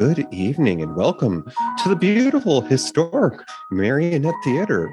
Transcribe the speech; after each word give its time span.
Good 0.00 0.26
evening 0.32 0.80
and 0.80 0.96
welcome 0.96 1.44
to 1.82 1.90
the 1.90 1.94
beautiful 1.94 2.62
historic 2.62 3.38
Marionette 3.70 4.34
Theater. 4.42 4.90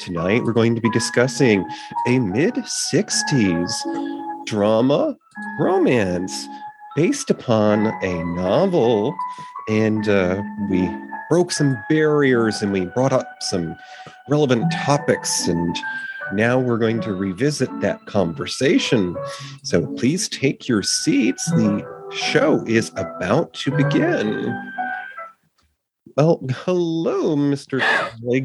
Tonight 0.00 0.42
we're 0.42 0.54
going 0.54 0.74
to 0.74 0.80
be 0.80 0.88
discussing 0.88 1.68
a 2.06 2.18
mid 2.18 2.54
60s 2.54 4.46
drama 4.46 5.14
romance 5.60 6.46
based 6.96 7.28
upon 7.28 7.88
a 8.02 8.24
novel. 8.24 9.14
And 9.68 10.08
uh, 10.08 10.42
we 10.70 10.88
broke 11.28 11.52
some 11.52 11.76
barriers 11.90 12.62
and 12.62 12.72
we 12.72 12.86
brought 12.86 13.12
up 13.12 13.28
some 13.40 13.76
relevant 14.30 14.72
topics. 14.72 15.46
And 15.46 15.76
now 16.32 16.58
we're 16.58 16.78
going 16.78 17.02
to 17.02 17.12
revisit 17.12 17.68
that 17.82 18.06
conversation. 18.06 19.14
So 19.62 19.86
please 19.88 20.26
take 20.26 20.66
your 20.66 20.82
seats. 20.82 21.44
The 21.50 21.97
show 22.12 22.64
is 22.66 22.90
about 22.96 23.52
to 23.54 23.70
begin. 23.70 24.72
Well, 26.16 26.40
hello, 26.50 27.36
Mr. 27.36 27.80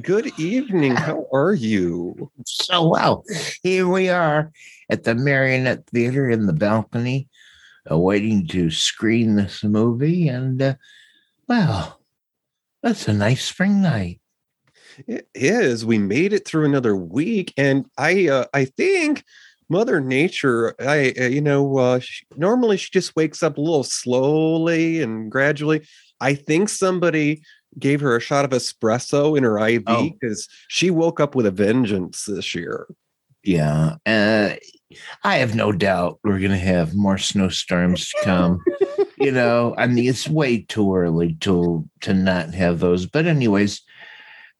Good 0.01 0.37
evening. 0.39 0.95
How 0.95 1.27
are 1.33 1.53
you? 1.53 2.31
So 2.45 2.87
well, 2.87 3.23
here 3.63 3.87
we 3.87 4.09
are 4.09 4.51
at 4.89 5.03
the 5.03 5.15
Marionette 5.15 5.87
Theater 5.87 6.29
in 6.29 6.45
the 6.45 6.53
balcony, 6.53 7.29
uh, 7.89 7.97
waiting 7.97 8.47
to 8.47 8.69
screen 8.69 9.35
this 9.35 9.63
movie. 9.63 10.27
And 10.27 10.61
uh, 10.61 10.75
well, 11.47 11.99
that's 12.83 13.07
a 13.07 13.13
nice 13.13 13.43
spring 13.43 13.81
night. 13.81 14.19
It 15.07 15.27
is. 15.33 15.85
We 15.85 15.97
made 15.97 16.33
it 16.33 16.45
through 16.45 16.65
another 16.65 16.95
week, 16.95 17.53
and 17.57 17.87
I, 17.97 18.27
uh, 18.27 18.45
I 18.53 18.65
think 18.65 19.23
Mother 19.73 19.99
Nature. 19.99 20.75
I, 20.79 21.13
uh, 21.19 21.23
you 21.25 21.41
know, 21.41 21.77
uh, 21.77 21.99
she, 21.99 22.23
normally 22.37 22.77
she 22.77 22.89
just 22.91 23.15
wakes 23.15 23.41
up 23.41 23.57
a 23.57 23.61
little 23.61 23.83
slowly 23.83 25.01
and 25.01 25.31
gradually. 25.31 25.81
I 26.21 26.35
think 26.35 26.69
somebody 26.69 27.41
gave 27.79 27.99
her 28.01 28.15
a 28.15 28.21
shot 28.21 28.45
of 28.45 28.51
espresso 28.51 29.35
in 29.35 29.43
her 29.43 29.57
IV 29.57 29.83
because 30.19 30.47
Oh. 30.49 30.53
she 30.69 30.91
woke 30.91 31.19
up 31.19 31.33
with 31.35 31.47
a 31.47 31.51
vengeance 31.51 32.25
this 32.25 32.53
year. 32.53 32.85
Yeah. 33.43 33.95
Uh, 34.05 34.51
I 35.23 35.37
have 35.37 35.55
no 35.55 35.71
doubt 35.71 36.19
we're 36.23 36.37
going 36.39 36.51
to 36.51 36.57
have 36.57 36.93
more 36.93 37.17
snowstorms 37.17 38.09
to 38.09 38.17
come. 38.23 38.63
you 39.17 39.31
know, 39.31 39.73
I 39.77 39.87
mean, 39.87 40.07
it's 40.07 40.29
way 40.29 40.61
too 40.61 40.95
early 40.95 41.33
to 41.41 41.83
to 42.01 42.13
not 42.13 42.53
have 42.53 42.79
those. 42.79 43.07
But 43.07 43.25
anyways, 43.25 43.81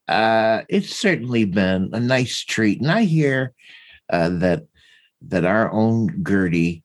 uh, 0.08 0.62
it's 0.68 0.94
certainly 0.96 1.44
been 1.44 1.90
a 1.92 2.00
nice 2.00 2.44
treat. 2.44 2.80
And 2.80 2.90
I 2.90 3.04
hear 3.04 3.52
uh, 4.10 4.28
that 4.40 4.64
that 5.28 5.44
our 5.44 5.70
own 5.72 6.24
Gertie 6.26 6.82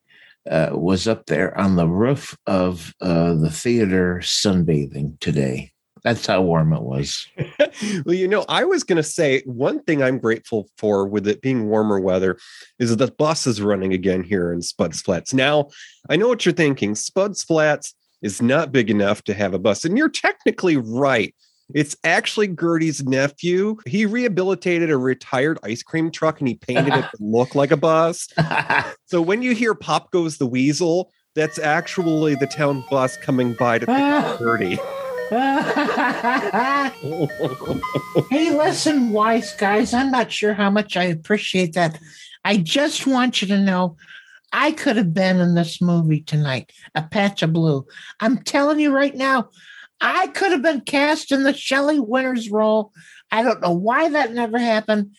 uh, 0.50 0.70
was 0.74 1.08
up 1.08 1.26
there 1.28 1.58
on 1.58 1.76
the 1.76 1.88
roof 1.88 2.38
of 2.48 2.94
uh, 3.02 3.34
the 3.36 3.52
theater 3.52 4.20
sunbathing 4.22 5.20
today. 5.20 5.72
That's 6.04 6.26
how 6.26 6.42
warm 6.42 6.74
it 6.74 6.82
was. 6.82 7.28
well, 8.06 8.16
you 8.16 8.28
know, 8.28 8.46
I 8.48 8.64
was 8.64 8.84
going 8.84 8.98
to 8.98 9.04
say 9.04 9.42
one 9.46 9.84
thing 9.84 10.02
I'm 10.02 10.18
grateful 10.18 10.70
for 10.78 11.06
with 11.06 11.28
it 11.28 11.42
being 11.42 11.68
warmer 11.68 12.00
weather 12.00 12.38
is 12.80 12.90
that 12.90 13.06
the 13.06 13.12
bus 13.12 13.46
is 13.46 13.62
running 13.62 13.94
again 13.94 14.24
here 14.24 14.54
in 14.54 14.62
Spuds 14.62 15.02
Flats. 15.02 15.34
Now, 15.34 15.70
I 16.10 16.16
know 16.16 16.28
what 16.28 16.46
you're 16.46 16.54
thinking. 16.54 16.96
Spuds 16.96 17.44
Flats 17.44 17.94
is 18.22 18.42
not 18.42 18.72
big 18.72 18.90
enough 18.90 19.24
to 19.24 19.34
have 19.34 19.54
a 19.54 19.60
bus, 19.60 19.86
and 19.86 19.98
you're 19.98 20.10
technically 20.10 20.78
right. 20.78 21.36
It's 21.74 21.96
actually 22.04 22.48
Gertie's 22.48 23.04
nephew. 23.04 23.78
He 23.86 24.06
rehabilitated 24.06 24.90
a 24.90 24.98
retired 24.98 25.60
ice 25.64 25.84
cream 25.84 26.12
truck 26.12 26.40
and 26.40 26.48
he 26.48 26.56
painted 26.56 26.94
it 26.94 27.02
to 27.02 27.10
look 27.20 27.56
like 27.56 27.72
a 27.72 27.78
bus. 27.78 28.28
So 29.06 29.22
when 29.22 29.42
you 29.42 29.54
hear 29.54 29.76
Pop 29.76 30.12
Goes 30.12 30.38
the 30.38 30.48
Weasel, 30.48 31.12
that's 31.36 31.60
actually 31.60 32.36
the 32.36 32.48
town 32.48 32.84
bus 32.90 33.18
coming 33.18 33.54
by 33.54 33.80
to 33.80 33.86
pick 33.86 33.96
up 33.96 34.40
Gertie. 34.40 34.80
hey, 38.32 38.52
listen, 38.52 39.12
wise 39.12 39.54
guys, 39.54 39.94
I'm 39.94 40.10
not 40.10 40.32
sure 40.32 40.56
how 40.56 40.72
much 40.72 40.98
I 40.98 41.04
appreciate 41.04 41.74
that. 41.74 42.00
I 42.44 42.58
just 42.58 43.06
want 43.06 43.42
you 43.42 43.48
to 43.50 43.60
know 43.60 43.96
I 44.52 44.72
could 44.72 44.98
have 44.98 45.14
been 45.14 45.40
in 45.40 45.54
this 45.54 45.84
movie 45.84 46.22
tonight, 46.22 46.72
A 46.96 47.04
Patch 47.04 47.44
of 47.44 47.54
Blue. 47.54 47.86
I'm 48.20 48.40
telling 48.40 48.80
you 48.80 48.92
right 48.92 49.14
now, 49.14 49.50
I 50.02 50.28
could 50.28 50.52
have 50.52 50.62
been 50.62 50.82
cast 50.82 51.32
in 51.32 51.44
the 51.44 51.54
Shelley 51.54 52.00
Winters 52.00 52.50
role. 52.50 52.92
I 53.32 53.44
don't 53.44 53.62
know 53.62 53.72
why 53.74 54.10
that 54.10 54.34
never 54.34 54.58
happened. 54.58 55.16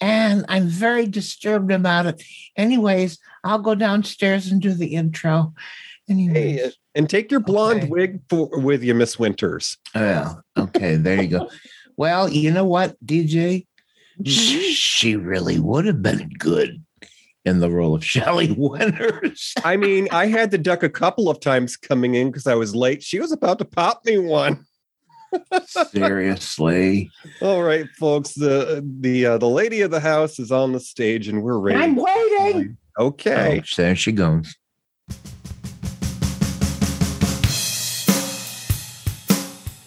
And 0.00 0.44
I'm 0.48 0.66
very 0.66 1.06
disturbed 1.06 1.70
about 1.70 2.06
it. 2.06 2.22
Anyways, 2.56 3.18
I'll 3.44 3.60
go 3.60 3.74
downstairs 3.74 4.50
and 4.50 4.60
do 4.60 4.72
the 4.72 4.94
intro. 4.94 5.54
Anyways. 6.08 6.60
Hey, 6.60 6.72
and 6.94 7.08
take 7.08 7.30
your 7.30 7.40
blonde 7.40 7.82
Okay. 7.82 7.88
wig 7.88 8.20
for, 8.28 8.48
with 8.58 8.82
you, 8.82 8.94
Miss 8.94 9.18
Winters. 9.18 9.78
Well, 9.94 10.42
okay, 10.58 10.96
there 10.96 11.22
you 11.22 11.28
go. 11.28 11.48
Well, 11.96 12.28
you 12.28 12.50
know 12.50 12.64
what, 12.64 12.96
DJ? 13.04 13.66
She 14.26 15.16
really 15.16 15.58
would 15.58 15.86
have 15.86 16.02
been 16.02 16.30
good 16.38 16.84
in 17.44 17.60
the 17.60 17.70
role 17.70 17.94
of 17.94 18.04
Shelley 18.12 18.52
Winters. 18.52 19.54
I 19.64 19.76
mean, 19.76 20.08
I 20.10 20.26
had 20.26 20.50
to 20.52 20.58
duck 20.58 20.82
a 20.82 20.88
couple 20.88 21.28
of 21.28 21.40
times 21.40 21.76
coming 21.76 22.14
in 22.14 22.28
because 22.28 22.46
I 22.46 22.54
was 22.54 22.74
late. 22.74 23.02
She 23.02 23.20
was 23.20 23.32
about 23.32 23.58
to 23.58 23.64
pop 23.64 24.04
me 24.04 24.18
one. 24.18 24.64
Seriously. 25.66 27.10
All 27.40 27.62
right, 27.62 27.86
folks. 27.98 28.34
The 28.34 28.86
the 29.00 29.26
uh, 29.26 29.38
the 29.38 29.48
lady 29.48 29.80
of 29.80 29.90
the 29.90 30.00
house 30.00 30.38
is 30.38 30.52
on 30.52 30.72
the 30.72 30.80
stage, 30.80 31.26
and 31.26 31.42
we're 31.42 31.58
ready. 31.58 31.78
I'm 31.78 31.96
waiting. 31.96 32.76
okay. 32.98 33.62
Oh, 33.62 33.66
there 33.76 33.96
she 33.96 34.12
goes. 34.12 34.54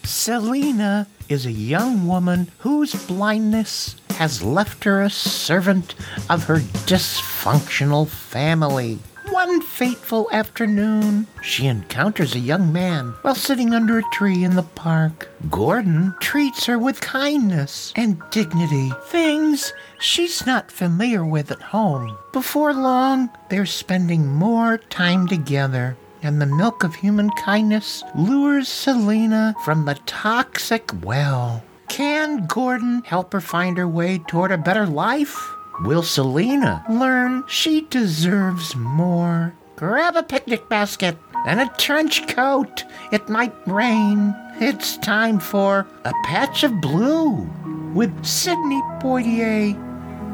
Selina 0.02 1.06
is 1.28 1.46
a 1.46 1.52
young 1.52 2.08
woman 2.08 2.50
whose 2.58 2.92
blindness 3.06 3.94
has 4.16 4.42
left 4.42 4.84
her 4.84 5.02
a 5.02 5.10
servant 5.10 5.94
of 6.28 6.44
her 6.44 6.58
dysfunctional 6.86 8.08
family. 8.08 8.98
One 9.30 9.60
fateful 9.60 10.28
afternoon, 10.32 11.26
she 11.42 11.66
encounters 11.66 12.34
a 12.34 12.38
young 12.38 12.72
man 12.72 13.14
while 13.22 13.34
sitting 13.34 13.74
under 13.74 13.98
a 13.98 14.10
tree 14.12 14.44
in 14.44 14.56
the 14.56 14.62
park. 14.62 15.28
Gordon 15.50 16.14
treats 16.20 16.66
her 16.66 16.78
with 16.78 17.00
kindness 17.00 17.92
and 17.96 18.22
dignity, 18.30 18.92
things 19.06 19.72
she's 19.98 20.46
not 20.46 20.70
familiar 20.70 21.24
with 21.24 21.50
at 21.50 21.60
home. 21.60 22.16
Before 22.32 22.72
long, 22.72 23.30
they're 23.48 23.66
spending 23.66 24.26
more 24.26 24.78
time 24.78 25.26
together 25.26 25.96
and 26.22 26.40
the 26.40 26.46
milk 26.46 26.82
of 26.82 26.94
human 26.94 27.30
kindness 27.30 28.02
lures 28.14 28.68
Selina 28.68 29.54
from 29.64 29.84
the 29.84 29.94
toxic 30.06 30.90
well. 31.04 31.62
Can 31.96 32.44
Gordon 32.44 33.02
help 33.06 33.32
her 33.32 33.40
find 33.40 33.78
her 33.78 33.88
way 33.88 34.18
toward 34.18 34.52
a 34.52 34.58
better 34.58 34.84
life? 34.84 35.34
Will 35.80 36.02
Selina 36.02 36.84
learn 36.90 37.42
she 37.48 37.86
deserves 37.88 38.76
more? 38.76 39.54
Grab 39.76 40.14
a 40.14 40.22
picnic 40.22 40.68
basket 40.68 41.16
and 41.46 41.58
a 41.58 41.72
trench 41.78 42.28
coat. 42.28 42.84
It 43.12 43.30
might 43.30 43.54
rain. 43.66 44.34
It's 44.60 44.98
time 44.98 45.40
for 45.40 45.86
A 46.04 46.12
Patch 46.24 46.64
of 46.64 46.82
Blue 46.82 47.48
with 47.94 48.26
Sidney 48.26 48.82
Poitier 49.00 49.74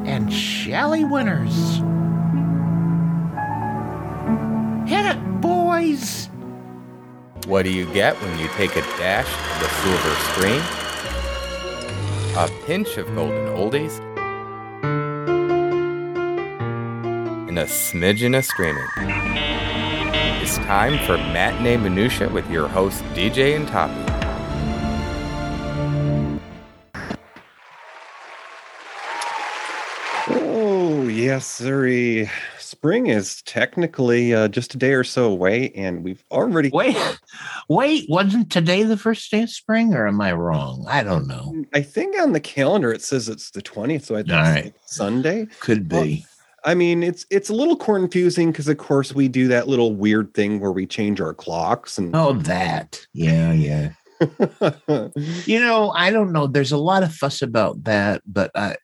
and 0.05 0.33
Shelley 0.33 1.05
Winters. 1.05 1.77
Hit 4.85 5.05
it, 5.05 5.39
boys! 5.39 6.27
What 7.47 7.63
do 7.63 7.71
you 7.71 7.85
get 7.93 8.21
when 8.21 8.37
you 8.37 8.49
take 8.57 8.75
a 8.75 8.81
dash 8.97 9.31
of 9.31 9.61
the 9.61 9.69
silver 9.69 10.15
stream? 10.33 10.82
A 12.35 12.49
pinch 12.65 12.97
of 12.97 13.05
golden 13.13 13.45
oldies 13.49 13.99
and 17.47 17.59
a 17.59 17.65
smidgen 17.65 18.35
of 18.35 18.43
screaming. 18.43 18.87
It's 20.41 20.57
time 20.57 20.97
for 21.05 21.15
Matinee 21.15 21.77
Minutia 21.77 22.29
with 22.29 22.49
your 22.49 22.67
host 22.67 23.03
DJ 23.13 23.55
and 23.55 23.67
Toppy. 23.67 23.93
Oh 30.27 31.07
yes, 31.07 31.45
sirree. 31.45 32.31
Spring 32.73 33.05
is 33.05 33.43
technically 33.43 34.33
uh, 34.33 34.47
just 34.47 34.73
a 34.73 34.79
day 34.79 34.93
or 34.93 35.03
so 35.03 35.25
away, 35.25 35.69
and 35.75 36.03
we've 36.03 36.23
already. 36.31 36.71
Wait, 36.73 36.97
wait, 37.69 38.05
wasn't 38.09 38.51
today 38.51 38.81
the 38.81 38.97
first 38.97 39.29
day 39.29 39.43
of 39.43 39.51
spring, 39.51 39.93
or 39.93 40.07
am 40.07 40.19
I 40.19 40.33
wrong? 40.33 40.83
I 40.89 41.03
don't 41.03 41.27
know. 41.27 41.65
I 41.75 41.83
think 41.83 42.19
on 42.19 42.33
the 42.33 42.39
calendar 42.39 42.91
it 42.91 43.03
says 43.03 43.29
it's 43.29 43.51
the 43.51 43.61
twentieth, 43.61 44.05
so 44.05 44.15
I 44.15 44.23
think 44.23 44.31
right. 44.31 44.63
like 44.63 44.75
Sunday. 44.85 45.45
Could 45.59 45.87
be. 45.87 46.25
I 46.65 46.73
mean, 46.73 47.03
it's 47.03 47.27
it's 47.29 47.51
a 47.51 47.53
little 47.53 47.75
confusing 47.75 48.51
because, 48.51 48.67
of 48.67 48.79
course, 48.79 49.13
we 49.13 49.27
do 49.27 49.47
that 49.49 49.67
little 49.67 49.93
weird 49.93 50.33
thing 50.33 50.59
where 50.59 50.71
we 50.71 50.87
change 50.87 51.21
our 51.21 51.35
clocks 51.35 51.99
and. 51.99 52.15
Oh, 52.15 52.33
that. 52.33 53.05
Yeah, 53.13 53.53
yeah. 53.53 53.89
You 55.45 55.59
know, 55.59 55.91
I 55.91 56.09
don't 56.09 56.31
know. 56.31 56.47
There's 56.47 56.71
a 56.71 56.77
lot 56.77 57.03
of 57.03 57.13
fuss 57.13 57.43
about 57.43 57.83
that, 57.83 58.23
but 58.25 58.49
I, 58.55 58.65
I, 58.65 58.75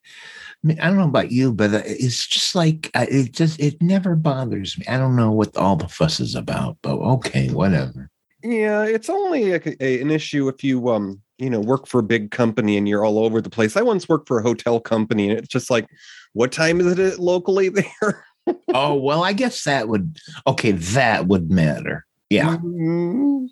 mean, 0.68 0.80
I 0.80 0.88
don't 0.88 0.98
know 0.98 1.06
about 1.08 1.32
you, 1.32 1.54
but 1.54 1.74
uh, 1.74 1.82
it's 1.86 2.28
just 2.28 2.56
like 2.56 2.90
uh, 2.94 3.06
it 3.10 3.32
just 3.34 3.60
it 3.60 3.82
never 3.82 4.16
bothers 4.16 4.78
me. 4.78 4.86
I 4.88 4.98
don't 4.98 5.16
know 5.16 5.32
what 5.32 5.56
all 5.58 5.76
the 5.76 5.88
fuss 5.88 6.20
is 6.20 6.36
about, 6.36 6.78
but 6.82 6.98
okay, 6.98 7.50
whatever. 7.50 8.10
Yeah, 8.44 8.84
it's 8.86 9.10
only 9.10 9.52
a, 9.54 9.62
a- 9.82 10.02
an 10.02 10.12
issue 10.12 10.48
if 10.48 10.64
you 10.64 10.90
um 10.90 11.22
you 11.38 11.50
know 11.50 11.60
work 11.60 11.88
for 11.88 12.00
a 12.00 12.04
big 12.04 12.32
company 12.32 12.78
and 12.78 12.88
you're 12.88 13.06
all 13.06 13.20
over 13.20 13.42
the 13.42 13.50
place. 13.50 13.76
I 13.78 13.82
once 13.82 14.08
worked 14.10 14.28
for 14.28 14.40
a 14.40 14.44
hotel 14.44 14.80
company 14.80 15.30
and 15.30 15.38
it's 15.40 15.48
just 15.48 15.70
like, 15.70 15.88
what 16.34 16.52
time 16.52 16.80
is 16.82 16.98
it 17.00 17.20
locally 17.20 17.70
there? 17.70 18.26
oh 18.74 18.96
well, 18.96 19.24
I 19.24 19.34
guess 19.34 19.64
that 19.64 19.88
would 19.88 20.18
okay. 20.48 20.72
That 20.72 21.28
would 21.28 21.50
matter. 21.52 22.06
Yeah. 22.30 22.58
Mhm. 22.58 23.48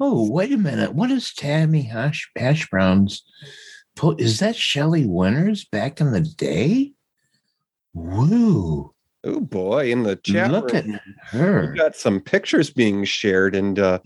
Oh 0.00 0.30
wait 0.30 0.52
a 0.52 0.56
minute. 0.58 0.94
What 0.94 1.10
is 1.10 1.34
Tammy 1.34 1.82
Hash 1.82 2.30
Hash 2.36 2.68
Brown's? 2.70 3.22
Is 4.18 4.38
that 4.40 4.56
Shelley 4.56 5.06
Winters 5.06 5.64
back 5.64 6.00
in 6.00 6.12
the 6.12 6.20
day? 6.20 6.92
Woo! 7.94 8.94
Oh 9.22 9.40
boy, 9.40 9.90
in 9.90 10.04
the 10.04 10.16
chat 10.16 10.50
Look 10.50 10.74
at 10.74 10.86
her. 11.30 11.70
we 11.72 11.78
got 11.78 11.94
some 11.94 12.20
pictures 12.20 12.70
being 12.70 13.04
shared, 13.04 13.54
and 13.54 13.78
uh, 13.78 13.98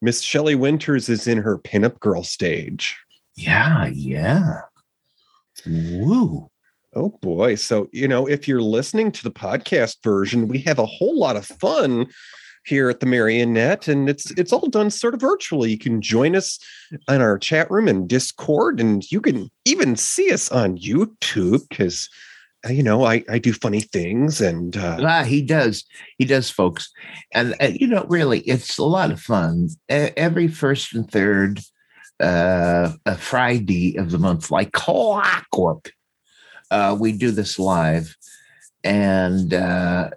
Miss 0.00 0.20
Shelley 0.22 0.54
Winters 0.54 1.08
is 1.08 1.26
in 1.26 1.38
her 1.38 1.58
pinup 1.58 1.98
girl 1.98 2.22
stage. 2.22 2.96
Yeah, 3.34 3.88
yeah. 3.88 4.60
Woo. 5.66 6.48
Oh 6.94 7.10
boy. 7.20 7.54
So, 7.54 7.88
you 7.92 8.08
know, 8.08 8.26
if 8.26 8.48
you're 8.48 8.62
listening 8.62 9.12
to 9.12 9.22
the 9.22 9.30
podcast 9.30 10.02
version, 10.02 10.48
we 10.48 10.58
have 10.60 10.78
a 10.78 10.86
whole 10.86 11.18
lot 11.18 11.36
of 11.36 11.46
fun 11.46 12.06
here 12.64 12.90
at 12.90 13.00
the 13.00 13.06
Marionette 13.06 13.88
and 13.88 14.08
it's 14.08 14.30
it's 14.32 14.52
all 14.52 14.68
done 14.68 14.90
sort 14.90 15.14
of 15.14 15.20
virtually. 15.20 15.70
You 15.70 15.78
can 15.78 16.02
join 16.02 16.36
us 16.36 16.58
in 17.08 17.20
our 17.22 17.38
chat 17.38 17.70
room 17.70 17.88
and 17.88 18.08
Discord 18.08 18.80
and 18.80 19.10
you 19.10 19.20
can 19.20 19.50
even 19.64 19.96
see 19.96 20.32
us 20.32 20.50
on 20.50 20.78
YouTube 20.78 21.68
cuz 21.70 22.08
you 22.68 22.82
know, 22.82 23.04
I 23.04 23.24
I 23.30 23.38
do 23.38 23.52
funny 23.52 23.80
things 23.80 24.40
and 24.40 24.76
uh 24.76 24.98
Ah, 25.00 25.24
he 25.24 25.40
does. 25.40 25.84
He 26.18 26.26
does, 26.26 26.50
folks. 26.50 26.90
And, 27.32 27.54
uh, 27.60 27.68
you 27.72 27.86
know, 27.86 28.04
really, 28.08 28.40
it's 28.40 28.76
a 28.76 28.84
lot 28.84 29.10
of 29.10 29.20
fun. 29.20 29.70
Every 29.88 30.48
first 30.48 30.94
and 30.94 31.10
third 31.10 31.60
uh, 32.20 32.92
uh, 33.06 33.14
Friday 33.14 33.96
of 33.96 34.10
the 34.10 34.18
month, 34.18 34.50
like 34.50 34.72
clockwork, 34.72 35.92
uh, 36.70 36.96
we 36.98 37.12
do 37.12 37.30
this 37.30 37.58
live. 37.58 38.14
And 38.82 39.52
uh, 39.52 40.10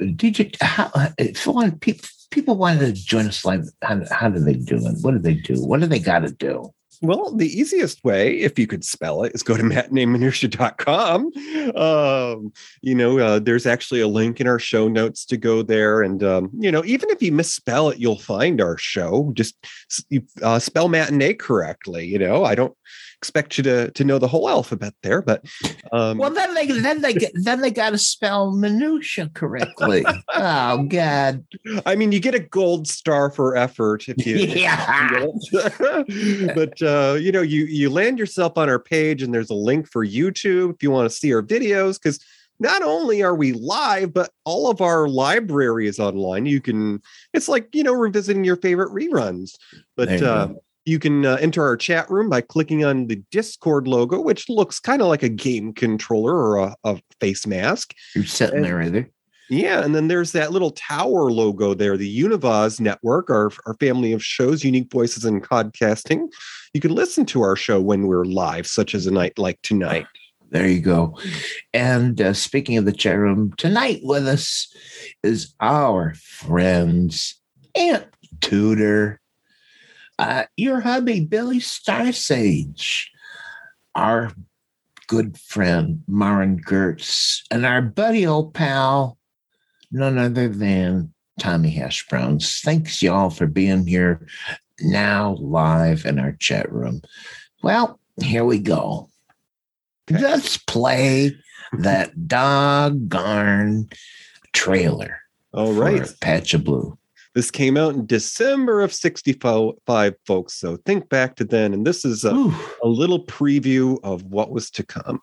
DJ, 0.00 0.54
how, 0.60 0.90
you 1.18 1.52
want, 1.52 1.80
people, 1.80 2.08
people 2.30 2.56
wanted 2.56 2.80
to 2.80 2.92
join 2.92 3.26
us 3.26 3.44
live, 3.44 3.68
how, 3.82 4.00
how 4.10 4.28
do 4.28 4.38
they 4.38 4.54
do 4.54 4.76
it? 4.76 4.96
What 5.00 5.12
do 5.12 5.18
they 5.18 5.34
do? 5.34 5.54
What 5.64 5.80
do 5.80 5.86
they 5.86 5.98
got 5.98 6.20
to 6.20 6.30
do? 6.30 6.72
Well, 7.02 7.34
the 7.34 7.46
easiest 7.46 8.02
way, 8.04 8.38
if 8.38 8.58
you 8.58 8.66
could 8.66 8.84
spell 8.84 9.22
it, 9.24 9.34
is 9.34 9.42
go 9.42 9.56
to 9.56 9.62
matinee.com. 9.90 11.30
Um, 11.76 12.52
you 12.80 12.94
know, 12.94 13.18
uh, 13.18 13.38
there's 13.38 13.66
actually 13.66 14.00
a 14.00 14.08
link 14.08 14.40
in 14.40 14.46
our 14.46 14.58
show 14.58 14.88
notes 14.88 15.26
to 15.26 15.36
go 15.36 15.62
there. 15.62 16.02
And, 16.02 16.22
um, 16.22 16.50
you 16.58 16.72
know, 16.72 16.84
even 16.84 17.10
if 17.10 17.22
you 17.22 17.32
misspell 17.32 17.90
it, 17.90 17.98
you'll 17.98 18.18
find 18.18 18.60
our 18.60 18.78
show. 18.78 19.30
Just 19.34 19.56
you, 20.08 20.22
uh, 20.42 20.58
spell 20.58 20.88
matinee 20.88 21.34
correctly. 21.34 22.06
You 22.06 22.18
know, 22.18 22.44
I 22.44 22.54
don't 22.54 22.74
expect 23.26 23.58
you 23.58 23.64
to, 23.64 23.90
to 23.90 24.04
know 24.04 24.18
the 24.20 24.28
whole 24.28 24.48
alphabet 24.48 24.94
there, 25.02 25.20
but 25.20 25.44
um, 25.92 26.16
Well, 26.18 26.30
then 26.30 26.54
they 26.54 26.66
then 26.66 27.02
they 27.02 27.12
get- 27.12 27.32
then 27.34 27.60
they 27.60 27.72
got 27.72 27.90
to 27.90 27.98
spell 27.98 28.52
minutia 28.52 29.28
correctly. 29.34 30.04
oh 30.34 30.84
God! 30.84 31.44
I 31.84 31.96
mean, 31.96 32.12
you 32.12 32.20
get 32.20 32.36
a 32.36 32.38
gold 32.38 32.86
star 32.86 33.30
for 33.30 33.56
effort 33.56 34.08
if 34.08 34.24
you. 34.24 34.36
Yeah. 34.36 35.26
but 36.54 36.80
uh, 36.80 37.16
you 37.18 37.32
know, 37.32 37.42
you 37.42 37.64
you 37.64 37.90
land 37.90 38.18
yourself 38.18 38.56
on 38.56 38.68
our 38.68 38.78
page, 38.78 39.22
and 39.22 39.34
there's 39.34 39.50
a 39.50 39.54
link 39.54 39.88
for 39.90 40.06
YouTube 40.06 40.74
if 40.74 40.82
you 40.84 40.92
want 40.92 41.10
to 41.10 41.16
see 41.16 41.34
our 41.34 41.42
videos. 41.42 42.00
Because 42.00 42.20
not 42.60 42.82
only 42.82 43.22
are 43.22 43.34
we 43.34 43.52
live, 43.52 44.14
but 44.14 44.30
all 44.44 44.70
of 44.70 44.80
our 44.80 45.08
library 45.08 45.88
is 45.88 45.98
online. 45.98 46.46
You 46.46 46.60
can. 46.60 47.02
It's 47.34 47.48
like 47.48 47.74
you 47.74 47.82
know 47.82 47.92
revisiting 47.92 48.44
your 48.44 48.56
favorite 48.56 48.92
reruns. 48.92 49.56
But 49.96 50.08
There 50.08 50.18
you 50.18 50.26
uh, 50.26 50.46
go. 50.46 50.62
You 50.86 51.00
can 51.00 51.26
uh, 51.26 51.36
enter 51.40 51.62
our 51.62 51.76
chat 51.76 52.08
room 52.08 52.30
by 52.30 52.40
clicking 52.40 52.84
on 52.84 53.08
the 53.08 53.16
Discord 53.30 53.88
logo, 53.88 54.20
which 54.20 54.48
looks 54.48 54.78
kind 54.78 55.02
of 55.02 55.08
like 55.08 55.24
a 55.24 55.28
game 55.28 55.74
controller 55.74 56.34
or 56.34 56.56
a, 56.58 56.76
a 56.84 57.00
face 57.20 57.46
mask. 57.46 57.92
You're 58.14 58.24
sitting 58.24 58.62
there 58.62 58.80
either. 58.80 59.10
Yeah, 59.48 59.84
and 59.84 59.94
then 59.94 60.08
there's 60.08 60.32
that 60.32 60.52
little 60.52 60.72
tower 60.72 61.30
logo 61.30 61.74
there, 61.74 61.96
the 61.96 62.20
Univaz 62.20 62.80
Network, 62.80 63.30
our, 63.30 63.50
our 63.66 63.74
family 63.74 64.12
of 64.12 64.24
shows, 64.24 64.64
unique 64.64 64.90
voices 64.90 65.24
in 65.24 65.40
podcasting. 65.40 66.28
You 66.72 66.80
can 66.80 66.94
listen 66.94 67.26
to 67.26 67.42
our 67.42 67.54
show 67.54 67.80
when 67.80 68.06
we're 68.06 68.24
live, 68.24 68.66
such 68.66 68.94
as 68.94 69.06
a 69.06 69.10
night 69.10 69.38
like 69.38 69.60
tonight. 69.62 70.06
There 70.50 70.68
you 70.68 70.78
go. 70.78 71.18
And 71.74 72.20
uh, 72.20 72.32
speaking 72.32 72.76
of 72.76 72.84
the 72.84 72.92
chat 72.92 73.18
room, 73.18 73.52
tonight 73.56 73.98
with 74.04 74.28
us 74.28 74.72
is 75.24 75.52
our 75.60 76.14
friends 76.14 77.40
Aunt 77.74 78.06
Tudor, 78.40 79.20
uh, 80.18 80.44
your 80.56 80.80
hubby 80.80 81.20
Billy 81.20 81.58
Starsage, 81.58 83.06
our 83.94 84.32
good 85.06 85.38
friend 85.38 86.02
Maren 86.08 86.60
Gertz, 86.60 87.42
and 87.50 87.66
our 87.66 87.82
buddy 87.82 88.26
old 88.26 88.54
pal, 88.54 89.18
none 89.90 90.18
other 90.18 90.48
than 90.48 91.12
Tommy 91.38 91.70
Hash 91.70 92.06
Browns. 92.08 92.60
Thanks 92.60 93.02
y'all 93.02 93.30
for 93.30 93.46
being 93.46 93.86
here 93.86 94.26
now 94.80 95.36
live 95.40 96.04
in 96.04 96.18
our 96.18 96.32
chat 96.32 96.70
room. 96.72 97.02
Well, 97.62 97.98
here 98.22 98.44
we 98.44 98.58
go. 98.58 99.10
Okay. 100.10 100.22
Let's 100.22 100.56
play 100.56 101.36
that 101.72 102.28
doggone 102.28 103.88
trailer 104.52 105.20
All 105.52 105.72
right. 105.72 106.08
Patch 106.20 106.54
of 106.54 106.64
Blue. 106.64 106.96
This 107.36 107.50
came 107.50 107.76
out 107.76 107.92
in 107.92 108.06
December 108.06 108.80
of 108.80 108.94
65, 108.94 110.14
folks. 110.24 110.54
So 110.54 110.78
think 110.86 111.10
back 111.10 111.36
to 111.36 111.44
then. 111.44 111.74
And 111.74 111.86
this 111.86 112.02
is 112.02 112.24
a, 112.24 112.30
a 112.82 112.88
little 112.88 113.22
preview 113.26 113.98
of 114.02 114.22
what 114.22 114.50
was 114.50 114.70
to 114.70 114.82
come. 114.82 115.20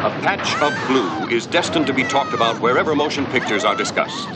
A 0.00 0.10
patch 0.24 0.56
of 0.60 0.74
blue 0.88 1.28
is 1.28 1.46
destined 1.46 1.86
to 1.86 1.92
be 1.92 2.02
talked 2.02 2.34
about 2.34 2.60
wherever 2.60 2.96
motion 2.96 3.24
pictures 3.26 3.64
are 3.64 3.76
discussed. 3.76 4.28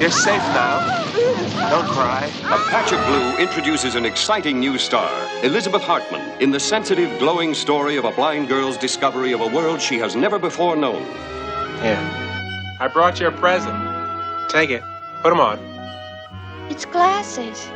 You're 0.00 0.10
safe 0.10 0.42
now. 0.42 0.99
Don't 1.12 1.88
cry. 1.88 2.30
A 2.44 2.70
Patch 2.70 2.92
of 2.92 3.04
Blue 3.06 3.36
introduces 3.38 3.96
an 3.96 4.04
exciting 4.04 4.60
new 4.60 4.78
star, 4.78 5.10
Elizabeth 5.42 5.82
Hartman, 5.82 6.40
in 6.40 6.50
the 6.50 6.60
sensitive, 6.60 7.18
glowing 7.18 7.52
story 7.54 7.96
of 7.96 8.04
a 8.04 8.12
blind 8.12 8.48
girl's 8.48 8.76
discovery 8.76 9.32
of 9.32 9.40
a 9.40 9.46
world 9.48 9.80
she 9.80 9.98
has 9.98 10.14
never 10.14 10.38
before 10.38 10.76
known. 10.76 11.04
Here. 11.82 11.98
I 12.80 12.88
brought 12.92 13.18
you 13.18 13.26
a 13.26 13.32
present. 13.32 13.74
Take 14.50 14.70
it. 14.70 14.82
Put 15.22 15.30
them 15.30 15.40
on. 15.40 15.58
It's 16.70 16.84
glasses. 16.84 17.68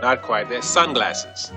Not 0.00 0.22
quite. 0.22 0.48
They're 0.48 0.62
sunglasses. 0.62 1.52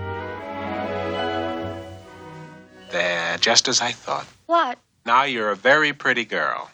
They're 2.92 3.38
just 3.40 3.68
as 3.68 3.82
I 3.82 3.92
thought. 3.92 4.28
What? 4.46 4.78
Now 5.06 5.24
you're 5.24 5.50
a 5.50 5.56
very 5.56 5.92
pretty 5.92 6.26
girl. 6.26 6.70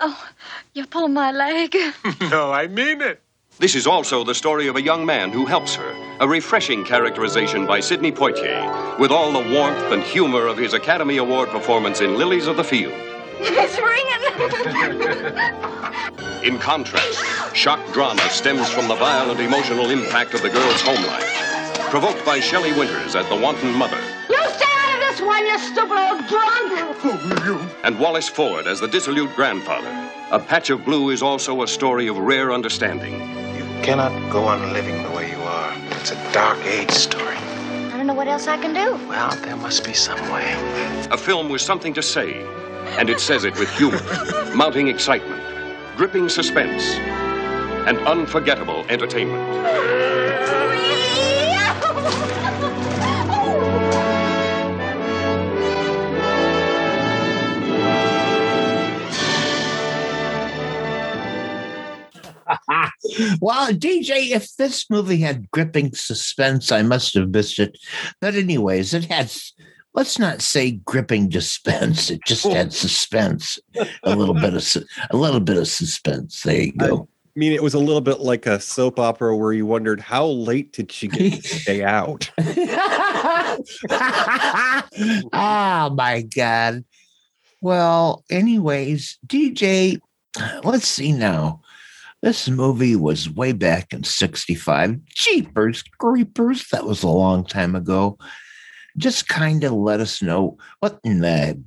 Oh, 0.00 0.28
you're 0.74 0.86
pulling 0.86 1.14
my 1.14 1.30
leg. 1.30 1.76
no, 2.30 2.52
I 2.52 2.66
mean 2.66 3.00
it. 3.00 3.22
This 3.60 3.74
is 3.74 3.86
also 3.86 4.24
the 4.24 4.34
story 4.34 4.68
of 4.68 4.76
a 4.76 4.82
young 4.82 5.04
man 5.04 5.30
who 5.30 5.44
helps 5.44 5.74
her, 5.74 5.94
a 6.18 6.26
refreshing 6.26 6.82
characterization 6.82 7.66
by 7.66 7.80
Sidney 7.80 8.10
Poitier, 8.10 8.98
with 8.98 9.10
all 9.10 9.30
the 9.30 9.54
warmth 9.54 9.92
and 9.92 10.02
humor 10.02 10.46
of 10.46 10.56
his 10.56 10.72
Academy 10.72 11.18
Award 11.18 11.50
performance 11.50 12.00
in 12.00 12.16
Lilies 12.16 12.46
of 12.46 12.56
the 12.56 12.64
Field. 12.64 12.94
it's 13.38 13.76
ringing. 13.76 14.00
In 16.54 16.58
contrast, 16.58 17.22
shock 17.54 17.80
drama 17.92 18.22
stems 18.30 18.66
from 18.70 18.88
the 18.88 18.94
violent 18.94 19.40
emotional 19.40 19.90
impact 19.90 20.32
of 20.32 20.40
the 20.40 20.48
girl's 20.48 20.80
home 20.80 21.04
life, 21.04 21.78
provoked 21.90 22.24
by 22.24 22.40
Shelley 22.40 22.72
Winters 22.72 23.14
as 23.14 23.28
the 23.28 23.36
wanton 23.36 23.74
mother, 23.74 24.00
you 24.30 24.42
stay 24.52 24.64
out 24.64 24.94
of 24.94 25.00
this 25.00 25.20
one, 25.20 25.44
you 25.46 25.58
stupid 25.58 25.98
old 25.98 26.26
drunk. 26.28 27.76
and 27.84 28.00
Wallace 28.00 28.30
Ford 28.30 28.66
as 28.66 28.80
the 28.80 28.88
dissolute 28.88 29.36
grandfather. 29.36 30.10
A 30.30 30.38
Patch 30.38 30.70
of 30.70 30.82
Blue 30.86 31.10
is 31.10 31.20
also 31.22 31.62
a 31.62 31.68
story 31.68 32.06
of 32.06 32.16
rare 32.16 32.52
understanding. 32.52 33.49
You 33.80 33.86
cannot 33.86 34.30
go 34.30 34.44
on 34.44 34.74
living 34.74 35.02
the 35.02 35.10
way 35.10 35.30
you 35.30 35.38
are. 35.38 35.74
It's 35.92 36.10
a 36.10 36.32
dark 36.34 36.58
age 36.66 36.90
story. 36.90 37.34
I 37.34 37.96
don't 37.96 38.06
know 38.06 38.12
what 38.12 38.28
else 38.28 38.46
I 38.46 38.58
can 38.58 38.74
do. 38.74 38.92
Well, 39.08 39.34
there 39.36 39.56
must 39.56 39.86
be 39.86 39.94
some 39.94 40.20
way. 40.30 40.52
A 41.10 41.16
film 41.16 41.48
with 41.48 41.62
something 41.62 41.94
to 41.94 42.02
say, 42.02 42.42
and 42.98 43.08
it 43.08 43.20
says 43.20 43.44
it 43.44 43.58
with 43.58 43.70
humor, 43.70 44.02
mounting 44.54 44.88
excitement, 44.88 45.42
gripping 45.96 46.28
suspense, 46.28 46.92
and 47.88 47.96
unforgettable 48.00 48.84
entertainment. 48.90 49.48
Well, 63.40 63.72
DJ, 63.72 64.30
if 64.30 64.54
this 64.56 64.88
movie 64.90 65.18
had 65.18 65.50
gripping 65.50 65.94
suspense, 65.94 66.70
I 66.72 66.82
must 66.82 67.14
have 67.14 67.30
missed 67.30 67.58
it. 67.58 67.78
But 68.20 68.34
anyways, 68.34 68.94
it 68.94 69.04
has 69.06 69.52
let's 69.94 70.18
not 70.18 70.42
say 70.42 70.72
gripping 70.72 71.28
dispense. 71.28 72.10
It 72.10 72.20
just 72.26 72.46
had 72.46 72.72
suspense, 72.84 73.58
a 74.02 74.16
little 74.16 74.34
bit 74.34 74.54
of 74.54 74.76
a 75.10 75.16
little 75.16 75.40
bit 75.40 75.56
of 75.56 75.68
suspense. 75.68 76.42
There 76.42 76.62
you 76.62 76.72
go. 76.72 77.08
I 77.36 77.38
mean, 77.38 77.52
it 77.52 77.62
was 77.62 77.74
a 77.74 77.78
little 77.78 78.00
bit 78.00 78.20
like 78.20 78.46
a 78.46 78.58
soap 78.58 78.98
opera 78.98 79.36
where 79.36 79.52
you 79.52 79.64
wondered 79.64 80.00
how 80.00 80.26
late 80.26 80.72
did 80.72 80.90
she 80.90 81.06
get 81.06 81.42
to 81.42 81.48
stay 81.48 81.84
out. 81.84 82.28
oh 85.32 85.90
my 85.94 86.22
god. 86.34 86.84
Well, 87.60 88.24
anyways, 88.30 89.18
DJ, 89.26 90.00
let's 90.64 90.88
see 90.88 91.12
now. 91.12 91.60
This 92.22 92.48
movie 92.48 92.96
was 92.96 93.30
way 93.30 93.52
back 93.52 93.92
in 93.92 94.04
65. 94.04 95.04
Jeepers 95.06 95.82
creepers. 95.98 96.68
That 96.68 96.84
was 96.84 97.02
a 97.02 97.08
long 97.08 97.44
time 97.46 97.74
ago. 97.74 98.18
Just 98.98 99.28
kind 99.28 99.64
of 99.64 99.72
let 99.72 100.00
us 100.00 100.20
know 100.20 100.58
what 100.80 100.98
in 101.02 101.20
the 101.20 101.62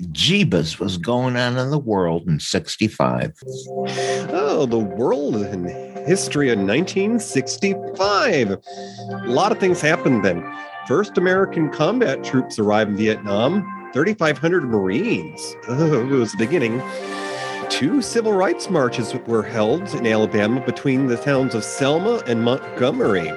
Jeebus 0.00 0.78
was 0.78 0.96
going 0.96 1.36
on 1.36 1.58
in 1.58 1.70
the 1.70 1.78
world 1.78 2.28
in 2.28 2.38
65. 2.38 3.32
Oh, 4.30 4.64
the 4.64 4.78
world 4.78 5.34
in 5.36 5.64
history 6.06 6.50
of 6.50 6.58
1965. 6.58 8.50
A 8.50 8.58
lot 9.26 9.50
of 9.50 9.58
things 9.58 9.80
happened 9.80 10.24
then. 10.24 10.42
First 10.86 11.18
American 11.18 11.68
combat 11.70 12.22
troops 12.24 12.58
arrived 12.58 12.92
in 12.92 12.96
Vietnam, 12.96 13.90
3,500 13.92 14.64
Marines. 14.64 15.56
Oh, 15.68 16.00
it 16.00 16.10
was 16.10 16.32
the 16.32 16.38
beginning. 16.38 16.80
Two 17.70 18.02
civil 18.02 18.32
rights 18.32 18.70
marches 18.70 19.14
were 19.26 19.42
held 19.42 19.94
in 19.94 20.06
Alabama 20.06 20.60
between 20.64 21.06
the 21.06 21.16
towns 21.16 21.54
of 21.54 21.62
Selma 21.62 22.22
and 22.26 22.42
Montgomery. 22.42 23.30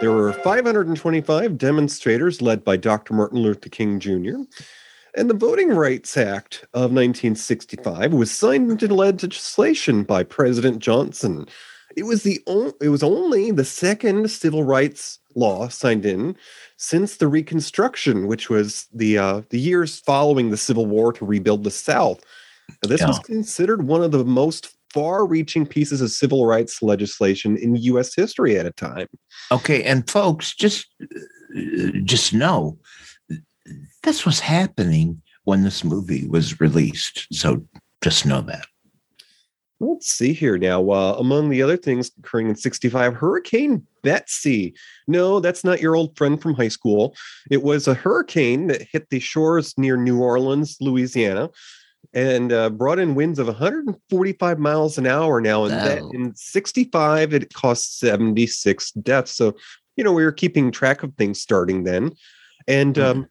There 0.00 0.12
were 0.12 0.32
525 0.32 1.58
demonstrators 1.58 2.40
led 2.40 2.64
by 2.64 2.76
Dr. 2.76 3.12
Martin 3.12 3.40
Luther 3.40 3.68
King 3.68 3.98
Jr. 3.98 4.36
And 5.14 5.28
the 5.28 5.34
Voting 5.34 5.70
Rights 5.70 6.16
Act 6.16 6.64
of 6.74 6.92
1965 6.92 8.12
was 8.12 8.30
signed 8.30 8.70
into 8.70 8.94
legislation 8.94 10.04
by 10.04 10.22
President 10.22 10.78
Johnson. 10.78 11.46
It 11.96 12.04
was 12.04 12.22
the 12.22 12.42
o- 12.46 12.74
it 12.80 12.90
was 12.90 13.02
only 13.02 13.50
the 13.50 13.64
second 13.64 14.30
civil 14.30 14.62
rights 14.64 15.18
law 15.34 15.68
signed 15.68 16.06
in 16.06 16.36
since 16.76 17.16
the 17.16 17.28
Reconstruction, 17.28 18.26
which 18.26 18.48
was 18.48 18.86
the 18.92 19.18
uh, 19.18 19.42
the 19.50 19.60
years 19.60 19.98
following 19.98 20.50
the 20.50 20.56
Civil 20.56 20.86
War 20.86 21.12
to 21.14 21.24
rebuild 21.24 21.64
the 21.64 21.70
South. 21.70 22.22
This 22.82 23.02
was 23.02 23.18
considered 23.20 23.86
one 23.86 24.02
of 24.02 24.12
the 24.12 24.24
most 24.24 24.76
far-reaching 24.92 25.66
pieces 25.66 26.00
of 26.00 26.10
civil 26.10 26.46
rights 26.46 26.82
legislation 26.82 27.56
in 27.56 27.76
U.S. 27.76 28.14
history 28.14 28.58
at 28.58 28.66
a 28.66 28.72
time. 28.72 29.08
Okay, 29.52 29.82
and 29.82 30.08
folks, 30.08 30.54
just 30.54 30.86
just 32.04 32.32
know 32.32 32.78
this 34.02 34.24
was 34.24 34.40
happening 34.40 35.20
when 35.44 35.64
this 35.64 35.84
movie 35.84 36.26
was 36.26 36.60
released. 36.60 37.26
So 37.32 37.64
just 38.02 38.26
know 38.26 38.40
that. 38.42 38.66
Let's 39.78 40.08
see 40.08 40.32
here 40.32 40.56
now. 40.56 40.88
Uh, 40.90 41.16
among 41.18 41.50
the 41.50 41.62
other 41.62 41.76
things 41.76 42.10
occurring 42.18 42.48
in 42.48 42.56
65, 42.56 43.14
Hurricane 43.14 43.86
Betsy. 44.02 44.74
No, 45.06 45.38
that's 45.38 45.64
not 45.64 45.82
your 45.82 45.94
old 45.94 46.16
friend 46.16 46.40
from 46.40 46.54
high 46.54 46.68
school. 46.68 47.14
It 47.50 47.62
was 47.62 47.86
a 47.86 47.94
hurricane 47.94 48.68
that 48.68 48.88
hit 48.90 49.10
the 49.10 49.20
shores 49.20 49.74
near 49.76 49.98
New 49.98 50.22
Orleans, 50.22 50.78
Louisiana, 50.80 51.50
and 52.12 52.52
uh, 52.52 52.70
brought 52.70 52.98
in 52.98 53.14
winds 53.14 53.38
of 53.38 53.46
145 53.46 54.58
miles 54.58 54.98
an 54.98 55.06
hour 55.06 55.40
now. 55.40 55.64
And 55.64 55.72
that 55.72 56.02
in 56.12 56.34
65, 56.34 57.34
it 57.34 57.52
cost 57.54 57.98
76 57.98 58.92
deaths. 58.92 59.32
So, 59.32 59.56
you 59.96 60.04
know, 60.04 60.12
we 60.12 60.24
were 60.24 60.32
keeping 60.32 60.70
track 60.70 61.02
of 61.02 61.14
things 61.14 61.40
starting 61.40 61.84
then. 61.84 62.12
And 62.68 62.98
um, 62.98 63.28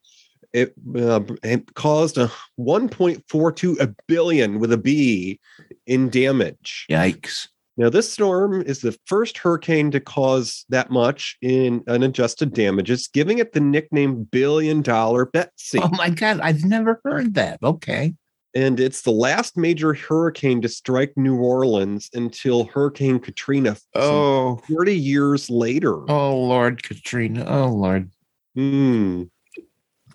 it, 0.53 0.73
uh, 0.95 1.21
it 1.43 1.73
caused 1.73 2.17
a 2.17 2.31
1.42 2.59 3.79
a 3.79 3.95
billion 4.07 4.59
with 4.59 4.71
a 4.71 4.77
B 4.77 5.39
in 5.85 6.09
damage. 6.09 6.85
Yikes. 6.89 7.47
Now, 7.77 7.89
this 7.89 8.11
storm 8.11 8.61
is 8.61 8.79
the 8.79 8.97
first 9.05 9.37
hurricane 9.37 9.91
to 9.91 9.99
cause 9.99 10.63
that 10.69 10.91
much 10.91 11.37
in 11.41 11.83
unadjusted 11.89 12.53
damages, 12.53 13.07
giving 13.07 13.39
it 13.39 13.51
the 13.51 13.59
nickname 13.59 14.23
Billion 14.23 14.81
Dollar 14.81 15.25
Betsy. 15.25 15.79
Oh 15.81 15.89
my 15.89 16.09
God, 16.09 16.39
I've 16.39 16.63
never 16.63 17.01
heard 17.03 17.33
that. 17.33 17.59
Okay. 17.61 18.13
And 18.55 18.79
it's 18.79 19.01
the 19.01 19.11
last 19.11 19.57
major 19.57 19.93
hurricane 19.93 20.61
to 20.61 20.69
strike 20.69 21.11
New 21.17 21.35
Orleans 21.37 22.09
until 22.13 22.63
Hurricane 22.65 23.19
Katrina 23.19 23.75
Oh, 23.93 24.57
40 24.69 24.95
years 24.97 25.49
later. 25.49 26.09
oh 26.09 26.37
Lord, 26.47 26.81
Katrina. 26.81 27.45
Oh 27.45 27.67
Lord. 27.67 28.09
Hmm. 28.55 29.23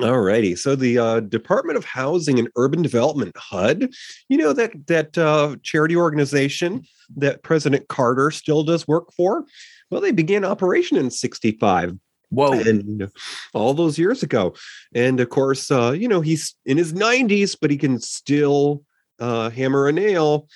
All 0.00 0.18
righty. 0.20 0.56
So 0.56 0.74
the 0.74 0.96
uh, 0.98 1.20
Department 1.20 1.76
of 1.76 1.84
Housing 1.84 2.38
and 2.38 2.48
Urban 2.56 2.80
Development 2.80 3.36
(HUD), 3.36 3.90
you 4.30 4.38
know 4.38 4.54
that 4.54 4.72
that 4.86 5.18
uh, 5.18 5.56
charity 5.62 5.94
organization 5.94 6.84
that 7.16 7.42
President 7.42 7.86
Carter 7.88 8.30
still 8.30 8.62
does 8.62 8.88
work 8.88 9.12
for. 9.12 9.44
Well, 9.90 10.00
they 10.00 10.12
began 10.12 10.42
operation 10.46 10.96
in 10.96 11.10
'65, 11.10 11.98
Whoa. 12.30 12.52
and 12.52 13.10
all 13.52 13.74
those 13.74 13.98
years 13.98 14.22
ago. 14.22 14.54
And 14.94 15.20
of 15.20 15.28
course, 15.28 15.70
uh, 15.70 15.92
you 15.92 16.08
know 16.08 16.20
he's 16.20 16.54
in 16.64 16.76
his 16.76 16.92
90s, 16.92 17.56
but 17.60 17.70
he 17.70 17.76
can 17.76 18.00
still 18.00 18.82
uh, 19.18 19.50
hammer 19.50 19.88
a 19.88 19.92
nail. 19.92 20.48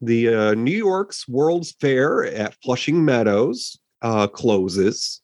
The 0.00 0.34
uh, 0.34 0.54
New 0.54 0.76
York's 0.76 1.28
World's 1.28 1.72
Fair 1.72 2.24
at 2.24 2.56
Flushing 2.62 3.04
Meadows 3.04 3.78
uh, 4.02 4.26
closes. 4.26 5.20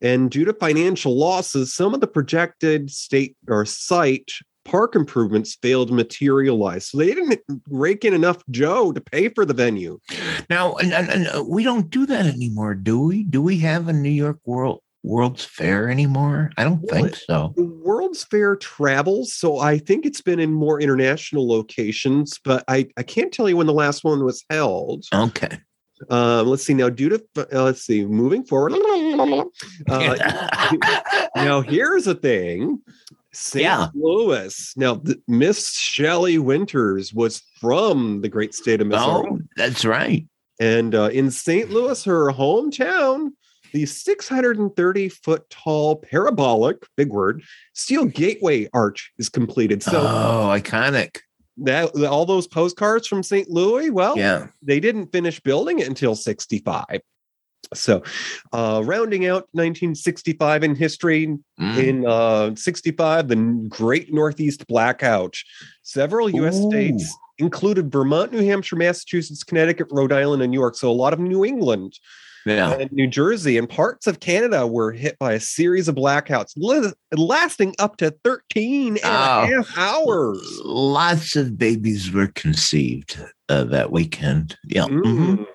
And 0.00 0.30
due 0.30 0.44
to 0.44 0.52
financial 0.52 1.16
losses, 1.16 1.74
some 1.74 1.94
of 1.94 2.00
the 2.00 2.06
projected 2.06 2.90
state 2.90 3.36
or 3.48 3.64
site 3.64 4.30
park 4.64 4.94
improvements 4.94 5.56
failed 5.60 5.88
to 5.88 5.94
materialize. 5.94 6.88
So 6.88 6.98
they 6.98 7.06
didn't 7.06 7.40
rake 7.68 8.04
in 8.04 8.12
enough 8.12 8.42
Joe 8.50 8.92
to 8.92 9.00
pay 9.00 9.28
for 9.30 9.44
the 9.44 9.54
venue. 9.54 9.98
Now, 10.50 10.74
and, 10.74 10.92
and, 10.92 11.08
and, 11.08 11.28
uh, 11.28 11.42
we 11.42 11.64
don't 11.64 11.88
do 11.90 12.04
that 12.06 12.26
anymore, 12.26 12.74
do 12.74 13.00
we? 13.00 13.24
Do 13.24 13.40
we 13.40 13.58
have 13.60 13.88
a 13.88 13.92
New 13.92 14.10
York 14.10 14.38
World 14.44 14.82
World's 15.04 15.44
Fair 15.44 15.88
anymore? 15.88 16.50
I 16.56 16.64
don't 16.64 16.82
Well, 16.82 17.02
think 17.02 17.14
so. 17.16 17.54
The 17.56 17.64
World's 17.64 18.24
Fair 18.24 18.56
travels, 18.56 19.32
so 19.34 19.58
I 19.58 19.78
think 19.78 20.04
it's 20.04 20.20
been 20.20 20.40
in 20.40 20.52
more 20.52 20.80
international 20.80 21.48
locations, 21.48 22.38
but 22.44 22.64
I, 22.68 22.88
I 22.96 23.02
can't 23.04 23.32
tell 23.32 23.48
you 23.48 23.56
when 23.56 23.66
the 23.68 23.72
last 23.72 24.04
one 24.04 24.24
was 24.24 24.44
held. 24.50 25.04
Okay. 25.14 25.58
Um, 26.10 26.46
let's 26.46 26.64
see 26.64 26.74
now. 26.74 26.88
Due 26.88 27.08
to 27.08 27.24
uh, 27.36 27.62
let's 27.64 27.82
see, 27.82 28.04
moving 28.04 28.44
forward. 28.44 28.72
Uh, 29.88 30.16
now 31.36 31.60
here's 31.60 32.06
a 32.06 32.14
thing. 32.14 32.80
St. 33.32 33.62
Yeah. 33.64 33.88
Louis. 33.94 34.72
Now, 34.76 35.02
Miss 35.26 35.76
Shelley 35.78 36.38
Winters 36.38 37.12
was 37.12 37.42
from 37.60 38.20
the 38.22 38.28
great 38.28 38.54
state 38.54 38.80
of 38.80 38.86
Missouri. 38.88 39.28
oh, 39.30 39.38
that's 39.56 39.84
right. 39.84 40.26
And 40.60 40.94
uh, 40.94 41.10
in 41.12 41.30
St. 41.30 41.70
Louis, 41.70 42.02
her 42.04 42.30
hometown, 42.32 43.30
the 43.72 43.86
630 43.86 45.08
foot 45.08 45.48
tall 45.50 45.96
parabolic, 45.96 46.78
big 46.96 47.10
word, 47.10 47.42
steel 47.74 48.04
gateway 48.04 48.68
arch 48.72 49.12
is 49.18 49.28
completed. 49.28 49.82
So 49.82 50.00
oh, 50.00 50.48
iconic. 50.50 51.18
that 51.58 51.94
all 52.06 52.24
those 52.26 52.46
postcards 52.46 53.06
from 53.08 53.22
St. 53.22 53.48
Louis, 53.50 53.90
well, 53.90 54.16
Yeah. 54.16 54.48
they 54.62 54.80
didn't 54.80 55.12
finish 55.12 55.40
building 55.40 55.80
it 55.80 55.88
until 55.88 56.14
65. 56.14 57.00
So, 57.74 58.02
uh, 58.52 58.80
rounding 58.84 59.26
out 59.26 59.48
1965 59.52 60.62
in 60.64 60.74
history, 60.74 61.36
Mm. 61.60 61.76
in 61.84 62.06
uh, 62.06 62.54
65, 62.54 63.28
the 63.28 63.36
Great 63.68 64.14
Northeast 64.14 64.66
Blackout. 64.68 65.34
Several 65.82 66.30
U.S. 66.30 66.56
Ooh. 66.58 66.70
states 66.70 67.14
included 67.38 67.90
Vermont, 67.92 68.32
New 68.32 68.44
Hampshire, 68.44 68.76
Massachusetts, 68.76 69.42
Connecticut, 69.44 69.88
Rhode 69.90 70.12
Island, 70.12 70.42
and 70.42 70.50
New 70.50 70.58
York. 70.58 70.76
So 70.76 70.90
a 70.90 70.92
lot 70.92 71.12
of 71.12 71.18
New 71.18 71.44
England 71.44 71.98
Yeah. 72.48 72.72
and 72.72 72.90
New 72.92 73.06
Jersey 73.06 73.56
and 73.58 73.68
parts 73.68 74.06
of 74.06 74.20
Canada 74.20 74.66
were 74.66 74.92
hit 74.92 75.18
by 75.18 75.34
a 75.34 75.40
series 75.40 75.88
of 75.88 75.94
blackouts 75.96 76.52
li- 76.56 76.92
lasting 77.16 77.74
up 77.78 77.96
to 77.98 78.10
13 78.24 78.96
and 78.96 78.98
a 78.98 79.00
Oh. 79.08 79.46
half 79.64 79.78
hours. 79.78 80.60
Lots 80.64 81.36
of 81.36 81.58
babies 81.58 82.10
were 82.10 82.28
conceived 82.28 83.20
uh, 83.48 83.64
that 83.64 83.92
weekend. 83.92 84.56
Yeah. 84.66 84.84
mhm. 84.86 85.38
Mm. 85.38 85.46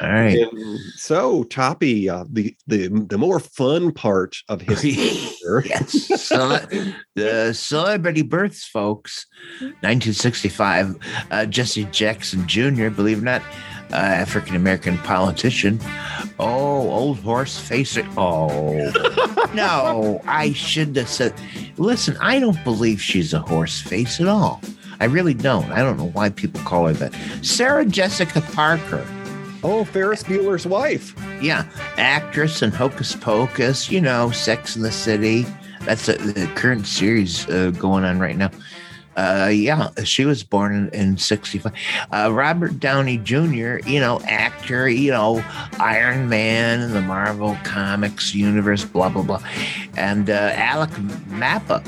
All 0.00 0.10
right. 0.12 0.38
And 0.38 0.78
so, 0.96 1.44
Toppy, 1.44 2.08
uh, 2.08 2.24
the, 2.30 2.54
the 2.66 2.88
the 2.88 3.16
more 3.18 3.40
fun 3.40 3.92
part 3.92 4.36
of 4.48 4.60
history 4.62 4.92
here. 4.92 5.62
yes. 5.66 5.92
Cele- 6.22 6.66
the 7.14 7.52
celebrity 7.54 8.22
births, 8.22 8.66
folks. 8.66 9.26
1965. 9.60 10.96
Uh, 11.30 11.46
Jesse 11.46 11.84
Jackson 11.86 12.46
Jr., 12.46 12.88
believe 12.90 13.18
it 13.18 13.22
or 13.22 13.24
not, 13.24 13.42
uh, 13.92 13.96
African 13.96 14.56
American 14.56 14.98
politician. 14.98 15.80
Oh, 16.38 16.90
old 16.90 17.18
horse 17.20 17.58
facer. 17.58 18.06
Oh, 18.16 18.68
no. 19.54 20.20
I 20.26 20.52
should 20.52 20.96
have 20.96 21.08
said, 21.08 21.34
listen, 21.76 22.16
I 22.20 22.38
don't 22.38 22.62
believe 22.64 23.00
she's 23.00 23.32
a 23.32 23.40
horse 23.40 23.80
face 23.80 24.20
at 24.20 24.28
all. 24.28 24.60
I 25.00 25.04
really 25.04 25.34
don't. 25.34 25.70
I 25.72 25.78
don't 25.78 25.98
know 25.98 26.08
why 26.08 26.30
people 26.30 26.60
call 26.62 26.86
her 26.86 26.92
that. 26.94 27.14
Sarah 27.42 27.84
Jessica 27.84 28.40
Parker. 28.52 29.06
Oh, 29.62 29.84
Ferris 29.84 30.22
Bueller's 30.22 30.66
wife. 30.66 31.14
Yeah, 31.42 31.66
actress 31.96 32.62
and 32.62 32.72
Hocus 32.72 33.16
Pocus, 33.16 33.90
you 33.90 34.00
know, 34.00 34.30
Sex 34.30 34.76
in 34.76 34.82
the 34.82 34.92
City. 34.92 35.46
That's 35.80 36.08
a, 36.08 36.14
the 36.14 36.46
current 36.54 36.86
series 36.86 37.48
uh, 37.48 37.70
going 37.70 38.04
on 38.04 38.18
right 38.18 38.36
now. 38.36 38.50
Uh, 39.16 39.50
yeah, 39.52 39.88
she 40.04 40.24
was 40.24 40.42
born 40.44 40.74
in, 40.74 40.88
in 40.90 41.16
65. 41.16 41.72
Uh, 42.12 42.30
Robert 42.32 42.78
Downey 42.78 43.16
Jr., 43.18 43.78
you 43.86 43.98
know, 43.98 44.20
actor, 44.26 44.88
you 44.88 45.10
know, 45.10 45.42
Iron 45.80 46.28
Man 46.28 46.82
in 46.82 46.92
the 46.92 47.00
Marvel 47.00 47.56
Comics 47.64 48.34
universe, 48.34 48.84
blah, 48.84 49.08
blah, 49.08 49.22
blah. 49.22 49.42
And 49.96 50.28
uh, 50.28 50.52
Alec 50.54 50.90
Mapa. 51.28 51.82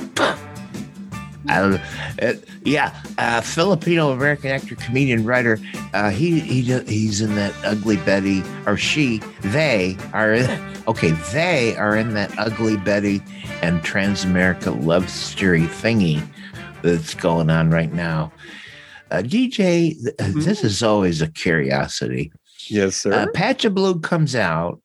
Uh, 1.49 1.78
uh, 2.20 2.32
yeah, 2.64 2.94
uh, 3.16 3.40
Filipino 3.40 4.11
American 4.11 4.50
actor, 4.50 4.75
comedian, 4.75 5.25
writer. 5.25 5.58
Uh, 5.94 6.11
he 6.11 6.40
he 6.40 6.61
he's 6.80 7.23
in 7.23 7.35
that 7.37 7.54
Ugly 7.64 7.97
Betty, 7.99 8.42
or 8.66 8.76
she, 8.76 9.18
they 9.40 9.97
are. 10.12 10.38
Okay, 10.88 11.11
they 11.35 11.76
are 11.76 11.94
in 11.94 12.14
that 12.14 12.32
Ugly 12.38 12.78
Betty 12.78 13.20
and 13.61 13.82
Transamerica 13.82 14.82
love 14.87 15.11
story 15.11 15.64
thingy 15.64 16.26
that's 16.97 17.14
going 17.14 17.50
on 17.50 17.71
right 17.71 17.92
now. 17.92 18.33
Uh, 19.11 19.23
DJ, 19.23 19.95
mm-hmm. 20.02 20.40
this 20.40 20.62
is 20.62 20.83
always 20.83 21.23
a 21.23 21.28
curiosity. 21.28 22.33
Yes, 22.68 22.97
sir. 22.97 23.12
Uh, 23.12 23.26
Patch 23.33 23.64
of 23.64 23.75
Blue 23.75 23.99
comes 24.00 24.35
out 24.35 24.80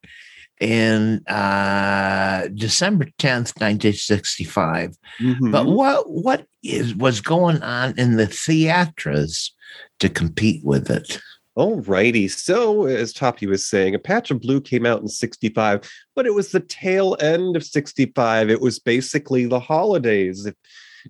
in 0.60 1.26
uh, 1.28 2.48
December 2.54 3.06
10th, 3.20 3.60
1965. 3.60 4.98
Mm-hmm. 5.20 5.52
But 5.52 5.66
what 5.66 6.10
what 6.10 6.48
is 6.64 6.96
was 6.96 7.20
going 7.20 7.62
on 7.62 7.98
in 7.98 8.16
the 8.16 8.28
theaters 8.28 9.54
to 10.00 10.10
compete 10.10 10.64
with 10.64 10.90
it? 10.90 11.20
All 11.56 11.82
righty. 11.82 12.28
So, 12.28 12.86
as 12.86 13.14
Toppy 13.14 13.46
was 13.46 13.68
saying, 13.68 13.94
A 13.94 14.00
Patch 14.00 14.32
of 14.32 14.42
Blue 14.42 14.60
came 14.60 14.88
out 14.88 15.02
in 15.02 15.08
65, 15.08 15.88
but 16.16 16.26
it 16.26 16.34
was 16.34 16.52
the 16.52 16.62
tail 16.62 17.16
end 17.20 17.56
of 17.56 17.64
65. 17.64 18.50
It 18.50 18.60
was 18.60 18.80
basically 18.80 19.46
the 19.46 19.60
holidays. 19.60 20.48
If 20.48 20.56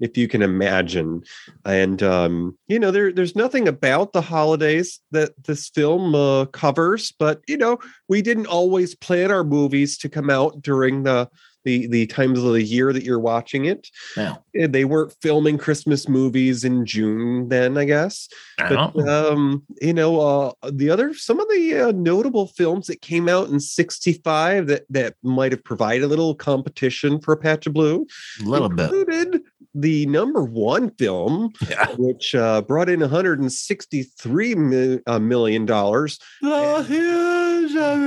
if 0.02 0.18
you 0.18 0.28
can 0.28 0.42
imagine. 0.42 1.24
And 1.66 2.02
um, 2.04 2.58
you 2.68 2.80
know, 2.80 2.92
there 2.92 3.12
there's 3.12 3.36
nothing 3.36 3.68
about 3.68 4.14
the 4.14 4.22
holidays 4.22 5.00
that 5.12 5.32
this 5.44 5.70
film 5.70 6.16
uh, 6.16 6.46
covers, 6.46 7.14
but 7.18 7.42
you 7.48 7.58
know, 7.58 7.80
we 8.08 8.22
didn't 8.22 8.48
always 8.48 8.96
plan 8.96 9.32
our 9.32 9.44
movies 9.44 9.98
to 10.00 10.10
come 10.10 10.30
out 10.30 10.62
during 10.62 11.04
the 11.04 11.30
the 11.64 11.88
the 11.88 12.06
times 12.08 12.40
of 12.40 12.54
the 12.54 12.64
year 12.64 12.94
that 12.94 13.04
you're 13.04 13.20
watching 13.20 13.66
it. 13.66 13.90
Yeah. 14.16 14.36
They 14.54 14.86
weren't 14.86 15.16
filming 15.22 15.58
Christmas 15.58 16.08
movies 16.08 16.64
in 16.64 16.86
June 16.86 17.50
then, 17.50 17.78
I 17.78 17.86
guess. 17.86 18.28
But 18.58 19.08
um, 19.08 19.64
you 19.82 19.94
know, 19.94 20.20
uh, 20.20 20.52
the 20.72 20.90
other 20.90 21.14
some 21.14 21.40
of 21.40 21.48
the 21.50 21.88
uh, 21.88 21.92
notable 21.92 22.48
films 22.48 22.88
that 22.88 23.02
came 23.02 23.28
out 23.28 23.50
in 23.50 23.60
'65 23.60 24.68
that 24.68 24.84
that 24.90 25.16
might 25.24 25.52
have 25.52 25.64
provided 25.64 26.04
a 26.04 26.08
little 26.08 26.36
competition 26.36 27.20
for 27.20 27.34
a 27.34 27.38
Patch 27.38 27.68
of 27.68 27.74
Blue, 27.74 28.06
a 28.42 28.44
little 28.44 28.70
included 28.70 29.32
bit 29.32 29.42
the 29.74 30.06
number 30.06 30.44
one 30.44 30.92
film, 30.92 31.52
yeah. 31.68 31.88
which 31.98 32.36
uh, 32.36 32.62
brought 32.62 32.90
in 32.90 33.00
163 33.00 34.56
mi- 34.56 35.00
uh, 35.08 35.20
million 35.20 35.66
dollars. 35.66 36.20
The 36.42 36.84
hills 36.84 37.76
of 37.76 38.04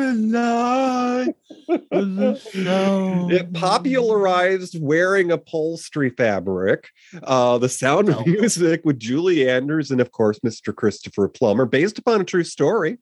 It 3.32 3.52
popularized 3.52 4.80
wearing 4.80 5.32
upholstery 5.32 6.10
fabric. 6.10 6.88
Uh, 7.22 7.58
the 7.58 7.68
Sound 7.68 8.08
of 8.08 8.18
oh. 8.18 8.24
Music 8.24 8.82
with 8.84 8.98
Julie 9.00 9.48
Andrews 9.48 9.90
and, 9.90 10.00
of 10.00 10.12
course, 10.12 10.38
Mr. 10.40 10.74
Christopher 10.74 11.28
Plummer, 11.28 11.66
based 11.66 11.98
upon 11.98 12.20
a 12.20 12.24
true 12.24 12.44
story. 12.44 12.98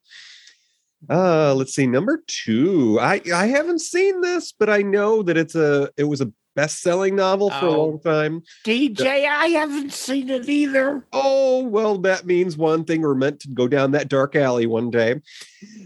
Uh, 1.07 1.53
let's 1.53 1.75
see, 1.75 1.85
number 1.85 2.23
two. 2.25 2.97
I 2.99 3.21
I 3.31 3.45
haven't 3.47 3.81
seen 3.81 4.21
this, 4.21 4.51
but 4.57 4.69
I 4.71 4.81
know 4.81 5.21
that 5.21 5.37
it's 5.37 5.53
a 5.53 5.91
it 5.97 6.05
was 6.05 6.21
a 6.21 6.31
best-selling 6.55 7.15
novel 7.15 7.49
for 7.49 7.65
oh, 7.65 7.69
a 7.69 7.77
long 7.77 7.99
time. 7.99 8.43
DJ, 8.63 9.27
I 9.27 9.47
haven't 9.47 9.93
seen 9.93 10.29
it 10.29 10.47
either. 10.47 11.05
Oh, 11.13 11.63
well, 11.63 11.97
that 11.99 12.25
means 12.25 12.57
one 12.57 12.85
thing 12.85 13.01
we're 13.01 13.15
meant 13.15 13.41
to 13.41 13.49
go 13.49 13.67
down 13.67 13.91
that 13.91 14.07
dark 14.07 14.35
alley 14.35 14.65
one 14.65 14.89
day. 14.89 15.21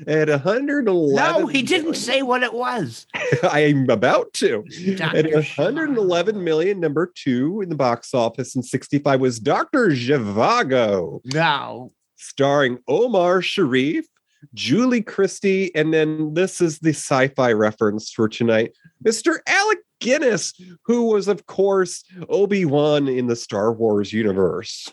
At 0.07 0.29
111 0.29 1.15
No, 1.15 1.47
he 1.47 1.61
didn't 1.61 1.95
say 1.95 2.21
what 2.21 2.43
it 2.43 2.53
was. 2.53 3.07
I'm 3.43 3.89
about 3.89 4.33
to. 4.33 4.63
Dr. 4.95 5.17
At 5.17 5.33
111 5.33 6.43
million, 6.43 6.79
number 6.79 7.11
2 7.15 7.61
in 7.61 7.69
the 7.69 7.75
box 7.75 8.13
office 8.13 8.55
in 8.55 8.63
65 8.63 9.19
was 9.19 9.39
Dr. 9.39 9.89
Zhivago. 9.89 11.21
No. 11.33 11.93
Starring 12.15 12.79
Omar 12.87 13.41
Sharif, 13.41 14.05
Julie 14.53 15.01
Christie, 15.01 15.73
and 15.75 15.93
then 15.93 16.33
this 16.33 16.61
is 16.61 16.79
the 16.79 16.91
sci-fi 16.91 17.51
reference 17.51 18.11
for 18.11 18.27
tonight. 18.27 18.71
Mr. 19.05 19.39
Alec 19.47 19.79
Guinness, 19.99 20.53
who 20.83 21.05
was, 21.05 21.27
of 21.27 21.45
course, 21.45 22.03
Obi 22.29 22.65
Wan 22.65 23.07
in 23.07 23.27
the 23.27 23.35
Star 23.35 23.73
Wars 23.73 24.13
universe. 24.13 24.91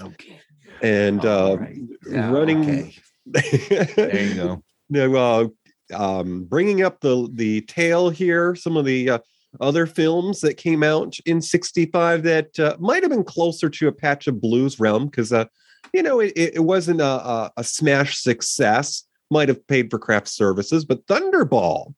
Okay. 0.00 0.40
And 0.82 1.24
uh, 1.24 1.58
right. 1.60 1.76
yeah, 2.10 2.30
running. 2.30 2.68
Okay. 2.68 2.94
there 3.26 4.22
you 4.22 4.34
go. 4.34 4.62
Now, 4.90 5.14
uh, 5.14 5.48
um, 5.94 6.44
bringing 6.44 6.82
up 6.82 7.00
the 7.00 7.28
the 7.32 7.60
tale 7.62 8.10
here, 8.10 8.54
some 8.54 8.76
of 8.76 8.84
the 8.84 9.10
uh, 9.10 9.18
other 9.60 9.86
films 9.86 10.40
that 10.40 10.56
came 10.56 10.82
out 10.82 11.16
in 11.26 11.40
'65 11.40 12.22
that 12.24 12.58
uh, 12.58 12.76
might 12.80 13.02
have 13.02 13.10
been 13.10 13.24
closer 13.24 13.70
to 13.70 13.88
a 13.88 13.92
Patch 13.92 14.26
of 14.26 14.40
Blues 14.40 14.80
realm 14.80 15.06
because, 15.06 15.32
uh, 15.32 15.44
you 15.92 16.02
know, 16.02 16.20
it, 16.20 16.32
it 16.36 16.64
wasn't 16.64 17.00
a, 17.00 17.52
a, 17.56 17.64
smash 17.64 18.16
success. 18.16 19.04
Might 19.30 19.48
have 19.48 19.66
paid 19.66 19.90
for 19.90 19.98
craft 19.98 20.28
services, 20.28 20.84
but 20.84 21.06
Thunderball 21.06 21.94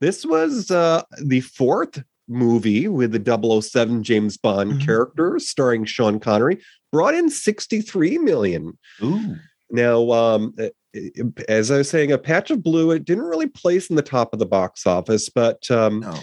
this 0.00 0.24
was 0.24 0.70
uh, 0.70 1.02
the 1.22 1.40
fourth 1.40 2.02
movie 2.26 2.88
with 2.88 3.12
the 3.12 3.60
007 3.62 4.02
James 4.02 4.36
Bond 4.36 4.72
mm-hmm. 4.72 4.84
character 4.84 5.38
starring 5.38 5.84
Sean 5.84 6.18
Connery, 6.18 6.58
brought 6.90 7.14
in 7.14 7.28
63 7.28 8.18
million. 8.18 8.78
Ooh. 9.02 9.36
Now, 9.70 10.10
um, 10.10 10.54
eh, 10.58 10.70
eh, 10.94 11.22
as 11.48 11.70
I 11.70 11.78
was 11.78 11.90
saying, 11.90 12.12
A 12.12 12.18
Patch 12.18 12.50
of 12.50 12.62
Blue, 12.62 12.90
it 12.92 13.04
didn't 13.04 13.24
really 13.24 13.46
place 13.46 13.90
in 13.90 13.96
the 13.96 14.02
top 14.02 14.32
of 14.32 14.38
the 14.38 14.46
box 14.46 14.86
office, 14.86 15.28
but 15.28 15.70
um, 15.70 16.00
no. 16.00 16.14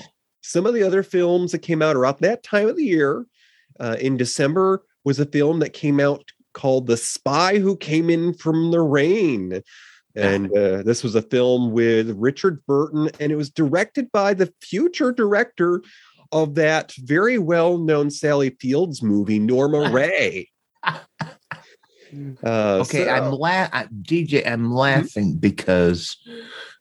some 0.41 0.65
of 0.65 0.73
the 0.73 0.83
other 0.83 1.03
films 1.03 1.51
that 1.51 1.59
came 1.59 1.81
out 1.81 1.95
around 1.95 2.17
that 2.19 2.43
time 2.43 2.67
of 2.67 2.77
the 2.77 2.83
year, 2.83 3.25
uh, 3.79 3.95
in 3.99 4.17
December, 4.17 4.83
was 5.05 5.19
a 5.19 5.25
film 5.25 5.59
that 5.59 5.71
came 5.71 5.99
out 5.99 6.23
called 6.57 6.87
The 6.87 6.97
Spy 6.97 7.59
Who 7.59 7.77
Came 7.77 8.09
In 8.09 8.33
From 8.33 8.71
the 8.71 8.81
Rain. 8.81 9.61
And 10.15 10.47
uh, 10.57 10.81
this 10.81 11.03
was 11.03 11.13
a 11.13 11.21
film 11.21 11.71
with 11.71 12.09
Richard 12.17 12.65
Burton, 12.65 13.11
and 13.19 13.31
it 13.31 13.35
was 13.35 13.51
directed 13.51 14.11
by 14.11 14.33
the 14.33 14.51
future 14.59 15.11
director 15.11 15.83
of 16.31 16.55
that 16.55 16.91
very 16.97 17.37
well 17.37 17.77
known 17.77 18.09
Sally 18.09 18.49
Fields 18.59 19.03
movie, 19.03 19.39
Norma 19.39 19.89
Rae. 19.93 20.49
Uh, 22.41 22.79
okay, 22.81 23.03
so, 23.03 23.09
I'm 23.09 23.31
la- 23.33 23.67
DJ. 24.01 24.47
I'm 24.47 24.63
mm-hmm. 24.63 24.71
laughing 24.71 25.31
mm-hmm. 25.31 25.39
because 25.39 26.15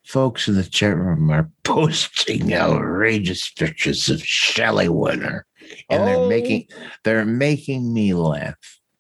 folks 0.04 0.46
in 0.46 0.54
the 0.54 0.62
chat 0.62 0.96
room 0.96 1.28
are 1.30 1.50
posting 1.64 2.54
outrageous 2.54 3.50
pictures 3.50 4.08
of 4.08 4.24
Shelley 4.24 4.88
Winter, 4.88 5.44
and 5.90 6.02
oh. 6.02 6.04
they're 6.04 6.28
making 6.28 6.68
they're 7.02 7.24
making 7.24 7.92
me 7.92 8.14
laugh. 8.14 8.54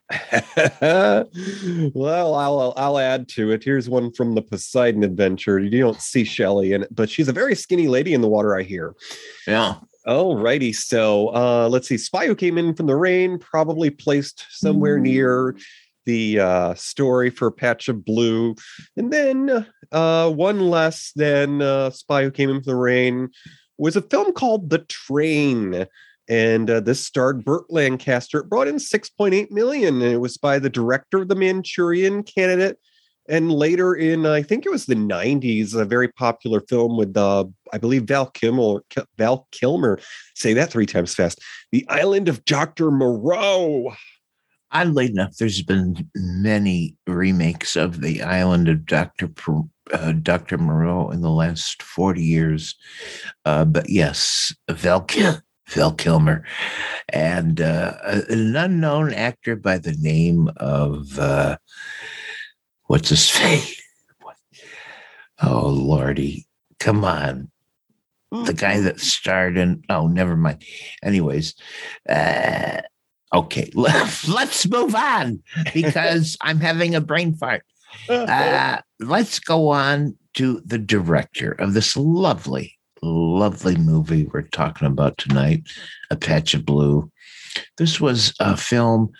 well, 0.80 2.34
I'll 2.34 2.74
I'll 2.76 2.98
add 2.98 3.28
to 3.30 3.50
it. 3.50 3.64
Here's 3.64 3.88
one 3.88 4.12
from 4.12 4.34
the 4.34 4.42
Poseidon 4.42 5.02
Adventure. 5.02 5.58
You 5.58 5.80
don't 5.80 6.00
see 6.00 6.22
Shelley 6.24 6.72
in 6.74 6.84
it, 6.84 6.94
but 6.94 7.10
she's 7.10 7.28
a 7.28 7.32
very 7.32 7.56
skinny 7.56 7.88
lady 7.88 8.14
in 8.14 8.20
the 8.20 8.28
water. 8.28 8.56
I 8.56 8.62
hear. 8.62 8.94
Yeah. 9.46 9.76
All 10.06 10.36
righty. 10.38 10.72
So 10.72 11.34
uh, 11.34 11.68
let's 11.68 11.88
see. 11.88 11.98
Spy 11.98 12.26
who 12.26 12.36
came 12.36 12.56
in 12.56 12.74
from 12.74 12.86
the 12.86 12.94
rain, 12.94 13.40
probably 13.40 13.90
placed 13.90 14.46
somewhere 14.50 14.98
mm. 14.98 15.02
near 15.02 15.56
the 16.04 16.38
uh, 16.38 16.74
story 16.74 17.30
for 17.30 17.50
Patch 17.50 17.88
of 17.88 18.04
Blue, 18.04 18.54
and 18.96 19.12
then 19.12 19.66
uh, 19.90 20.30
one 20.30 20.60
less 20.60 21.10
than 21.16 21.60
uh, 21.60 21.90
Spy 21.90 22.22
who 22.22 22.30
came 22.30 22.48
in 22.50 22.62
from 22.62 22.70
the 22.70 22.76
rain 22.76 23.30
was 23.76 23.96
a 23.96 24.02
film 24.02 24.32
called 24.32 24.70
The 24.70 24.78
Train 24.78 25.86
and 26.28 26.70
uh, 26.70 26.80
this 26.80 27.04
starred 27.04 27.44
Burt 27.44 27.64
Lancaster. 27.70 28.40
It 28.40 28.48
brought 28.48 28.68
in 28.68 28.76
6.8 28.76 29.50
million, 29.50 30.02
and 30.02 30.12
it 30.12 30.20
was 30.20 30.36
by 30.36 30.58
the 30.58 30.70
director 30.70 31.18
of 31.18 31.28
the 31.28 31.36
Manchurian 31.36 32.22
Candidate. 32.22 32.78
And 33.28 33.50
later 33.50 33.94
in, 33.94 34.24
I 34.24 34.42
think 34.42 34.64
it 34.64 34.70
was 34.70 34.86
the 34.86 34.94
90s, 34.94 35.74
a 35.74 35.84
very 35.84 36.08
popular 36.08 36.60
film 36.68 36.96
with, 36.96 37.16
uh, 37.16 37.44
I 37.72 37.78
believe, 37.78 38.04
Val 38.04 38.26
Kilmer. 38.26 38.84
Val 39.18 39.48
Kilmer, 39.50 39.98
say 40.34 40.52
that 40.54 40.70
three 40.70 40.86
times 40.86 41.14
fast. 41.14 41.40
The 41.72 41.84
Island 41.88 42.28
of 42.28 42.44
Dr. 42.44 42.90
Moreau. 42.90 43.94
Oddly 44.72 45.06
enough, 45.06 45.36
there's 45.38 45.62
been 45.62 46.08
many 46.14 46.96
remakes 47.06 47.76
of 47.76 48.00
The 48.00 48.22
Island 48.22 48.68
of 48.68 48.84
Dr. 48.84 49.30
Uh, 49.92 50.12
Dr. 50.12 50.58
Moreau 50.58 51.10
in 51.10 51.20
the 51.20 51.30
last 51.30 51.82
40 51.82 52.22
years. 52.22 52.74
Uh, 53.44 53.64
but 53.64 53.88
yes, 53.88 54.54
Val 54.68 55.00
Kilmer 55.00 55.45
Phil 55.66 55.92
Kilmer, 55.92 56.44
and 57.08 57.60
uh, 57.60 57.94
an 58.28 58.54
unknown 58.56 59.12
actor 59.12 59.56
by 59.56 59.78
the 59.78 59.96
name 60.00 60.50
of 60.56 61.18
uh, 61.18 61.56
what's 62.84 63.08
his 63.08 63.28
face? 63.30 63.82
Oh 65.42 65.68
Lordy, 65.68 66.46
come 66.78 67.04
on! 67.04 67.50
the 68.30 68.52
guy 68.52 68.80
that 68.80 69.00
starred 69.00 69.56
in 69.56 69.82
oh 69.88 70.06
never 70.06 70.36
mind. 70.36 70.62
Anyways 71.02 71.54
uh 72.08 72.80
okay 73.34 73.70
let's 73.74 74.68
move 74.68 74.94
on 74.94 75.42
because 75.74 76.36
i'm 76.40 76.60
having 76.60 76.94
a 76.94 77.00
brain 77.00 77.34
fart. 77.34 77.62
Uh 78.08 78.78
let's 79.00 79.38
go 79.38 79.68
on 79.68 80.16
to 80.34 80.60
the 80.64 80.78
director 80.78 81.52
of 81.52 81.72
this 81.72 81.96
lovely 81.96 82.76
lovely 83.02 83.76
movie 83.76 84.24
we're 84.32 84.42
talking 84.42 84.86
about 84.86 85.16
tonight 85.18 85.62
a 86.10 86.16
patch 86.16 86.54
of 86.54 86.64
blue 86.64 87.10
this 87.76 88.00
was 88.00 88.34
a 88.40 88.56
film 88.56 89.10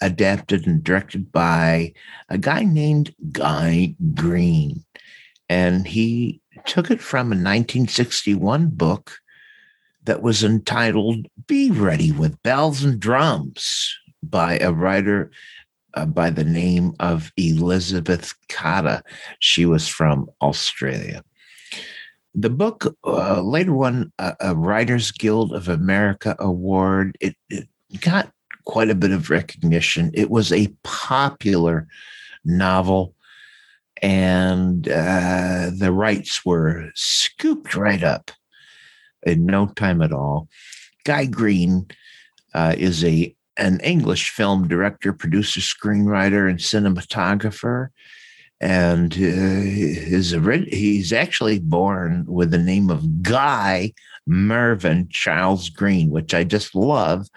adapted 0.00 0.66
and 0.66 0.84
directed 0.84 1.32
by 1.32 1.92
a 2.28 2.36
guy 2.36 2.62
named 2.62 3.14
guy 3.32 3.94
green 4.14 4.84
and 5.48 5.86
he 5.86 6.40
took 6.66 6.90
it 6.90 7.00
from 7.00 7.26
a 7.26 7.36
1961 7.36 8.68
book 8.68 9.18
that 10.04 10.22
was 10.22 10.44
entitled 10.44 11.26
Be 11.46 11.70
Ready 11.70 12.12
with 12.12 12.42
Bells 12.42 12.84
and 12.84 13.00
Drums 13.00 13.96
by 14.22 14.58
a 14.58 14.72
writer 14.72 15.30
uh, 15.94 16.06
by 16.06 16.30
the 16.30 16.44
name 16.44 16.94
of 17.00 17.32
Elizabeth 17.36 18.34
Kata. 18.48 19.02
She 19.38 19.66
was 19.66 19.88
from 19.88 20.28
Australia. 20.42 21.24
The 22.34 22.50
book 22.50 22.96
uh, 23.04 23.40
later 23.42 23.72
won 23.72 24.12
a, 24.18 24.34
a, 24.40 24.54
Writers 24.56 25.12
Guild 25.12 25.52
of 25.52 25.68
America 25.68 26.34
award. 26.38 27.16
It, 27.20 27.36
it 27.48 27.68
got 28.00 28.32
quite 28.64 28.90
a 28.90 28.94
bit 28.94 29.12
of 29.12 29.30
recognition. 29.30 30.10
It 30.14 30.30
was 30.30 30.52
a 30.52 30.74
popular 30.82 31.86
novel 32.44 33.14
and 34.02 34.88
uh, 34.88 35.70
the 35.74 35.90
rights 35.90 36.44
were 36.44 36.90
scooped 36.94 37.74
right 37.74 38.02
up 38.02 38.30
in 39.22 39.46
no 39.46 39.66
time 39.68 40.02
at 40.02 40.12
all. 40.12 40.48
Guy 41.04 41.24
Green 41.26 41.86
uh, 42.52 42.74
is 42.76 43.04
a 43.04 43.34
an 43.56 43.78
English 43.80 44.30
film 44.30 44.66
director, 44.66 45.12
producer, 45.12 45.60
screenwriter, 45.60 46.50
and 46.50 46.58
cinematographer. 46.58 47.88
And 48.60 49.12
uh, 49.12 49.16
his 49.16 50.30
he's 50.68 51.12
actually 51.12 51.58
born 51.58 52.24
with 52.26 52.50
the 52.50 52.58
name 52.58 52.88
of 52.88 53.22
Guy 53.22 53.92
Mervyn 54.26 55.08
Charles 55.10 55.68
Green, 55.68 56.10
which 56.10 56.32
I 56.34 56.44
just 56.44 56.74
love. 56.74 57.28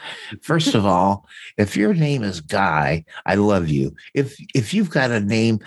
First 0.41 0.73
of 0.73 0.86
all, 0.86 1.27
if 1.58 1.75
your 1.75 1.93
name 1.93 2.23
is 2.23 2.39
Guy, 2.39 3.03
I 3.25 3.36
love 3.36 3.67
you. 3.67 3.95
If 4.13 4.38
if 4.53 4.73
you've 4.73 4.89
got 4.89 5.12
a 5.12 5.19
name 5.19 5.60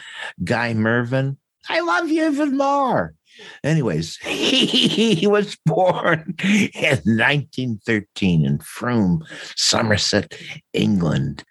Guy 0.45 0.73
Mervyn, 0.73 1.37
I 1.69 1.81
love 1.81 2.09
you 2.09 2.27
even 2.27 2.57
more. 2.57 3.15
Anyways, 3.63 4.17
he, 4.25 5.27
was 5.27 5.57
born 5.65 6.35
in 6.43 7.01
1913 7.05 8.45
in 8.45 8.59
Frome, 8.59 9.25
Somerset, 9.57 10.35
England. 10.73 11.45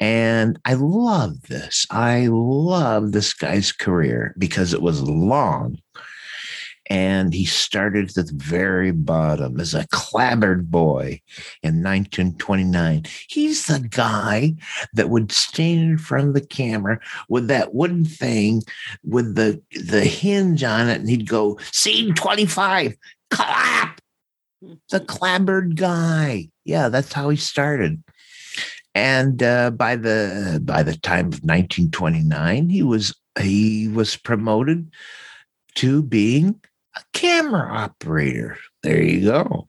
And 0.00 0.58
I 0.64 0.74
love 0.74 1.42
this. 1.42 1.86
I 1.90 2.26
love 2.28 3.12
this 3.12 3.32
guy's 3.32 3.72
career 3.72 4.34
because 4.38 4.74
it 4.74 4.82
was 4.82 5.02
long 5.02 5.78
and 6.90 7.32
he 7.32 7.44
started 7.44 8.16
at 8.16 8.26
the 8.26 8.32
very 8.34 8.90
bottom 8.90 9.58
as 9.58 9.74
a 9.74 9.86
clabbered 9.88 10.70
boy 10.70 11.20
in 11.62 11.82
1929. 11.82 13.04
He's 13.28 13.66
the 13.66 13.80
guy 13.80 14.54
that 14.92 15.08
would 15.08 15.32
stand 15.32 15.80
in 15.80 15.98
front 15.98 16.28
of 16.28 16.34
the 16.34 16.46
camera 16.46 17.00
with 17.28 17.48
that 17.48 17.74
wooden 17.74 18.04
thing 18.04 18.62
with 19.02 19.34
the, 19.34 19.62
the 19.72 20.04
hinge 20.04 20.62
on 20.62 20.88
it, 20.88 21.00
and 21.00 21.08
he'd 21.08 21.28
go, 21.28 21.58
Scene 21.72 22.14
25, 22.14 22.94
clap. 23.30 24.00
The 24.90 25.00
clabbered 25.00 25.76
guy. 25.76 26.48
Yeah, 26.64 26.88
that's 26.88 27.12
how 27.12 27.28
he 27.28 27.36
started. 27.36 28.02
And 28.94 29.42
uh, 29.42 29.70
by 29.70 29.96
the 29.96 30.60
by 30.64 30.82
the 30.82 30.96
time 30.96 31.26
of 31.26 31.42
1929, 31.42 32.68
he 32.68 32.82
was 32.82 33.14
he 33.40 33.88
was 33.88 34.16
promoted 34.16 34.92
to 35.76 36.02
being 36.02 36.60
a 36.96 37.02
camera 37.12 37.72
operator. 37.72 38.56
There 38.82 39.02
you 39.02 39.24
go. 39.24 39.68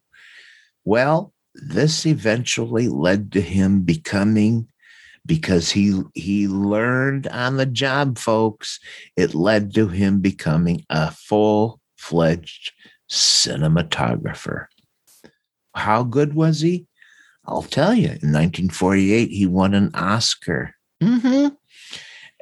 Well, 0.84 1.32
this 1.54 2.06
eventually 2.06 2.88
led 2.88 3.32
to 3.32 3.40
him 3.40 3.80
becoming 3.80 4.68
because 5.26 5.70
he 5.70 6.00
he 6.14 6.46
learned 6.46 7.26
on 7.26 7.56
the 7.56 7.66
job 7.66 8.18
folks 8.18 8.78
it 9.16 9.34
led 9.34 9.74
to 9.74 9.88
him 9.88 10.20
becoming 10.20 10.84
a 10.88 11.10
full-fledged 11.10 12.72
cinematographer 13.10 14.66
how 15.74 16.02
good 16.04 16.34
was 16.34 16.60
he 16.60 16.86
i'll 17.46 17.62
tell 17.62 17.94
you 17.94 18.06
in 18.06 18.32
1948 18.32 19.30
he 19.30 19.46
won 19.46 19.74
an 19.74 19.90
oscar 19.94 20.74
mm-hmm, 21.02 21.48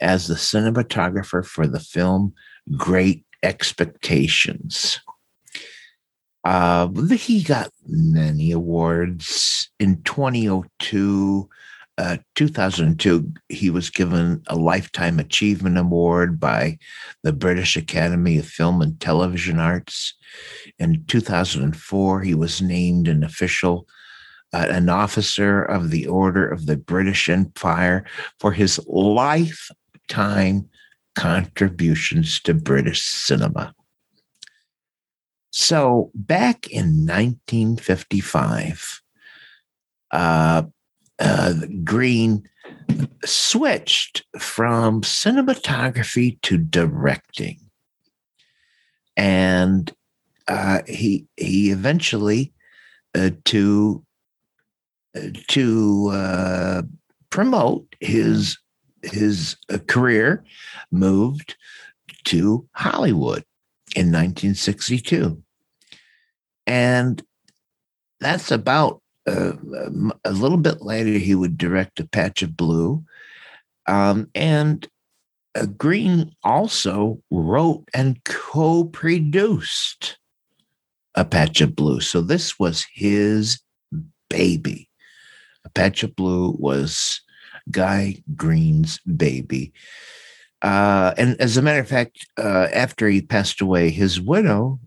as 0.01 0.27
the 0.27 0.35
cinematographer 0.35 1.45
for 1.45 1.67
the 1.67 1.81
film 1.81 2.35
great 2.77 3.25
expectations. 3.45 5.01
Uh, 6.45 6.89
he 7.13 7.43
got 7.43 7.71
many 7.87 8.51
awards. 8.51 9.71
In 9.79 10.03
2002, 10.03 11.49
uh, 11.97 12.17
2002, 12.35 13.33
he 13.49 13.71
was 13.71 13.89
given 13.89 14.43
a 14.49 14.57
Lifetime 14.57 15.19
Achievement 15.19 15.79
Award 15.79 16.41
by 16.41 16.79
the 17.23 17.33
British 17.33 17.77
Academy 17.77 18.39
of 18.39 18.47
Film 18.47 18.83
and 18.83 18.99
Television 19.01 19.59
Arts. 19.59 20.15
In 20.79 21.05
2004, 21.07 22.21
he 22.21 22.35
was 22.35 22.61
named 22.61 23.09
an 23.09 23.23
official, 23.23 23.87
uh, 24.55 24.69
an 24.71 24.89
officer 24.89 25.63
of 25.63 25.91
the 25.91 26.07
Order 26.07 26.49
of 26.49 26.67
the 26.67 26.77
British 26.77 27.29
Empire 27.29 28.05
for 28.39 28.53
his 28.53 28.79
lifetime 28.87 30.69
contributions 31.17 32.41
to 32.43 32.55
British 32.55 33.03
cinema. 33.03 33.75
So 35.51 36.13
back 36.15 36.69
in 36.69 37.05
1955, 37.05 39.03
uh, 40.13 40.63
uh, 41.19 41.55
Green 41.83 42.49
switched 43.25 44.25
from 44.39 45.03
cinematography 45.03 46.41
to 46.43 46.59
directing, 46.59 47.59
and 49.17 49.93
uh, 50.47 50.83
he 50.87 51.27
he 51.37 51.73
eventually 51.73 52.53
uh, 53.17 53.31
to 53.47 54.04
to 55.49 56.11
uh, 56.13 56.83
promote 57.31 57.87
his 58.01 58.59
his 59.03 59.57
uh, 59.71 59.79
career 59.87 60.45
moved 60.91 61.57
to 62.25 62.67
Hollywood 62.73 63.45
in 63.95 64.07
1962. 64.07 65.43
And 66.67 67.23
that's 68.21 68.51
about 68.51 69.03
uh, 69.27 69.53
a 70.25 70.33
little 70.33 70.59
bit 70.59 70.83
later, 70.83 71.19
he 71.19 71.35
would 71.35 71.57
direct 71.57 72.01
A 72.01 72.07
Patch 72.07 72.43
of 72.43 72.57
Blue. 72.57 73.05
Um, 73.87 74.31
and 74.35 74.87
uh, 75.55 75.67
Green 75.67 76.35
also 76.43 77.21
wrote 77.31 77.85
and 77.95 78.23
co 78.25 78.85
produced 78.85 80.19
A 81.15 81.25
Patch 81.25 81.61
of 81.61 81.75
Blue. 81.75 82.01
So 82.01 82.21
this 82.21 82.59
was 82.59 82.87
his 82.93 83.61
baby. 84.29 84.89
Patch 85.75 86.03
of 86.03 86.15
Blue 86.17 86.57
was 86.59 87.21
Guy 87.71 88.23
Green's 88.37 88.99
baby. 89.01 89.73
Uh, 90.63 91.13
and 91.19 91.39
as 91.41 91.57
a 91.57 91.63
matter 91.63 91.81
of 91.81 91.89
fact, 91.89 92.27
uh, 92.39 92.69
after 92.73 93.09
he 93.09 93.21
passed 93.21 93.61
away, 93.61 93.91
his 93.91 94.21
widow 94.21 94.81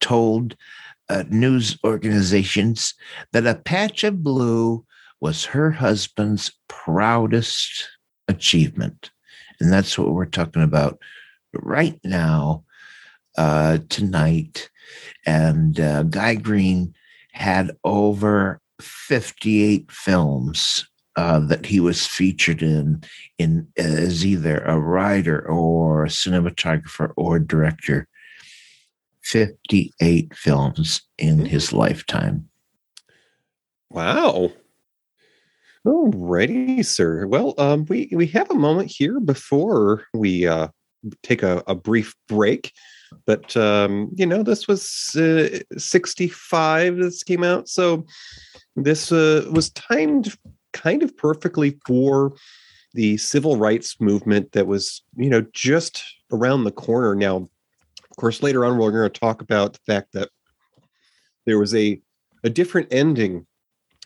told 0.00 0.56
uh, 1.08 1.24
news 1.30 1.78
organizations 1.84 2.94
that 3.32 3.46
a 3.46 3.54
patch 3.54 4.04
of 4.04 4.22
blue 4.22 4.84
was 5.20 5.44
her 5.44 5.70
husband's 5.70 6.52
proudest 6.68 7.88
achievement. 8.28 9.10
And 9.60 9.72
that's 9.72 9.96
what 9.96 10.10
we're 10.12 10.26
talking 10.26 10.62
about 10.62 10.98
right 11.54 11.98
now, 12.02 12.64
uh, 13.38 13.78
tonight. 13.88 14.68
And 15.24 15.78
uh, 15.78 16.02
Guy 16.04 16.34
Green 16.34 16.94
had 17.32 17.70
over 17.84 18.60
58 18.82 19.90
films 19.90 20.88
uh, 21.16 21.40
that 21.40 21.66
he 21.66 21.80
was 21.80 22.06
featured 22.06 22.62
in 22.62 23.02
in 23.38 23.68
as 23.76 24.24
either 24.24 24.58
a 24.60 24.78
writer 24.78 25.46
or 25.46 26.04
a 26.04 26.08
cinematographer 26.08 27.12
or 27.16 27.38
director. 27.38 28.08
58 29.22 30.34
films 30.34 31.02
in 31.16 31.38
mm. 31.38 31.46
his 31.46 31.72
lifetime. 31.72 32.48
Wow. 33.90 34.50
Alrighty, 35.86 36.84
sir. 36.84 37.26
Well, 37.26 37.54
um, 37.58 37.86
we 37.88 38.08
we 38.12 38.26
have 38.28 38.50
a 38.50 38.54
moment 38.54 38.90
here 38.90 39.20
before 39.20 40.04
we 40.14 40.46
uh, 40.46 40.68
take 41.22 41.42
a, 41.42 41.62
a 41.66 41.74
brief 41.74 42.14
break. 42.28 42.72
But 43.26 43.56
um, 43.56 44.10
you 44.14 44.26
know, 44.26 44.42
this 44.42 44.66
was 44.68 45.14
uh, 45.16 45.60
65. 45.76 46.96
This 46.96 47.22
came 47.22 47.44
out, 47.44 47.68
so 47.68 48.04
this 48.76 49.12
uh, 49.12 49.46
was 49.50 49.70
timed 49.70 50.36
kind 50.72 51.02
of 51.02 51.16
perfectly 51.16 51.78
for 51.86 52.32
the 52.94 53.16
civil 53.16 53.56
rights 53.56 54.00
movement 54.00 54.52
that 54.52 54.66
was, 54.66 55.02
you 55.16 55.30
know, 55.30 55.44
just 55.52 56.02
around 56.30 56.64
the 56.64 56.70
corner. 56.70 57.14
Now, 57.14 57.36
of 57.36 58.16
course, 58.16 58.42
later 58.42 58.64
on 58.64 58.76
we're 58.76 58.90
going 58.90 59.10
to 59.10 59.20
talk 59.20 59.40
about 59.40 59.72
the 59.72 59.80
fact 59.86 60.12
that 60.12 60.28
there 61.46 61.58
was 61.58 61.74
a 61.74 62.00
a 62.44 62.50
different 62.50 62.88
ending 62.90 63.46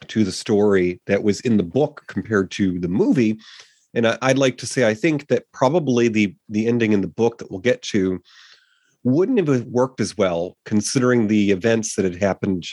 to 0.08 0.24
the 0.24 0.32
story 0.32 1.00
that 1.06 1.22
was 1.22 1.40
in 1.40 1.56
the 1.56 1.62
book 1.62 2.04
compared 2.06 2.50
to 2.52 2.78
the 2.78 2.88
movie. 2.88 3.38
And 3.94 4.06
I, 4.06 4.18
would 4.28 4.38
like 4.38 4.58
to 4.58 4.66
say 4.66 4.86
I 4.86 4.92
think 4.92 5.28
that 5.28 5.50
probably 5.52 6.08
the 6.08 6.34
the 6.48 6.66
ending 6.66 6.92
in 6.92 7.00
the 7.00 7.08
book 7.08 7.38
that 7.38 7.50
we'll 7.50 7.60
get 7.60 7.80
to 7.82 8.22
wouldn't 9.06 9.46
have 9.46 9.64
worked 9.66 10.00
as 10.00 10.18
well 10.18 10.56
considering 10.64 11.28
the 11.28 11.52
events 11.52 11.94
that 11.94 12.04
had 12.04 12.20
happened 12.20 12.66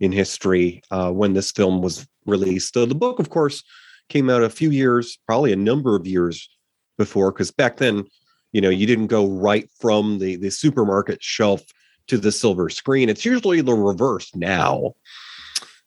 in 0.00 0.12
history 0.12 0.82
uh, 0.90 1.10
when 1.10 1.32
this 1.32 1.50
film 1.50 1.80
was 1.80 2.06
released. 2.26 2.74
So 2.74 2.84
the 2.84 2.94
book, 2.94 3.18
of 3.18 3.30
course, 3.30 3.64
came 4.10 4.28
out 4.28 4.42
a 4.42 4.50
few 4.50 4.70
years, 4.70 5.18
probably 5.26 5.50
a 5.50 5.56
number 5.56 5.96
of 5.96 6.06
years 6.06 6.50
before, 6.98 7.32
because 7.32 7.50
back 7.50 7.78
then, 7.78 8.04
you 8.52 8.60
know, 8.60 8.68
you 8.68 8.86
didn't 8.86 9.06
go 9.06 9.28
right 9.28 9.68
from 9.80 10.18
the 10.18 10.36
the 10.36 10.50
supermarket 10.50 11.22
shelf 11.22 11.62
to 12.08 12.18
the 12.18 12.32
silver 12.32 12.68
screen. 12.68 13.08
It's 13.08 13.24
usually 13.24 13.62
the 13.62 13.74
reverse 13.74 14.34
now. 14.34 14.92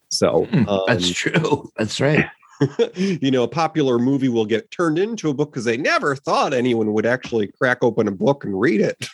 So 0.09 0.47
um, 0.67 0.81
that's 0.87 1.09
true. 1.09 1.69
That's 1.77 2.01
right. 2.01 2.25
you 2.95 3.31
know, 3.31 3.43
a 3.43 3.47
popular 3.47 3.97
movie 3.97 4.29
will 4.29 4.45
get 4.45 4.71
turned 4.71 4.99
into 4.99 5.29
a 5.29 5.33
book 5.33 5.51
because 5.51 5.65
they 5.65 5.77
never 5.77 6.15
thought 6.15 6.53
anyone 6.53 6.93
would 6.93 7.05
actually 7.05 7.47
crack 7.47 7.79
open 7.81 8.07
a 8.07 8.11
book 8.11 8.43
and 8.43 8.59
read 8.59 8.81
it. 8.81 9.07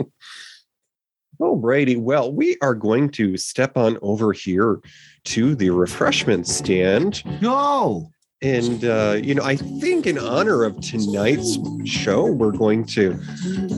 oh, 1.40 1.56
Brady. 1.56 1.96
Well, 1.96 2.32
we 2.32 2.56
are 2.62 2.74
going 2.74 3.10
to 3.10 3.36
step 3.36 3.76
on 3.76 3.98
over 4.02 4.32
here 4.32 4.80
to 5.24 5.54
the 5.54 5.70
refreshment 5.70 6.48
stand. 6.48 7.22
No. 7.40 8.10
And, 8.42 8.84
uh, 8.84 9.20
you 9.22 9.36
know, 9.36 9.44
I 9.44 9.54
think 9.54 10.04
in 10.04 10.18
honor 10.18 10.64
of 10.64 10.80
tonight's 10.80 11.58
show, 11.84 12.26
we're 12.26 12.50
going 12.50 12.84
to 12.86 13.12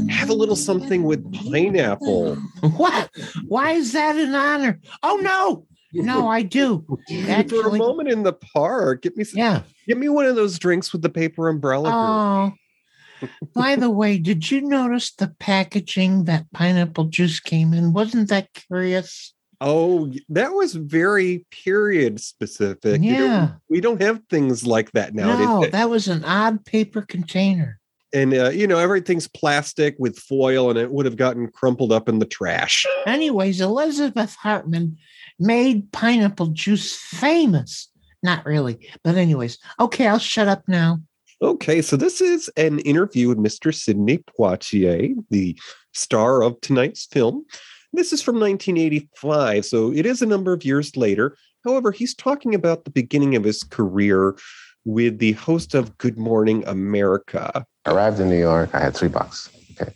have 0.08 0.30
a 0.30 0.34
little 0.34 0.56
something 0.56 1.02
with 1.02 1.30
pineapple. 1.34 2.36
What? 2.76 3.10
Why 3.46 3.72
is 3.72 3.92
that 3.92 4.16
an 4.16 4.34
honor? 4.34 4.80
Oh, 5.02 5.16
no. 5.16 5.66
No, 6.02 6.28
I 6.28 6.42
do. 6.42 6.84
Actually, 7.28 7.62
For 7.62 7.68
a 7.68 7.78
moment 7.78 8.08
in 8.08 8.22
the 8.22 8.32
park, 8.32 9.02
get 9.02 9.16
me 9.16 9.24
some, 9.24 9.38
yeah. 9.38 9.62
Get 9.86 9.98
me 9.98 10.08
one 10.08 10.26
of 10.26 10.36
those 10.36 10.58
drinks 10.58 10.92
with 10.92 11.02
the 11.02 11.08
paper 11.08 11.48
umbrella. 11.48 11.90
Oh, 11.92 13.28
by 13.54 13.76
the 13.76 13.90
way, 14.00 14.18
did 14.18 14.50
you 14.50 14.60
notice 14.60 15.12
the 15.12 15.34
packaging 15.38 16.24
that 16.24 16.50
pineapple 16.52 17.04
juice 17.04 17.40
came 17.40 17.72
in? 17.72 17.92
Wasn't 17.92 18.28
that 18.28 18.52
curious? 18.52 19.34
Oh, 19.60 20.12
that 20.28 20.52
was 20.52 20.74
very 20.74 21.46
period 21.50 22.20
specific. 22.20 23.00
Yeah. 23.02 23.12
You 23.12 23.18
know, 23.18 23.52
we 23.70 23.80
don't 23.80 24.02
have 24.02 24.20
things 24.28 24.66
like 24.66 24.92
that 24.92 25.14
now. 25.14 25.38
No, 25.38 25.66
that 25.66 25.88
was 25.88 26.08
an 26.08 26.24
odd 26.24 26.64
paper 26.64 27.02
container. 27.02 27.80
And, 28.12 28.32
uh, 28.34 28.50
you 28.50 28.66
know, 28.66 28.78
everything's 28.78 29.26
plastic 29.26 29.96
with 29.98 30.18
foil 30.18 30.70
and 30.70 30.78
it 30.78 30.90
would 30.90 31.04
have 31.04 31.16
gotten 31.16 31.48
crumpled 31.48 31.92
up 31.92 32.08
in 32.08 32.20
the 32.20 32.26
trash. 32.26 32.86
Anyways, 33.06 33.60
Elizabeth 33.60 34.34
Hartman 34.36 34.98
made 35.38 35.90
pineapple 35.92 36.48
juice 36.48 36.94
famous. 36.94 37.88
Not 38.22 38.46
really. 38.46 38.88
But, 39.02 39.16
anyways, 39.16 39.58
okay, 39.80 40.06
I'll 40.06 40.18
shut 40.18 40.48
up 40.48 40.62
now. 40.66 41.00
Okay, 41.42 41.82
so 41.82 41.96
this 41.96 42.20
is 42.20 42.48
an 42.56 42.78
interview 42.80 43.28
with 43.28 43.38
Mr. 43.38 43.74
Sidney 43.74 44.18
Poitier, 44.18 45.14
the 45.30 45.58
star 45.92 46.42
of 46.42 46.60
tonight's 46.60 47.04
film. 47.06 47.44
This 47.92 48.12
is 48.12 48.22
from 48.22 48.36
1985, 48.36 49.66
so 49.66 49.92
it 49.92 50.06
is 50.06 50.22
a 50.22 50.26
number 50.26 50.52
of 50.52 50.64
years 50.64 50.96
later. 50.96 51.36
However, 51.64 51.92
he's 51.92 52.14
talking 52.14 52.54
about 52.54 52.84
the 52.84 52.90
beginning 52.90 53.36
of 53.36 53.44
his 53.44 53.62
career 53.62 54.36
with 54.84 55.18
the 55.18 55.32
host 55.32 55.74
of 55.74 55.96
Good 55.98 56.18
Morning 56.18 56.64
America. 56.66 57.64
I 57.84 57.90
arrived 57.90 58.20
in 58.20 58.28
New 58.28 58.38
York. 58.38 58.70
I 58.74 58.80
had 58.80 58.94
three 58.94 59.08
bucks. 59.08 59.50
Okay. 59.72 59.92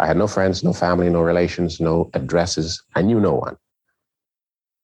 I 0.00 0.06
had 0.06 0.16
no 0.16 0.26
friends, 0.26 0.62
no 0.62 0.72
family, 0.72 1.08
no 1.08 1.22
relations, 1.22 1.80
no 1.80 2.10
addresses. 2.14 2.82
I 2.94 3.02
knew 3.02 3.20
no 3.20 3.34
one. 3.34 3.56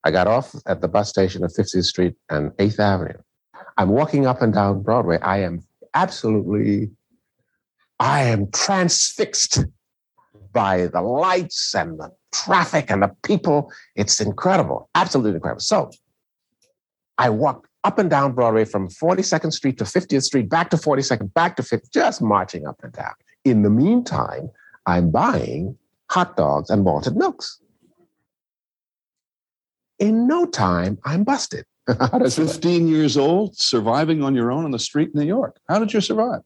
I 0.05 0.11
got 0.11 0.27
off 0.27 0.55
at 0.67 0.81
the 0.81 0.89
bus 0.89 1.09
station 1.09 1.45
of 1.45 1.53
50th 1.53 1.85
Street 1.85 2.15
and 2.31 2.51
8th 2.53 2.79
Avenue. 2.79 3.19
I'm 3.77 3.91
walking 3.91 4.27
up 4.27 4.43
and 4.43 4.53
down 4.53 4.83
Broadway. 4.83 5.19
I 5.21 5.39
am 5.39 5.63
absolutely, 5.95 6.91
I 7.99 8.23
am 8.23 8.51
transfixed 8.53 9.65
by 10.53 10.87
the 10.87 11.03
lights 11.03 11.75
and 11.75 11.99
the 11.99 12.11
traffic 12.33 12.91
and 12.91 13.03
the 13.03 13.15
people. 13.25 13.73
It's 13.95 14.21
incredible, 14.21 14.89
absolutely 14.95 15.37
incredible. 15.37 15.61
So 15.61 15.91
I 17.19 17.31
walked 17.31 17.67
up 17.85 17.99
and 17.99 18.11
down 18.11 18.33
Broadway 18.33 18.65
from 18.65 18.89
42nd 18.89 19.53
Street 19.53 19.79
to 19.79 19.85
50th 19.85 20.23
Street, 20.23 20.49
back 20.49 20.71
to 20.71 20.77
42nd, 20.77 21.33
back 21.35 21.57
to 21.57 21.63
50th, 21.63 21.93
just 21.93 22.23
marching 22.23 22.67
up 22.67 22.81
and 22.83 22.93
down. 22.93 23.13
In 23.45 23.63
the 23.63 23.71
meantime, 23.71 24.51
I'm 24.87 25.11
buying 25.11 25.77
hot 26.11 26.37
dogs 26.37 26.71
and 26.71 26.85
malted 26.85 27.17
milks. 27.17 27.61
In 30.01 30.27
no 30.27 30.47
time, 30.47 30.99
I'm 31.05 31.25
busted. 31.25 31.65
15 32.11 32.89
years 32.89 33.17
old, 33.17 33.57
surviving 33.57 34.23
on 34.23 34.35
your 34.35 34.51
own 34.51 34.65
on 34.65 34.71
the 34.71 34.79
street 34.79 35.11
in 35.15 35.21
New 35.21 35.27
York. 35.27 35.59
How 35.69 35.79
did 35.79 35.93
you 35.93 36.01
survive? 36.01 36.41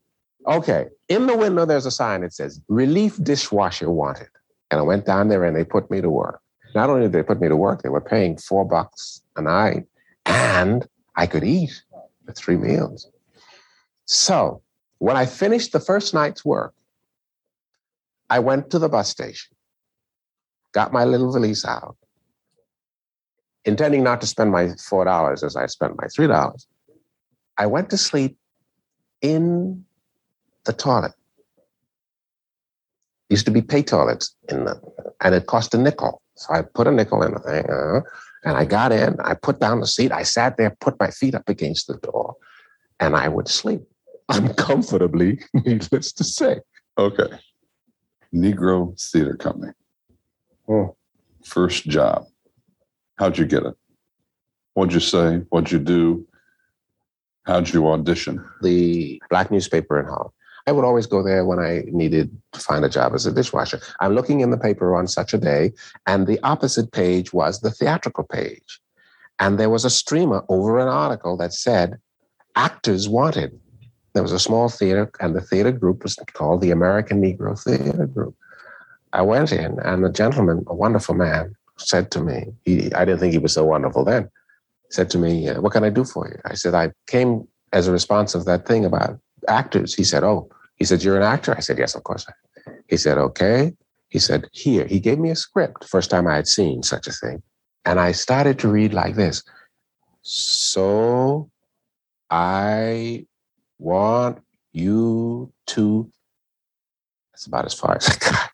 Okay. 0.46 0.86
In 1.08 1.26
the 1.26 1.36
window, 1.36 1.64
there's 1.64 1.86
a 1.86 1.90
sign 1.90 2.20
that 2.22 2.34
says 2.34 2.60
relief 2.68 3.22
dishwasher 3.22 3.90
wanted. 3.90 4.28
And 4.70 4.80
I 4.80 4.82
went 4.82 5.06
down 5.06 5.28
there 5.28 5.44
and 5.44 5.56
they 5.56 5.64
put 5.64 5.90
me 5.90 6.00
to 6.00 6.10
work. 6.10 6.40
Not 6.74 6.90
only 6.90 7.02
did 7.02 7.12
they 7.12 7.22
put 7.22 7.40
me 7.40 7.48
to 7.48 7.56
work, 7.56 7.82
they 7.82 7.88
were 7.88 8.00
paying 8.00 8.36
four 8.36 8.64
bucks 8.64 9.22
a 9.36 9.42
night 9.42 9.84
and 10.26 10.86
I 11.16 11.26
could 11.26 11.44
eat 11.44 11.82
for 12.26 12.32
three 12.32 12.56
meals. 12.56 13.08
So 14.06 14.62
when 14.98 15.16
I 15.16 15.26
finished 15.26 15.72
the 15.72 15.80
first 15.80 16.12
night's 16.14 16.44
work, 16.44 16.74
I 18.28 18.40
went 18.40 18.70
to 18.70 18.78
the 18.78 18.88
bus 18.88 19.08
station, 19.08 19.54
got 20.72 20.92
my 20.92 21.04
little 21.04 21.30
valise 21.30 21.64
out, 21.64 21.96
intending 23.64 24.03
not 24.03 24.20
to 24.20 24.27
spend 24.27 24.50
my 24.50 24.64
$4 24.64 25.42
as 25.42 25.57
I 25.57 25.66
spent 25.66 25.96
my 25.96 26.07
$3. 26.07 26.66
I 27.57 27.66
went 27.66 27.90
to 27.90 27.96
sleep 27.96 28.37
in 29.22 29.85
the 30.64 30.72
toilet. 30.72 31.12
Used 33.31 33.46
to 33.46 33.50
be 33.50 33.62
pay 33.62 33.83
toilets 33.83 34.35
in 34.48 34.64
the, 34.64 34.81
and 35.22 35.35
it 35.35 35.46
cost 35.46 35.74
a 35.74 35.79
nickel. 35.79 36.20
So 36.37 36.53
I 36.53 36.62
put 36.62 36.87
a 36.87 36.92
nickel 36.92 37.22
in 37.22 37.33
the 37.33 37.40
thing, 37.40 37.70
uh, 37.70 38.00
and 38.44 38.57
I 38.57 38.64
got 38.64 38.92
in. 38.92 39.16
I 39.20 39.35
put 39.35 39.61
down 39.61 39.81
the 39.81 39.87
seat. 39.87 40.12
I 40.12 40.24
sat 40.24 40.57
there, 40.57 40.77
put 40.81 40.98
my 41.00 41.11
feet 41.11 41.35
up 41.35 41.48
against 41.48 41.87
the 41.87 41.94
door, 41.94 42.35
and 43.00 43.16
I 43.16 43.29
would 43.29 43.48
sleep 43.48 43.83
uncomfortably. 44.29 45.40
Needless 45.55 46.12
to 46.12 46.24
say. 46.24 46.61
Okay. 46.98 47.38
Negro 48.35 49.00
Theater 49.00 49.37
Company. 49.37 49.72
Oh. 50.68 50.96
First 51.44 51.87
job. 51.87 52.27
How'd 53.16 53.38
you 53.38 53.46
get 53.46 53.64
it? 53.64 53.74
What'd 54.74 54.92
you 54.92 55.00
say? 55.00 55.38
What'd 55.50 55.70
you 55.70 55.79
do? 55.79 56.27
How'd 57.44 57.72
you 57.72 57.87
audition? 57.88 58.44
The 58.62 59.22
black 59.31 59.50
newspaper 59.50 60.00
in 60.00 60.07
Harlem. 60.07 60.33
I 60.66 60.72
would 60.72 60.85
always 60.85 61.07
go 61.07 61.22
there 61.22 61.44
when 61.44 61.59
I 61.59 61.85
needed 61.88 62.37
to 62.53 62.61
find 62.61 62.85
a 62.85 62.88
job 62.88 63.14
as 63.14 63.27
a 63.27 63.33
dishwasher. 63.33 63.81
I'm 64.00 64.14
looking 64.14 64.40
in 64.40 64.50
the 64.50 64.57
paper 64.57 64.96
on 64.96 65.07
such 65.07 65.35
a 65.35 65.38
day, 65.38 65.72
and 66.07 66.27
the 66.27 66.40
opposite 66.42 66.90
page 66.90 67.33
was 67.33 67.61
the 67.61 67.70
theatrical 67.70 68.24
page. 68.24 68.81
And 69.38 69.59
there 69.59 69.70
was 69.70 69.85
a 69.85 69.90
streamer 69.90 70.42
over 70.48 70.79
an 70.79 70.88
article 70.88 71.37
that 71.37 71.53
said, 71.53 71.98
actors 72.57 73.09
wanted. 73.09 73.61
There 74.14 74.22
was 74.22 74.33
a 74.33 74.38
small 74.38 74.68
theater, 74.68 75.11
and 75.20 75.37
the 75.37 75.40
theater 75.40 75.72
group 75.72 76.03
was 76.03 76.18
called 76.33 76.62
the 76.62 76.70
American 76.70 77.20
Negro 77.20 77.62
Theater 77.62 78.07
Group. 78.07 78.35
I 79.12 79.22
went 79.22 79.53
in, 79.53 79.79
and 79.81 80.03
the 80.03 80.11
gentleman, 80.11 80.64
a 80.66 80.74
wonderful 80.74 81.14
man, 81.14 81.55
said 81.78 82.10
to 82.12 82.22
me, 82.22 82.46
he, 82.64 82.92
I 82.94 83.04
didn't 83.04 83.20
think 83.20 83.32
he 83.32 83.38
was 83.38 83.52
so 83.52 83.64
wonderful 83.64 84.04
then, 84.04 84.30
said 84.90 85.10
to 85.10 85.18
me, 85.18 85.48
What 85.54 85.72
can 85.72 85.84
I 85.84 85.90
do 85.90 86.04
for 86.04 86.28
you? 86.28 86.38
I 86.44 86.54
said, 86.54 86.74
I 86.74 86.92
came 87.06 87.46
as 87.72 87.88
a 87.88 87.92
response 87.92 88.34
of 88.34 88.44
that 88.44 88.66
thing 88.66 88.84
about 88.84 89.18
actors. 89.48 89.94
He 89.94 90.04
said, 90.04 90.24
Oh, 90.24 90.48
he 90.76 90.84
said, 90.84 91.02
You're 91.02 91.16
an 91.16 91.22
actor? 91.22 91.54
I 91.56 91.60
said, 91.60 91.78
Yes, 91.78 91.94
of 91.94 92.04
course. 92.04 92.26
He 92.88 92.96
said, 92.96 93.18
Okay. 93.18 93.72
He 94.08 94.18
said, 94.18 94.46
Here. 94.52 94.87
He 94.87 95.00
gave 95.00 95.18
me 95.18 95.30
a 95.30 95.37
script, 95.37 95.84
first 95.84 96.10
time 96.10 96.26
I 96.26 96.37
had 96.37 96.46
seen 96.46 96.82
such 96.82 97.06
a 97.06 97.12
thing. 97.12 97.42
And 97.84 98.00
I 98.00 98.12
started 98.12 98.58
to 98.60 98.68
read 98.68 98.94
like 98.94 99.14
this. 99.14 99.42
So 100.22 101.50
I 102.30 103.26
want 103.78 104.38
you 104.72 105.52
to. 105.66 106.10
That's 107.32 107.46
about 107.46 107.66
as 107.66 107.74
far 107.74 107.96
as 107.96 108.08
I 108.08 108.30
got. 108.30 108.50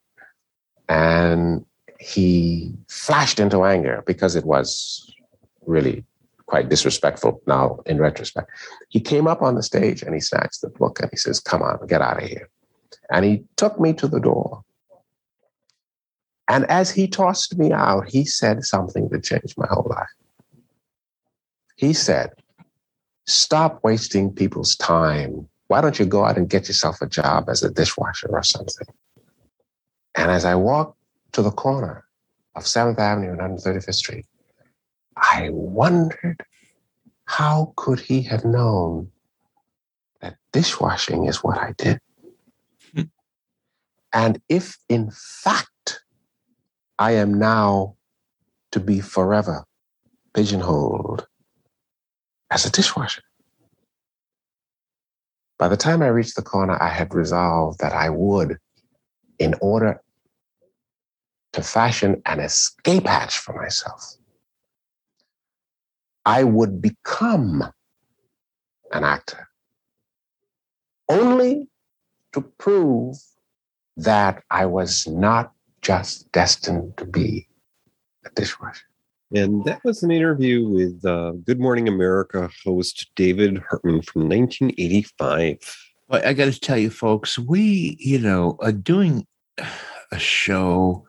And 0.89 1.65
he 2.01 2.75
flashed 2.89 3.39
into 3.39 3.65
anger 3.65 4.03
because 4.07 4.35
it 4.35 4.45
was 4.47 5.15
really 5.67 6.05
quite 6.47 6.69
disrespectful 6.69 7.43
now 7.47 7.81
in 7.87 7.99
retrospect. 7.99 8.51
He 8.89 9.01
came 9.01 9.29
up 9.29 9.43
on 9.43 9.55
the 9.55 9.63
stage 9.63 10.03
and 10.03 10.15
he 10.15 10.21
snatched 10.21 10.63
the 10.63 10.71
book 10.71 11.01
and 11.01 11.11
he 11.11 11.17
says, 11.17 11.41
Come 11.41 11.63
on, 11.63 11.87
get 11.87 12.01
out 12.01 12.23
of 12.23 12.29
here. 12.29 12.49
And 13.11 13.25
he 13.25 13.45
took 13.57 13.79
me 13.79 13.93
to 13.95 14.09
the 14.09 14.21
door 14.21 14.65
And 16.49 16.65
as 16.67 16.91
he 16.91 17.07
tossed 17.07 17.59
me 17.59 17.73
out, 17.73 18.11
he 18.11 18.25
said 18.25 18.65
something 18.65 19.09
that 19.11 19.23
changed 19.23 19.57
my 19.57 19.69
whole 19.71 19.87
life. 19.89 20.09
He 21.77 21.93
said, 21.93 22.31
Stop 23.27 23.85
wasting 23.85 24.33
people's 24.33 24.75
time. 24.75 25.49
Why 25.69 25.81
don't 25.81 25.99
you 25.99 26.07
go 26.07 26.25
out 26.25 26.39
and 26.39 26.51
get 26.51 26.67
yourself 26.67 27.01
a 27.03 27.07
job 27.07 27.49
as 27.49 27.63
a 27.63 27.71
dishwasher 27.71 28.29
or 28.33 28.43
something? 28.43 28.89
And 30.17 30.31
as 30.31 30.45
I 30.45 30.57
walked 30.57 31.00
to 31.33 31.43
the 31.43 31.51
corner 31.51 32.05
of 32.55 32.65
7th 32.65 32.99
Avenue 32.99 33.33
and 33.33 33.59
135th 33.59 33.95
Street, 33.95 34.27
I 35.17 35.49
wondered 35.51 36.41
how 37.25 37.73
could 37.77 38.01
he 38.01 38.23
have 38.23 38.45
known 38.45 39.11
that 40.21 40.37
dishwashing 40.53 41.27
is 41.27 41.45
what 41.45 41.59
I 41.59 41.75
did? 41.77 42.01
Hmm. 42.95 43.03
and 44.13 44.43
if 44.49 44.77
in 44.89 45.11
fact 45.13 46.03
I 46.99 47.13
am 47.13 47.39
now 47.39 47.97
to 48.73 48.81
be 48.81 49.01
forever 49.01 49.65
pigeonholed 50.35 51.27
as 52.51 52.67
a 52.67 52.71
dishwasher. 52.71 53.23
By 55.59 55.69
the 55.69 55.77
time 55.77 56.03
I 56.03 56.09
reached 56.09 56.37
the 56.37 56.43
corner, 56.43 56.77
I 56.81 56.89
had 56.89 57.15
resolved 57.15 57.81
that 57.81 57.93
I 57.93 58.11
would, 58.11 58.59
in 59.39 59.55
order 59.61 60.01
to 61.53 61.63
fashion 61.63 62.23
an 62.27 62.41
escape 62.41 63.07
hatch 63.07 63.39
for 63.39 63.61
myself, 63.61 64.17
I 66.25 66.45
would 66.45 66.81
become 66.81 67.73
an 68.93 69.05
actor 69.05 69.49
only 71.09 71.69
to 72.33 72.41
prove 72.41 73.17
that 73.97 74.43
I 74.51 74.67
was 74.67 75.07
not 75.07 75.53
just 75.83 76.31
destined 76.33 76.97
to 76.99 77.05
be 77.05 77.49
a 78.25 78.31
dishwasher. 78.31 78.85
And 79.35 79.65
that 79.65 79.83
was 79.85 80.03
an 80.03 80.11
interview 80.11 80.67
with 80.69 81.05
uh, 81.05 81.33
Good 81.45 81.61
Morning 81.61 81.89
America 81.89 82.51
host 82.65 83.11
David 83.15 83.63
Hartman 83.69 84.03
from 84.03 84.23
1985. 84.29 85.59
Well, 86.09 86.23
I 86.25 86.33
got 86.33 86.53
to 86.53 86.59
tell 86.59 86.79
you, 86.79 86.91
folks, 86.91 87.39
we, 87.39 87.97
you 88.01 88.19
know, 88.19 88.57
are 88.61 88.73
doing 88.73 89.27
a 90.13 90.19
show 90.19 91.07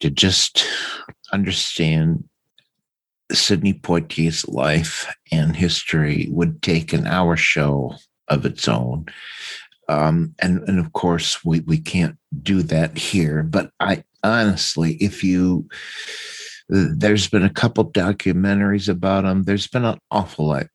to 0.00 0.10
just 0.10 0.66
understand 1.32 2.24
Sidney 3.32 3.74
Poitier's 3.74 4.46
life 4.48 5.12
and 5.32 5.56
history 5.56 6.28
would 6.30 6.62
take 6.62 6.92
an 6.92 7.06
hour 7.06 7.36
show 7.36 7.94
of 8.28 8.46
its 8.46 8.68
own. 8.68 9.06
Um, 9.88 10.34
and, 10.38 10.60
and 10.68 10.78
of 10.78 10.92
course, 10.92 11.44
we, 11.44 11.60
we 11.60 11.78
can't 11.78 12.16
do 12.42 12.62
that 12.62 12.96
here. 12.96 13.42
But 13.42 13.70
I 13.80 14.04
honestly, 14.22 14.94
if 14.94 15.22
you, 15.24 15.68
there's 16.68 17.28
been 17.28 17.44
a 17.44 17.50
couple 17.50 17.90
documentaries 17.90 18.88
about 18.88 19.24
him, 19.24 19.44
there's 19.44 19.68
been 19.68 19.84
an 19.84 19.98
awful 20.10 20.48
lot 20.48 20.66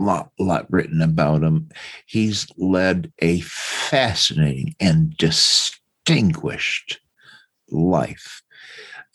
lot 0.00 0.30
lot 0.38 0.66
written 0.70 1.02
about 1.02 1.42
him. 1.42 1.68
He's 2.06 2.46
led 2.56 3.12
a 3.20 3.40
fascinating 3.40 4.74
and 4.80 5.14
distinguished 5.16 7.00
life. 7.70 8.42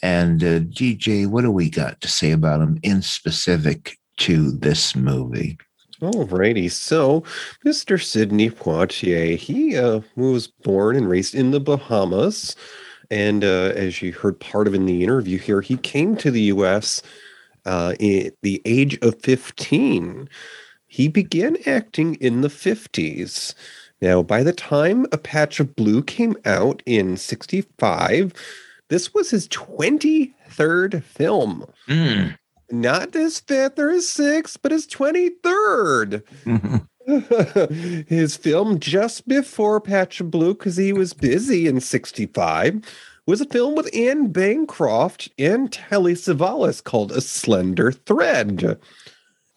And 0.06 0.44
uh, 0.44 0.60
DJ, 0.60 1.26
what 1.26 1.42
do 1.42 1.50
we 1.50 1.68
got 1.68 2.00
to 2.02 2.08
say 2.08 2.30
about 2.30 2.62
him 2.62 2.78
in 2.84 3.02
specific 3.02 3.98
to 4.18 4.52
this 4.52 4.96
movie? 4.96 5.58
Alrighty, 6.00 6.70
so 6.70 7.22
Mr. 7.66 8.00
Sidney 8.00 8.52
Poitier, 8.52 9.36
he 9.36 9.76
uh, 9.76 10.02
was 10.16 10.46
born 10.46 10.96
and 10.96 11.10
raised 11.10 11.34
in 11.34 11.50
the 11.50 11.60
Bahamas, 11.60 12.56
and 13.10 13.44
uh, 13.44 13.72
as 13.74 14.04
you 14.04 14.14
heard 14.14 14.40
part 14.40 14.68
of 14.68 14.76
in 14.76 14.86
the 14.86 15.04
interview 15.04 15.40
here, 15.40 15.62
he 15.62 15.76
came 15.78 16.16
to 16.18 16.30
the 16.30 16.42
U.S. 16.54 17.02
Uh, 17.66 17.94
at 17.94 18.34
the 18.44 18.62
age 18.64 19.00
of 19.02 19.20
15. 19.24 20.30
He 20.86 21.08
began 21.08 21.58
acting 21.66 22.14
in 22.16 22.42
the 22.42 22.50
50s. 22.50 23.56
Now, 24.04 24.22
by 24.22 24.44
the 24.44 24.54
time 24.54 25.08
A 25.12 25.18
Patch 25.18 25.60
of 25.60 25.76
Blue 25.76 26.04
came 26.04 26.38
out 26.46 26.84
in 26.86 27.18
65, 27.18 28.34
this 28.90 29.14
was 29.14 29.30
his 29.30 29.48
23rd 29.48 31.04
film. 31.04 31.66
Mm. 31.88 32.38
Not 32.72 33.14
his 33.14 33.40
fifth 33.40 33.78
or 33.80 33.92
his 33.92 34.10
sixth, 34.10 34.62
but 34.62 34.72
his 34.72 34.88
23rd. 34.88 36.24
his 38.08 38.36
film 38.36 38.80
just 38.80 39.28
before 39.28 39.80
Patch 39.80 40.20
of 40.20 40.32
Blue, 40.32 40.54
because 40.54 40.78
he 40.78 40.92
was 40.92 41.14
busy 41.14 41.68
in 41.68 41.80
65, 41.80 42.82
was 43.28 43.42
a 43.42 43.46
film 43.46 43.76
with 43.76 43.94
Anne 43.96 44.32
Bancroft 44.32 45.30
and 45.38 45.72
Telly 45.72 46.14
Savalas 46.14 46.84
called 46.84 47.12
A 47.12 47.22
Slender 47.22 47.92
Thread. 47.92 48.80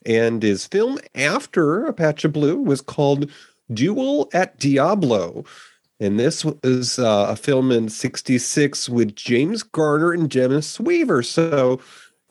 And 0.06 0.42
his 0.42 0.66
film 0.66 0.98
after 1.14 1.84
A 1.86 1.92
Patch 1.92 2.24
of 2.24 2.32
Blue 2.32 2.56
was 2.56 2.80
called 2.80 3.30
Duel 3.72 4.28
at 4.32 4.58
Diablo. 4.58 5.44
And 6.00 6.18
this 6.18 6.44
was 6.44 6.98
uh, 6.98 7.26
a 7.28 7.37
film 7.37 7.72
in 7.72 7.88
66 7.88 8.88
with 8.88 9.16
James 9.16 9.62
Garner 9.62 10.12
and 10.12 10.30
Dennis 10.30 10.78
Weaver. 10.78 11.22
So, 11.22 11.80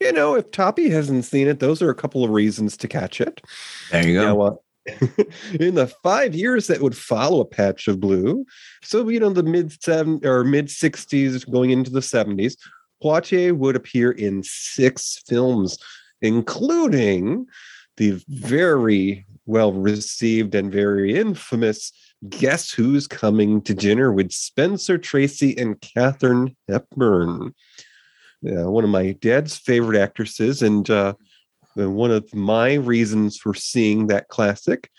you 0.00 0.12
know, 0.12 0.34
if 0.34 0.50
Toppy 0.50 0.88
hasn't 0.88 1.26
seen 1.26 1.48
it, 1.48 1.60
those 1.60 1.82
are 1.82 1.90
a 1.90 1.94
couple 1.94 2.24
of 2.24 2.30
reasons 2.30 2.76
to 2.78 2.88
catch 2.88 3.20
it. 3.20 3.42
There 3.90 4.06
you 4.06 4.14
go. 4.14 4.24
Now, 4.24 4.40
uh, 4.40 4.54
in 5.60 5.74
the 5.74 5.92
five 6.02 6.34
years 6.34 6.66
that 6.68 6.80
would 6.80 6.96
follow 6.96 7.40
a 7.40 7.44
patch 7.44 7.88
of 7.88 8.00
blue, 8.00 8.46
so 8.82 9.06
you 9.08 9.20
know 9.20 9.28
the 9.28 9.42
mid 9.42 9.70
seven 9.82 10.18
or 10.24 10.44
mid 10.44 10.70
sixties 10.70 11.44
going 11.44 11.70
into 11.70 11.90
the 11.90 12.00
seventies, 12.00 12.56
Poitier 13.02 13.54
would 13.54 13.76
appear 13.76 14.12
in 14.12 14.42
six 14.44 15.22
films, 15.26 15.78
including 16.22 17.46
the 17.98 18.22
very 18.28 19.26
well 19.44 19.72
received 19.72 20.54
and 20.54 20.72
very 20.72 21.14
infamous 21.14 21.92
Guess 22.28 22.72
Who's 22.72 23.06
Coming 23.06 23.62
to 23.62 23.74
Dinner 23.74 24.12
with 24.12 24.32
Spencer 24.32 24.98
Tracy 24.98 25.56
and 25.56 25.80
Katharine 25.80 26.56
Hepburn. 26.68 27.54
Uh, 28.44 28.70
one 28.70 28.84
of 28.84 28.90
my 28.90 29.12
dad's 29.20 29.56
favorite 29.56 29.98
actresses, 29.98 30.62
and 30.62 30.88
uh, 30.90 31.14
one 31.74 32.10
of 32.10 32.32
my 32.34 32.74
reasons 32.74 33.36
for 33.36 33.54
seeing 33.54 34.08
that 34.08 34.28
classic. 34.28 34.90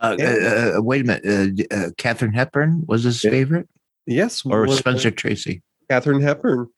Uh, 0.00 0.16
uh, 0.20 0.72
wait 0.82 1.02
a 1.02 1.04
minute. 1.04 1.66
Uh, 1.72 1.90
Katharine 1.96 2.32
Hepburn 2.32 2.84
was 2.86 3.04
his 3.04 3.20
favorite? 3.20 3.68
Yes. 4.06 4.44
Or 4.44 4.68
Spencer 4.68 5.10
Tracy? 5.10 5.62
Katharine 5.88 6.20
Hepburn. 6.20 6.68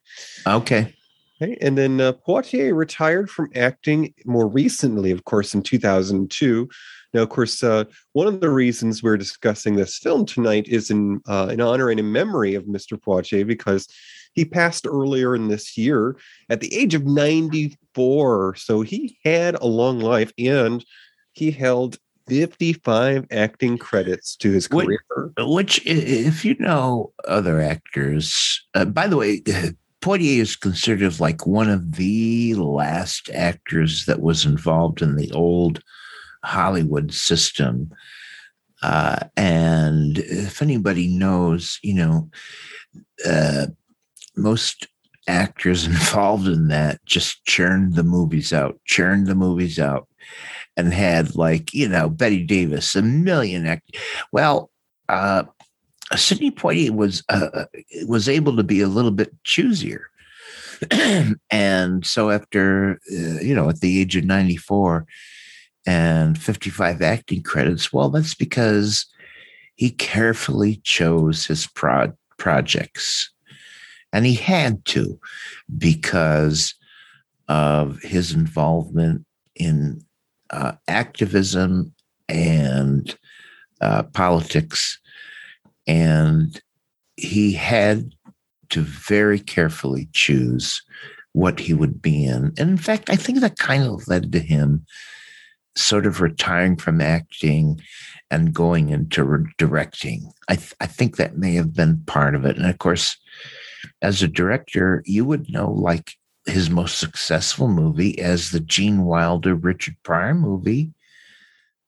Okay. 0.45 0.93
Okay. 1.41 1.57
And 1.61 1.77
then 1.77 2.01
uh, 2.01 2.13
Poitier 2.13 2.75
retired 2.75 3.29
from 3.29 3.51
acting 3.55 4.13
more 4.25 4.47
recently, 4.47 5.11
of 5.11 5.25
course, 5.25 5.53
in 5.53 5.61
2002. 5.61 6.67
Now, 7.17 7.23
of 7.23 7.29
course, 7.29 7.63
uh, 7.63 7.85
one 8.13 8.27
of 8.27 8.41
the 8.41 8.51
reasons 8.51 9.01
we're 9.01 9.17
discussing 9.17 9.75
this 9.75 9.97
film 9.97 10.23
tonight 10.23 10.67
is 10.67 10.91
in 10.91 11.19
uh, 11.27 11.49
in 11.51 11.59
honor 11.59 11.89
and 11.89 11.99
in 11.99 12.11
memory 12.11 12.53
of 12.53 12.65
Mr. 12.65 12.95
Poitier 12.95 13.43
because 13.43 13.87
he 14.33 14.45
passed 14.45 14.85
earlier 14.85 15.35
in 15.35 15.47
this 15.47 15.75
year 15.79 16.15
at 16.51 16.61
the 16.61 16.71
age 16.75 16.93
of 16.93 17.07
94. 17.07 18.53
So 18.57 18.81
he 18.81 19.17
had 19.25 19.55
a 19.55 19.65
long 19.65 19.99
life 19.99 20.31
and 20.37 20.85
he 21.33 21.49
held 21.49 21.97
55 22.27 23.25
acting 23.31 23.79
credits 23.79 24.35
to 24.35 24.51
his 24.51 24.67
career. 24.67 24.99
Which, 25.39 25.83
if 25.87 26.45
you 26.45 26.55
know 26.59 27.13
other 27.27 27.59
actors, 27.59 28.63
uh, 28.75 28.85
by 28.85 29.07
the 29.07 29.17
way, 29.17 29.41
Poitier 30.01 30.41
is 30.41 30.55
considered 30.55 31.19
like 31.19 31.47
one 31.47 31.71
of 31.71 31.93
the 31.93 32.53
last 32.53 33.31
actors 33.33 34.05
that 34.05 34.21
was 34.21 34.45
involved 34.45 35.01
in 35.01 35.15
the 35.15 35.31
old 35.31 35.81
Hollywood 36.47 37.13
system. 37.13 37.91
Uh, 38.81 39.19
and 39.35 40.17
if 40.19 40.61
anybody 40.61 41.07
knows, 41.07 41.79
you 41.83 41.93
know, 41.93 42.29
uh, 43.27 43.67
most 44.35 44.87
actors 45.27 45.85
involved 45.87 46.47
in 46.47 46.69
that 46.69 47.03
just 47.05 47.43
churned 47.45 47.95
the 47.95 48.03
movies 48.03 48.53
out, 48.53 48.79
churned 48.85 49.27
the 49.27 49.35
movies 49.35 49.77
out, 49.79 50.07
and 50.77 50.93
had 50.93 51.35
like 51.35 51.73
you 51.73 51.87
know 51.87 52.09
Bette 52.09 52.43
Davis, 52.43 52.95
a 52.95 53.01
million 53.01 53.65
act. 53.65 53.97
Well, 54.31 54.69
uh, 55.09 55.43
Sidney 56.15 56.51
Poitier 56.51 56.91
was 56.91 57.23
uh, 57.29 57.65
was 58.07 58.29
able 58.29 58.55
to 58.55 58.63
be 58.63 58.81
a 58.81 58.87
little 58.87 59.11
bit 59.11 59.35
choosier, 59.43 60.03
and 61.51 62.05
so 62.05 62.29
after 62.29 62.99
uh, 63.11 63.41
you 63.41 63.55
know 63.55 63.69
at 63.69 63.81
the 63.81 63.99
age 63.99 64.15
of 64.15 64.23
ninety 64.23 64.55
four 64.57 65.07
and 65.87 66.37
fifty 66.37 66.69
five 66.69 67.01
acting 67.01 67.41
credits, 67.41 67.91
well, 67.91 68.09
that's 68.09 68.35
because 68.35 69.05
he 69.75 69.89
carefully 69.89 70.81
chose 70.83 71.45
his 71.45 71.65
pro- 71.67 72.13
projects 72.37 73.31
and 74.11 74.25
he 74.25 74.35
had 74.35 74.83
to 74.85 75.19
because 75.77 76.75
of 77.47 77.99
his 78.01 78.33
involvement 78.33 79.25
in 79.55 80.03
uh, 80.49 80.73
activism 80.87 81.93
and 82.27 83.17
uh, 83.81 84.03
politics. 84.03 84.99
And 85.87 86.59
he 87.15 87.53
had 87.53 88.13
to 88.69 88.81
very 88.81 89.39
carefully 89.39 90.09
choose 90.13 90.81
what 91.31 91.59
he 91.59 91.73
would 91.73 92.01
be 92.01 92.25
in. 92.25 92.53
And 92.57 92.69
in 92.69 92.77
fact, 92.77 93.09
I 93.09 93.15
think 93.15 93.39
that 93.39 93.57
kind 93.57 93.83
of 93.83 94.07
led 94.07 94.31
to 94.33 94.39
him 94.39 94.85
sort 95.77 96.05
of 96.05 96.21
retiring 96.21 96.75
from 96.75 97.01
acting 97.01 97.81
and 98.29 98.53
going 98.53 98.89
into 98.89 99.23
re- 99.23 99.51
directing. 99.57 100.31
I, 100.49 100.55
th- 100.55 100.75
I 100.81 100.87
think 100.87 101.17
that 101.17 101.37
may 101.37 101.55
have 101.55 101.73
been 101.73 102.01
part 102.05 102.35
of 102.35 102.45
it. 102.45 102.57
And 102.57 102.65
of 102.65 102.77
course, 102.77 103.17
as 104.01 104.21
a 104.21 104.27
director, 104.27 105.03
you 105.05 105.25
would 105.25 105.49
know 105.49 105.71
like 105.71 106.13
his 106.45 106.69
most 106.69 106.99
successful 106.99 107.67
movie 107.67 108.19
as 108.19 108.51
the 108.51 108.59
Gene 108.59 109.03
Wilder 109.03 109.55
Richard 109.55 109.95
Pryor 110.03 110.33
movie. 110.33 110.91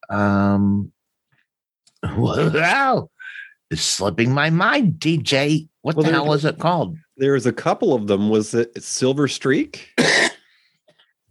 Um, 0.10 0.92
wow, 2.04 3.10
it's 3.70 3.82
slipping 3.82 4.34
my 4.34 4.50
mind, 4.50 4.96
DJ. 4.96 5.68
What 5.82 5.96
Well, 5.96 6.06
the 6.06 6.12
hell 6.12 6.28
was 6.28 6.46
it 6.46 6.60
called? 6.60 6.98
There 7.18 7.34
was 7.34 7.46
a 7.46 7.54
couple 7.54 7.94
of 7.94 8.08
them. 8.08 8.30
Was 8.30 8.54
it 8.54 8.84
Silver 8.84 9.28
Streak? 9.28 9.90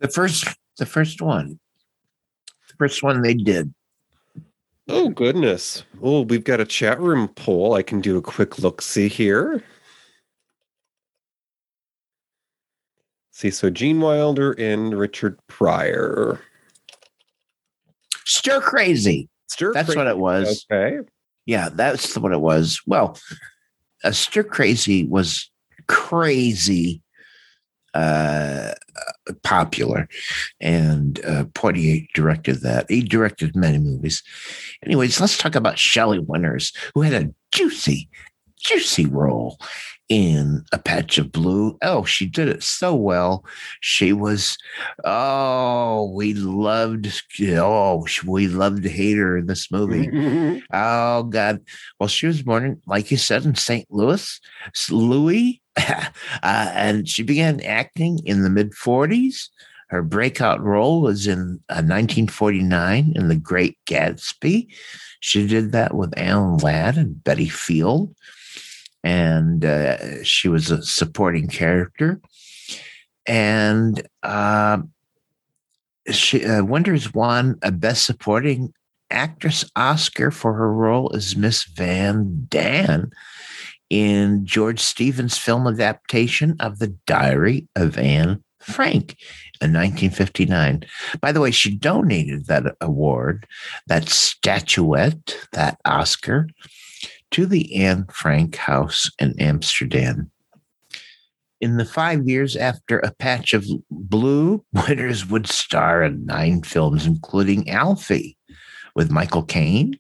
The 0.01 0.09
first, 0.09 0.47
the 0.77 0.87
first 0.87 1.21
one, 1.21 1.59
first 2.79 3.03
one 3.03 3.23
they 3.23 3.35
did. 3.35 3.73
Oh 4.89 5.11
goodness. 5.11 5.85
Oh, 6.03 6.23
we've 6.23 6.45
got 6.45 6.61
a 6.61 6.65
chat 6.65 7.01
room 7.01 7.29
poll. 7.29 7.75
I 7.75 7.83
can 7.83 8.01
do 8.01 8.17
a 8.17 8.23
quick 8.23 8.59
look 8.59 8.81
see 8.81 9.09
here. 9.09 9.63
See, 13.33 13.51
so 13.51 13.71
Gene 13.71 14.01
Wilder 14.01 14.53
and 14.53 14.99
Richard 14.99 15.39
Pryor. 15.47 16.41
Stir 18.25 18.61
crazy. 18.61 19.29
Stir 19.49 19.73
That's 19.73 19.95
what 19.95 20.07
it 20.07 20.19
was. 20.19 20.67
Okay. 20.71 20.99
Yeah, 21.47 21.69
that's 21.73 22.17
what 22.19 22.33
it 22.33 22.41
was. 22.41 22.81
Well, 22.87 23.17
uh, 24.05 24.13
Stir 24.13 24.43
Crazy 24.43 25.07
was 25.07 25.51
crazy 25.87 27.01
uh, 27.99 28.75
popular, 29.43 30.09
and 30.61 31.19
uh, 31.25 31.45
Poitier 31.45 32.07
directed 32.15 32.61
that. 32.63 32.87
He 32.89 33.03
directed 33.03 33.57
many 33.57 33.79
movies. 33.79 34.23
Anyways, 34.85 35.21
let's 35.21 35.37
talk 35.37 35.55
about 35.55 35.79
Shelley 35.79 36.21
Winters, 36.21 36.73
who 36.95 37.03
had 37.03 37.15
a 37.15 37.35
juicy, 37.51 38.09
juicy 38.61 39.07
role 39.07 39.59
in 40.09 40.65
A 40.73 40.79
Patch 40.79 41.19
of 41.19 41.33
Blue. 41.33 41.77
Oh, 41.83 42.05
she 42.05 42.27
did 42.27 42.49
it 42.49 42.63
so 42.63 42.95
well. 42.95 43.45
She 43.81 44.13
was, 44.13 44.57
oh, 45.05 46.11
we 46.15 46.35
loved, 46.35 47.13
oh, 47.41 48.07
we 48.27 48.49
loved 48.49 48.83
to 48.85 48.89
hate 48.89 49.19
her 49.19 49.37
in 49.37 49.47
this 49.47 49.71
movie. 49.71 50.09
Oh 50.73 51.23
God! 51.25 51.61
Well, 51.99 52.09
she 52.09 52.27
was 52.27 52.43
born, 52.43 52.81
like 52.87 53.11
you 53.11 53.17
said, 53.17 53.45
in 53.45 53.55
St. 53.55 53.87
Louis, 53.91 54.41
Louis, 54.91 55.61
uh, 55.77 56.05
and 56.43 57.09
she 57.09 57.23
began 57.23 57.61
acting 57.63 58.21
in 58.25 58.43
the 58.43 58.51
mid 58.51 58.73
'40s. 58.73 59.49
Her 59.89 60.03
breakout 60.03 60.61
role 60.63 61.01
was 61.01 61.27
in 61.27 61.61
uh, 61.71 61.81
1949 61.81 63.13
in 63.17 63.29
The 63.29 63.37
Great 63.37 63.79
Gatsby. 63.87 64.69
She 65.21 65.47
did 65.47 65.73
that 65.73 65.95
with 65.95 66.13
Alan 66.19 66.59
Ladd 66.59 66.99
and 66.99 67.23
Betty 67.25 67.49
Field, 67.49 68.15
and 69.05 69.65
uh, 69.65 70.23
she 70.25 70.49
was 70.49 70.71
a 70.71 70.83
supporting 70.83 71.49
character. 71.49 72.21
And 73.27 74.07
uh, 74.23 74.79
she 76.11 76.45
uh, 76.45 76.65
Winters 76.65 77.13
won 77.13 77.59
a 77.63 77.71
Best 77.71 78.05
Supporting 78.07 78.73
Actress 79.11 79.65
Oscar 79.77 80.31
for 80.31 80.55
her 80.55 80.73
role 80.73 81.15
as 81.15 81.37
Miss 81.37 81.65
Van 81.65 82.47
Daan 82.49 83.11
in 83.91 84.45
George 84.45 84.81
Stevens' 84.81 85.39
film 85.39 85.67
adaptation 85.67 86.57
of 86.61 86.79
The 86.79 86.95
Diary 87.07 87.69
of 87.75 87.99
Anne 87.99 88.43
Frank 88.61 89.17
in 89.61 89.73
1959. 89.73 90.85
By 91.21 91.33
the 91.33 91.41
way, 91.41 91.51
she 91.51 91.75
donated 91.75 92.47
that 92.47 92.77
award, 92.81 93.47
that 93.87 94.09
statuette, 94.09 95.37
that 95.53 95.79
Oscar, 95.85 96.49
to 97.33 97.47
the 97.47 97.75
Anne 97.77 98.07
Frank 98.13 98.57
House 98.57 99.11
in 99.19 99.35
Amsterdam. 99.39 100.31
In 101.61 101.77
the 101.77 101.85
five 101.85 102.29
years 102.29 102.57
after 102.57 102.99
A 103.01 103.13
Patch 103.13 103.53
of 103.53 103.67
Blue, 103.91 104.65
Winters 104.73 105.27
would 105.27 105.47
star 105.47 106.03
in 106.03 106.25
nine 106.25 106.63
films, 106.63 107.07
including 107.07 107.69
Alfie 107.69 108.37
with 108.95 109.11
Michael 109.11 109.43
Caine, 109.43 109.99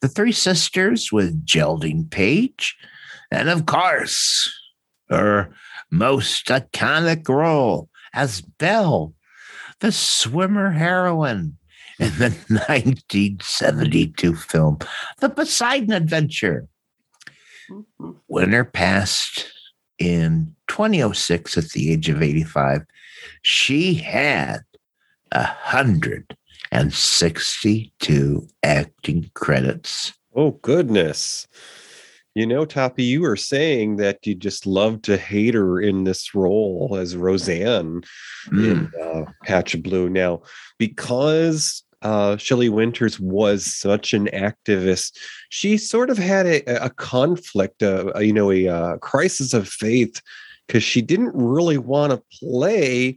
The 0.00 0.08
Three 0.08 0.32
Sisters 0.32 1.10
with 1.10 1.44
Geraldine 1.44 2.06
Page, 2.10 2.76
and 3.30 3.48
of 3.48 3.66
course, 3.66 4.52
her 5.08 5.54
most 5.90 6.46
iconic 6.46 7.28
role 7.28 7.88
as 8.12 8.40
Belle, 8.40 9.14
the 9.80 9.92
swimmer 9.92 10.70
heroine 10.70 11.56
in 11.98 12.10
the 12.18 12.30
1972 12.48 14.34
film, 14.34 14.78
The 15.20 15.28
Poseidon 15.28 15.92
Adventure. 15.92 16.68
Winter 18.28 18.64
passed 18.64 19.50
in 19.98 20.54
2006 20.68 21.58
at 21.58 21.70
the 21.70 21.92
age 21.92 22.08
of 22.08 22.22
85. 22.22 22.82
She 23.42 23.94
had 23.94 24.60
a 25.32 25.42
hundred 25.44 26.36
and 26.70 26.92
62 26.92 28.48
acting 28.62 29.30
credits. 29.34 30.12
Oh 30.34 30.52
goodness. 30.62 31.46
You 32.34 32.46
know, 32.46 32.66
Toppy, 32.66 33.04
you 33.04 33.22
were 33.22 33.36
saying 33.36 33.96
that 33.96 34.26
you 34.26 34.34
just 34.34 34.66
love 34.66 35.00
to 35.02 35.16
hate 35.16 35.54
her 35.54 35.80
in 35.80 36.04
this 36.04 36.34
role 36.34 36.94
as 37.00 37.16
Roseanne 37.16 38.02
in 38.52 38.92
uh, 39.02 39.22
Patch 39.44 39.72
of 39.72 39.82
Blue. 39.82 40.10
Now, 40.10 40.42
because 40.76 41.82
uh, 42.02 42.36
Shelley 42.36 42.68
Winters 42.68 43.18
was 43.18 43.64
such 43.64 44.12
an 44.12 44.26
activist, 44.32 45.16
she 45.48 45.76
sort 45.78 46.10
of 46.10 46.18
had 46.18 46.46
a, 46.46 46.84
a 46.84 46.90
conflict, 46.90 47.82
uh, 47.82 48.12
you 48.18 48.32
know, 48.32 48.50
a 48.50 48.68
uh, 48.68 48.96
crisis 48.98 49.54
of 49.54 49.68
faith, 49.68 50.20
because 50.66 50.82
she 50.82 51.00
didn't 51.02 51.32
really 51.34 51.78
want 51.78 52.12
to 52.12 52.22
play 52.40 53.16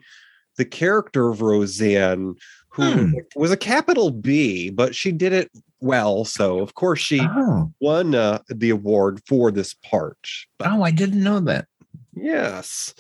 the 0.58 0.66
character 0.66 1.30
of 1.30 1.42
Roseanne, 1.42 2.36
who 2.70 3.08
Hmm. 3.08 3.14
was 3.36 3.52
a 3.52 3.58
capital 3.58 4.12
B, 4.12 4.70
but 4.70 4.94
she 4.96 5.12
did 5.12 5.34
it 5.34 5.50
well. 5.82 6.24
So, 6.26 6.60
of 6.60 6.76
course, 6.76 7.00
she 7.00 7.20
Oh, 7.22 7.72
won 7.82 8.14
uh, 8.16 8.40
the 8.48 8.70
award 8.70 9.22
for 9.28 9.52
this 9.52 9.74
part. 9.74 10.18
But 10.58 10.70
oh, 10.72 10.84
I 10.84 10.92
didn't 10.92 11.24
know 11.24 11.40
that. 11.42 11.66
yes, 12.16 12.94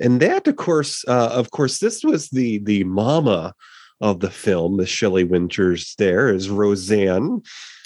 and 0.00 0.20
that, 0.20 0.46
of 0.48 0.56
course, 0.56 1.04
uh, 1.06 1.30
of 1.32 1.50
course, 1.50 1.78
this 1.78 2.02
was 2.02 2.28
the 2.30 2.58
the 2.58 2.84
mama 2.84 3.54
of 4.02 4.20
the 4.20 4.30
film. 4.30 4.76
The 4.76 4.86
Shelley 4.86 5.24
Winters 5.24 5.94
there 5.96 6.28
is 6.28 6.50
Roseanne, 6.50 7.40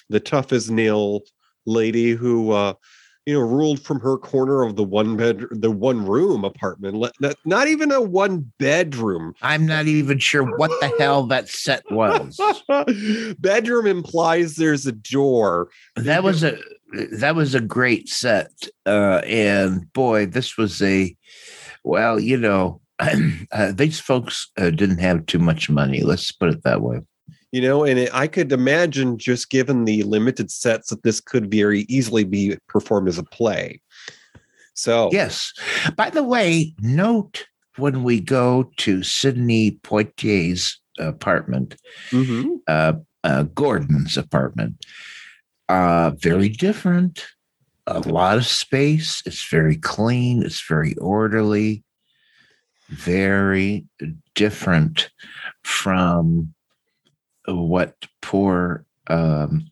the 0.08 0.18
tough 0.18 0.52
as 0.52 0.70
nail 0.70 1.20
lady 1.66 2.10
who. 2.12 2.50
Uh, 2.50 2.74
you 3.28 3.34
know, 3.34 3.40
ruled 3.40 3.80
from 3.80 3.98
her 3.98 4.16
corner 4.16 4.62
of 4.62 4.76
the 4.76 4.84
one 4.84 5.16
bed, 5.16 5.42
the 5.50 5.70
one 5.70 6.06
room 6.06 6.44
apartment. 6.44 7.04
Not, 7.20 7.34
not 7.44 7.66
even 7.66 7.90
a 7.90 8.00
one 8.00 8.52
bedroom. 8.60 9.34
I'm 9.42 9.66
not 9.66 9.86
even 9.86 10.20
sure 10.20 10.44
what 10.44 10.70
the 10.80 10.94
hell 11.00 11.24
that 11.24 11.48
set 11.48 11.82
was. 11.90 12.40
bedroom 13.40 13.86
implies 13.86 14.54
there's 14.54 14.86
a 14.86 14.92
door. 14.92 15.70
that 15.96 16.22
was 16.22 16.44
a 16.44 16.56
that 17.10 17.34
was 17.34 17.56
a 17.56 17.60
great 17.60 18.08
set, 18.08 18.68
uh, 18.86 19.20
and 19.26 19.92
boy, 19.92 20.26
this 20.26 20.56
was 20.56 20.80
a 20.80 21.16
well, 21.82 22.20
you 22.20 22.36
know, 22.36 22.80
uh, 23.53 23.72
these 23.72 24.01
folks 24.01 24.51
uh, 24.57 24.70
didn't 24.70 24.99
have 24.99 25.26
too 25.26 25.38
much 25.38 25.68
money. 25.68 26.03
Let's 26.03 26.32
put 26.32 26.51
it 26.51 26.62
that 26.64 26.80
way. 26.82 27.01
you 27.53 27.61
know 27.61 27.84
and 27.84 27.99
it, 27.99 28.11
i 28.12 28.26
could 28.26 28.51
imagine 28.53 29.16
just 29.18 29.51
given 29.51 29.84
the 29.84 30.03
limited 30.03 30.51
sets 30.51 30.90
that 30.90 31.03
this 31.05 31.20
could 31.20 31.51
very 31.51 31.82
easily 31.88 32.24
be 32.24 32.57
performed 32.68 33.09
as 33.09 33.18
a 33.18 33.22
play 33.22 33.80
so 34.74 35.09
Yes. 35.12 35.53
By 35.97 36.11
the 36.11 36.22
way, 36.22 36.74
note 36.80 37.47
when 37.78 38.03
we 38.03 38.20
go 38.20 38.70
to 38.78 39.03
Sidney 39.03 39.78
Poitier's 39.82 40.78
apartment, 40.99 41.76
Mhm. 42.11 42.59
uh, 42.68 42.92
uh, 43.24 43.44
Gordon's 43.55 44.18
apartment, 44.18 44.84
uh, 45.70 46.11
very 46.20 46.51
different. 46.51 47.24
A 47.86 48.01
lot 48.01 48.36
of 48.36 48.47
space. 48.47 49.22
It's 49.24 49.49
very 49.49 49.76
clean. 49.76 50.42
It's 50.42 50.62
very 50.68 50.94
orderly. 50.97 51.82
Very 52.89 53.84
different 54.34 55.11
from 55.62 56.55
what 57.47 57.95
poor 58.22 58.84
um, 59.09 59.70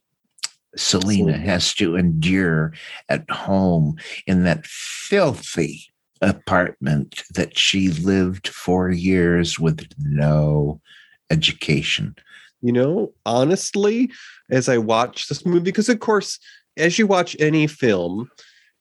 Selina 0.77 1.33
Selina. 1.33 1.39
has 1.39 1.75
to 1.75 1.97
endure 1.97 2.73
at 3.09 3.29
home 3.31 3.97
in 4.27 4.45
that 4.45 4.67
filthy 4.67 5.87
apartment 6.21 7.23
that 7.35 7.59
she 7.59 7.91
lived 7.91 8.49
for 8.49 8.91
years 8.91 9.59
with 9.59 9.87
no 9.99 10.81
education. 11.31 12.15
you 12.62 12.73
know 12.73 13.12
honestly 13.27 14.11
as 14.51 14.69
i 14.69 14.79
watch 14.79 15.29
this 15.29 15.45
movie 15.45 15.61
because 15.61 15.89
of 15.89 16.01
course 16.01 16.39
as 16.77 16.99
you 16.99 17.07
watch 17.07 17.37
any 17.39 17.67
film 17.67 18.31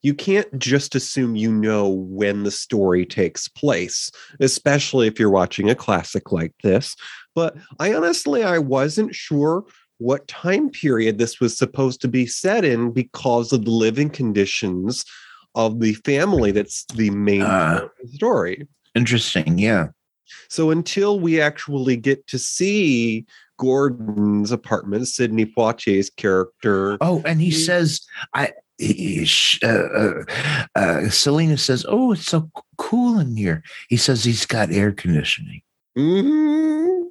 you 0.04 0.14
can't 0.14 0.60
just 0.60 0.94
assume 0.96 1.36
you 1.36 1.52
know 1.52 1.88
when 1.90 2.44
the 2.44 2.52
story 2.52 3.06
takes 3.06 3.48
place, 3.48 4.12
especially 4.40 5.08
if 5.08 5.18
you're 5.20 5.30
watching 5.32 5.70
a 5.70 5.76
classic 5.76 6.32
like 6.32 6.54
this. 6.62 6.96
But 7.34 7.56
I 7.80 7.94
honestly, 7.94 8.44
I 8.44 8.60
wasn't 8.60 9.16
sure 9.16 9.64
what 9.98 10.28
time 10.28 10.70
period 10.70 11.18
this 11.18 11.40
was 11.40 11.58
supposed 11.58 12.02
to 12.02 12.08
be 12.08 12.26
set 12.26 12.66
in 12.66 12.92
because 12.92 13.54
of 13.54 13.64
the 13.64 13.72
living 13.72 14.10
conditions 14.10 15.06
of 15.56 15.80
the 15.80 15.94
family 15.94 16.52
that's 16.52 16.84
the 16.96 17.10
main 17.12 17.42
Uh. 17.44 17.88
story. 18.14 18.68
Interesting. 18.96 19.58
Yeah. 19.58 19.88
So 20.50 20.72
until 20.72 21.20
we 21.20 21.40
actually 21.40 21.96
get 21.96 22.28
to 22.28 22.38
see 22.40 23.26
Gordon's 23.58 24.52
apartment, 24.52 25.08
Sidney 25.08 25.46
Poitier's 25.46 26.10
character. 26.10 26.98
Oh, 27.02 27.22
and 27.26 27.40
he 27.40 27.52
says, 27.52 28.02
I. 28.34 28.52
he- 28.86 29.60
uh, 29.64 29.68
uh, 29.68 30.24
uh, 30.76 31.10
Selina 31.10 31.58
says, 31.58 31.86
"Oh, 31.88 32.12
it's 32.14 32.26
so 32.26 32.50
cool 32.78 33.20
in 33.20 33.36
here." 33.38 33.64
He 33.90 33.98
says 33.98 34.24
he's 34.24 34.46
got 34.46 34.72
air 34.72 34.92
conditioning. 34.92 35.62
Mhm. 35.98 37.04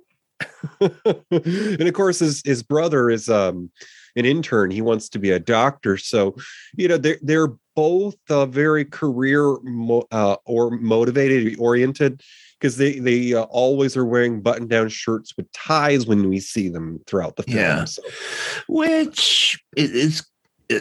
and 0.81 1.89
of 1.89 1.95
course, 1.95 2.19
his 2.19 2.43
his 2.45 2.63
brother 2.63 3.11
is 3.11 3.29
um 3.29 3.71
an 4.17 4.25
intern. 4.27 4.71
He 4.71 4.83
wants 4.83 5.09
to 5.11 5.19
be 5.19 5.31
a 5.31 5.39
doctor. 5.39 5.97
So, 5.97 6.37
you 6.77 6.89
know, 6.89 6.97
they're 6.99 7.19
they're 7.23 7.53
both 7.75 8.17
uh, 8.29 8.47
very 8.47 8.85
career 8.85 9.57
mo- 9.63 10.07
uh, 10.11 10.37
or 10.45 10.71
motivated, 10.71 11.57
oriented, 11.59 12.21
because 12.61 12.77
they 12.77 12.99
they 12.99 13.35
uh, 13.35 13.43
always 13.45 13.97
are 13.97 14.05
wearing 14.05 14.41
button 14.43 14.67
down 14.67 14.89
shirts 14.89 15.35
with 15.37 15.51
ties 15.53 16.07
when 16.07 16.29
we 16.29 16.41
see 16.41 16.69
them 16.69 17.01
throughout 17.07 17.37
the 17.37 17.45
film. 17.45 17.57
Yeah. 17.57 17.85
So, 17.85 18.03
which 18.69 19.63
is 19.77 20.25
uh, 20.71 20.79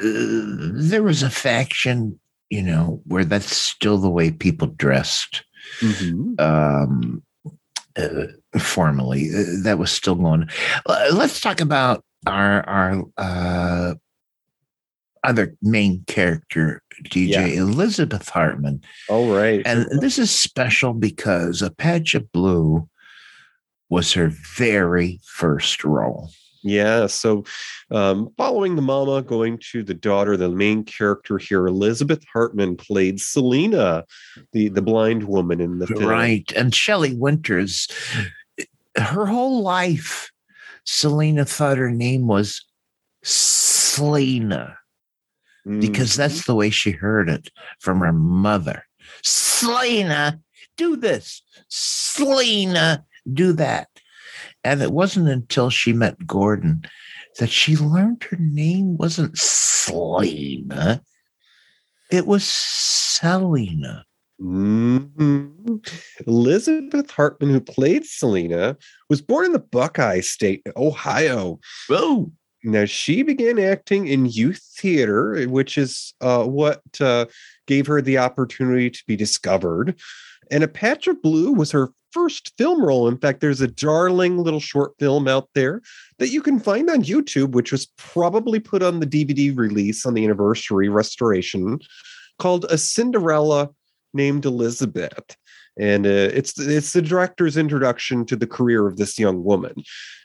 there 0.74 1.04
was 1.04 1.24
a 1.24 1.30
faction, 1.30 2.20
you 2.50 2.62
know, 2.62 3.02
where 3.06 3.26
that's 3.26 3.56
still 3.56 3.98
the 3.98 4.10
way 4.10 4.32
people 4.32 4.68
dressed. 4.68 5.44
mhm. 5.80 6.40
Um, 6.40 7.24
uh, 7.98 8.28
formally, 8.60 9.30
uh, 9.34 9.64
that 9.64 9.78
was 9.78 9.92
still 9.92 10.16
going. 10.16 10.50
Uh, 10.86 11.06
let's 11.14 11.40
talk 11.42 11.60
about 11.62 12.04
our 12.26 12.68
our 12.70 13.04
uh, 13.18 13.96
other 15.24 15.56
main 15.62 16.04
character, 16.08 16.82
DJ 17.04 17.56
Elizabeth 17.56 18.30
Hartman. 18.30 18.82
all 19.10 19.34
right. 19.34 19.62
And 19.66 19.88
this 20.02 20.18
is 20.18 20.32
special 20.32 20.94
because 20.94 21.62
A 21.62 21.70
Patch 21.70 22.16
of 22.16 22.32
Blue 22.32 22.88
was 23.90 24.14
her 24.14 24.32
very 24.56 25.20
first 25.26 25.84
role. 25.84 26.32
Yeah. 26.64 27.07
So, 27.07 27.43
um, 27.89 28.30
following 28.38 28.76
the 28.76 28.82
mama, 28.82 29.22
going 29.22 29.57
to 29.72 29.84
the 29.84 29.93
daughter, 29.93 30.38
the 30.38 30.49
main 30.49 30.84
character 30.84 31.38
here, 31.38 31.66
Elizabeth 31.66 32.24
Hartman 32.32 32.76
played 32.78 33.20
Selina, 33.20 34.05
the 34.53 34.70
the 34.70 34.82
blind 34.82 35.24
woman 35.24 35.59
in 35.59 35.80
the 35.80 35.88
film. 35.88 36.05
Right. 36.05 36.51
And 36.55 36.74
Shelley 36.74 37.16
Winters, 37.16 37.88
her 38.95 39.26
whole 39.26 39.62
life, 39.62 40.32
Selina 40.84 41.45
thought 41.45 41.78
her 41.78 41.91
name 41.91 42.28
was 42.28 42.64
Selena 43.24 44.78
because 45.66 46.14
Mhm. 46.14 46.18
that's 46.18 46.45
the 46.45 46.55
way 46.55 46.70
she 46.70 46.91
heard 46.91 47.30
it 47.30 47.49
from 47.80 47.99
her 47.99 48.14
mother. 48.14 48.84
Selena, 49.24 50.39
do 50.78 50.95
this. 50.95 51.43
Selena, 51.70 53.05
do 53.32 53.53
that. 53.53 53.88
And 54.64 54.82
it 54.82 54.91
wasn't 54.91 55.28
until 55.28 55.70
she 55.70 55.93
met 55.93 56.28
Gordon 56.28 56.84
that 57.39 57.49
she 57.49 57.76
learned 57.78 58.24
her 58.24 58.38
name 58.39 58.97
wasn't 58.97 59.38
Selena, 59.38 61.01
it 62.12 62.28
was 62.28 62.43
Selina. 62.45 64.05
Mhm. 64.41 65.88
Elizabeth 66.26 67.12
Hartman, 67.12 67.51
who 67.51 67.62
played 67.62 68.05
Selina, 68.05 68.76
was 69.09 69.22
born 69.22 69.45
in 69.45 69.51
the 69.53 69.59
Buckeye 69.59 70.20
State, 70.22 70.62
Ohio. 70.76 71.59
Oh, 71.89 72.32
Now, 72.64 72.86
she 72.86 73.24
began 73.24 73.57
acting 73.57 74.07
in 74.07 74.28
youth 74.28 74.62
theater, 74.78 75.43
which 75.47 75.78
is 75.80 76.14
uh, 76.22 76.43
what 76.43 76.82
uh, 76.99 77.26
gave 77.66 77.88
her 77.88 78.01
the 78.01 78.20
opportunity 78.20 78.89
to 78.91 79.03
be 79.07 79.16
discovered. 79.16 79.99
And 80.51 80.64
A 80.64 80.68
Patch 80.68 81.07
of 81.07 81.22
Blue 81.24 81.53
was 81.53 81.72
her 81.72 81.89
first 82.12 82.53
film 82.57 82.84
role. 82.84 83.07
In 83.07 83.18
fact, 83.18 83.41
there's 83.41 83.62
a 83.62 83.68
darling 83.68 84.38
little 84.38 84.59
short 84.59 84.93
film 84.99 85.28
out 85.28 85.49
there 85.55 85.82
that 86.20 86.30
you 86.30 86.41
can 86.41 86.59
find 86.59 86.89
on 86.89 87.03
YouTube, 87.03 87.51
which 87.51 87.72
was 87.72 87.88
probably 87.97 88.59
put 88.59 88.84
on 88.84 88.99
the 88.99 89.07
DVD 89.07 89.55
release 89.57 90.05
on 90.05 90.14
the 90.14 90.24
anniversary 90.24 90.89
restoration 90.89 91.80
called 92.39 92.66
A 92.70 92.78
Cinderella 92.78 93.70
Named 94.14 94.45
Elizabeth. 94.45 95.36
And 95.80 96.05
uh, 96.05 96.30
it's 96.34 96.59
it's 96.59 96.93
the 96.93 97.01
director's 97.01 97.55
introduction 97.55 98.26
to 98.26 98.36
the 98.36 98.47
career 98.47 98.88
of 98.88 98.97
this 98.97 99.18
young 99.18 99.43
woman. 99.43 99.74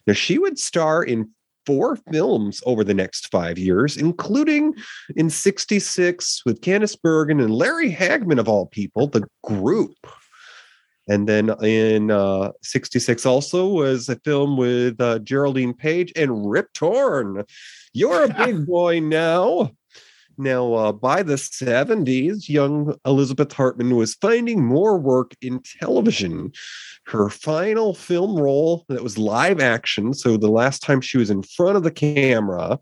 Now 0.06 0.14
she 0.14 0.38
would 0.38 0.58
star 0.58 1.04
in 1.04 1.30
four 1.66 1.96
films 2.12 2.62
over 2.64 2.84
the 2.84 2.94
next 2.94 3.30
five 3.30 3.58
years, 3.58 3.96
including 3.96 4.74
in 5.16 5.28
66 5.28 6.42
with 6.46 6.60
Candice 6.60 6.96
Bergen 7.00 7.40
and 7.40 7.54
Larry 7.54 7.92
Hagman, 7.92 8.38
of 8.38 8.48
all 8.48 8.66
people, 8.66 9.08
the 9.08 9.26
group. 9.44 9.94
And 11.08 11.28
then 11.28 11.50
in 11.62 12.10
uh, 12.10 12.52
66 12.62 13.24
also 13.26 13.66
was 13.66 14.08
a 14.08 14.16
film 14.16 14.56
with 14.56 15.00
uh, 15.00 15.20
Geraldine 15.20 15.74
Page 15.74 16.12
and 16.16 16.50
Rip 16.50 16.72
Torn. 16.72 17.44
You're 17.92 18.24
a 18.24 18.34
big 18.34 18.66
boy 18.68 19.00
now. 19.00 19.70
Now, 20.38 20.74
uh, 20.74 20.92
by 20.92 21.22
the 21.22 21.36
70s, 21.36 22.48
young 22.48 22.94
Elizabeth 23.06 23.52
Hartman 23.52 23.96
was 23.96 24.14
finding 24.16 24.64
more 24.64 24.98
work 24.98 25.34
in 25.40 25.62
television. 25.80 26.52
Her 27.06 27.30
final 27.30 27.94
film 27.94 28.36
role 28.36 28.84
that 28.88 29.02
was 29.02 29.16
live 29.16 29.60
action, 29.60 30.12
so 30.12 30.36
the 30.36 30.50
last 30.50 30.82
time 30.82 31.00
she 31.00 31.16
was 31.16 31.30
in 31.30 31.42
front 31.42 31.78
of 31.78 31.84
the 31.84 31.90
camera, 31.90 32.78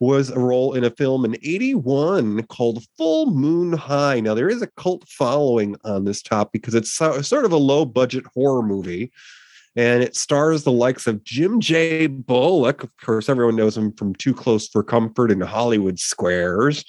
was 0.00 0.30
a 0.30 0.38
role 0.38 0.74
in 0.74 0.84
a 0.84 0.90
film 0.90 1.24
in 1.24 1.34
81 1.36 2.44
called 2.44 2.84
Full 2.96 3.26
Moon 3.26 3.72
High. 3.72 4.20
Now, 4.20 4.34
there 4.34 4.48
is 4.48 4.62
a 4.62 4.70
cult 4.76 5.08
following 5.08 5.76
on 5.84 6.04
this 6.04 6.22
top 6.22 6.52
because 6.52 6.74
it's 6.74 6.92
so- 6.92 7.22
sort 7.22 7.44
of 7.44 7.52
a 7.52 7.56
low 7.56 7.84
budget 7.84 8.24
horror 8.34 8.62
movie. 8.62 9.12
And 9.76 10.04
it 10.04 10.14
stars 10.14 10.62
the 10.62 10.72
likes 10.72 11.06
of 11.08 11.24
Jim 11.24 11.60
J. 11.60 12.06
Bullock. 12.06 12.84
Of 12.84 12.96
course, 12.98 13.28
everyone 13.28 13.56
knows 13.56 13.76
him 13.76 13.92
from 13.92 14.14
Too 14.14 14.32
Close 14.32 14.68
for 14.68 14.84
Comfort 14.84 15.32
and 15.32 15.42
Hollywood 15.42 15.98
Squares. 15.98 16.84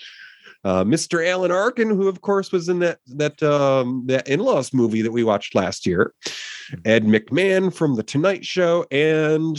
Uh, 0.64 0.84
Mr. 0.84 1.26
Alan 1.26 1.52
Arkin, 1.52 1.90
who 1.90 2.08
of 2.08 2.22
course 2.22 2.52
was 2.52 2.70
in 2.70 2.80
that 2.80 2.98
that 3.06 3.42
um, 3.44 4.04
that 4.08 4.28
in-laws 4.28 4.74
movie 4.74 5.04
that 5.04 5.12
we 5.12 5.24
watched 5.24 5.54
last 5.54 5.86
year. 5.86 6.12
Ed 6.84 7.06
McMahon 7.06 7.72
from 7.72 7.96
The 7.96 8.04
Tonight 8.04 8.44
Show, 8.44 8.86
and 8.90 9.56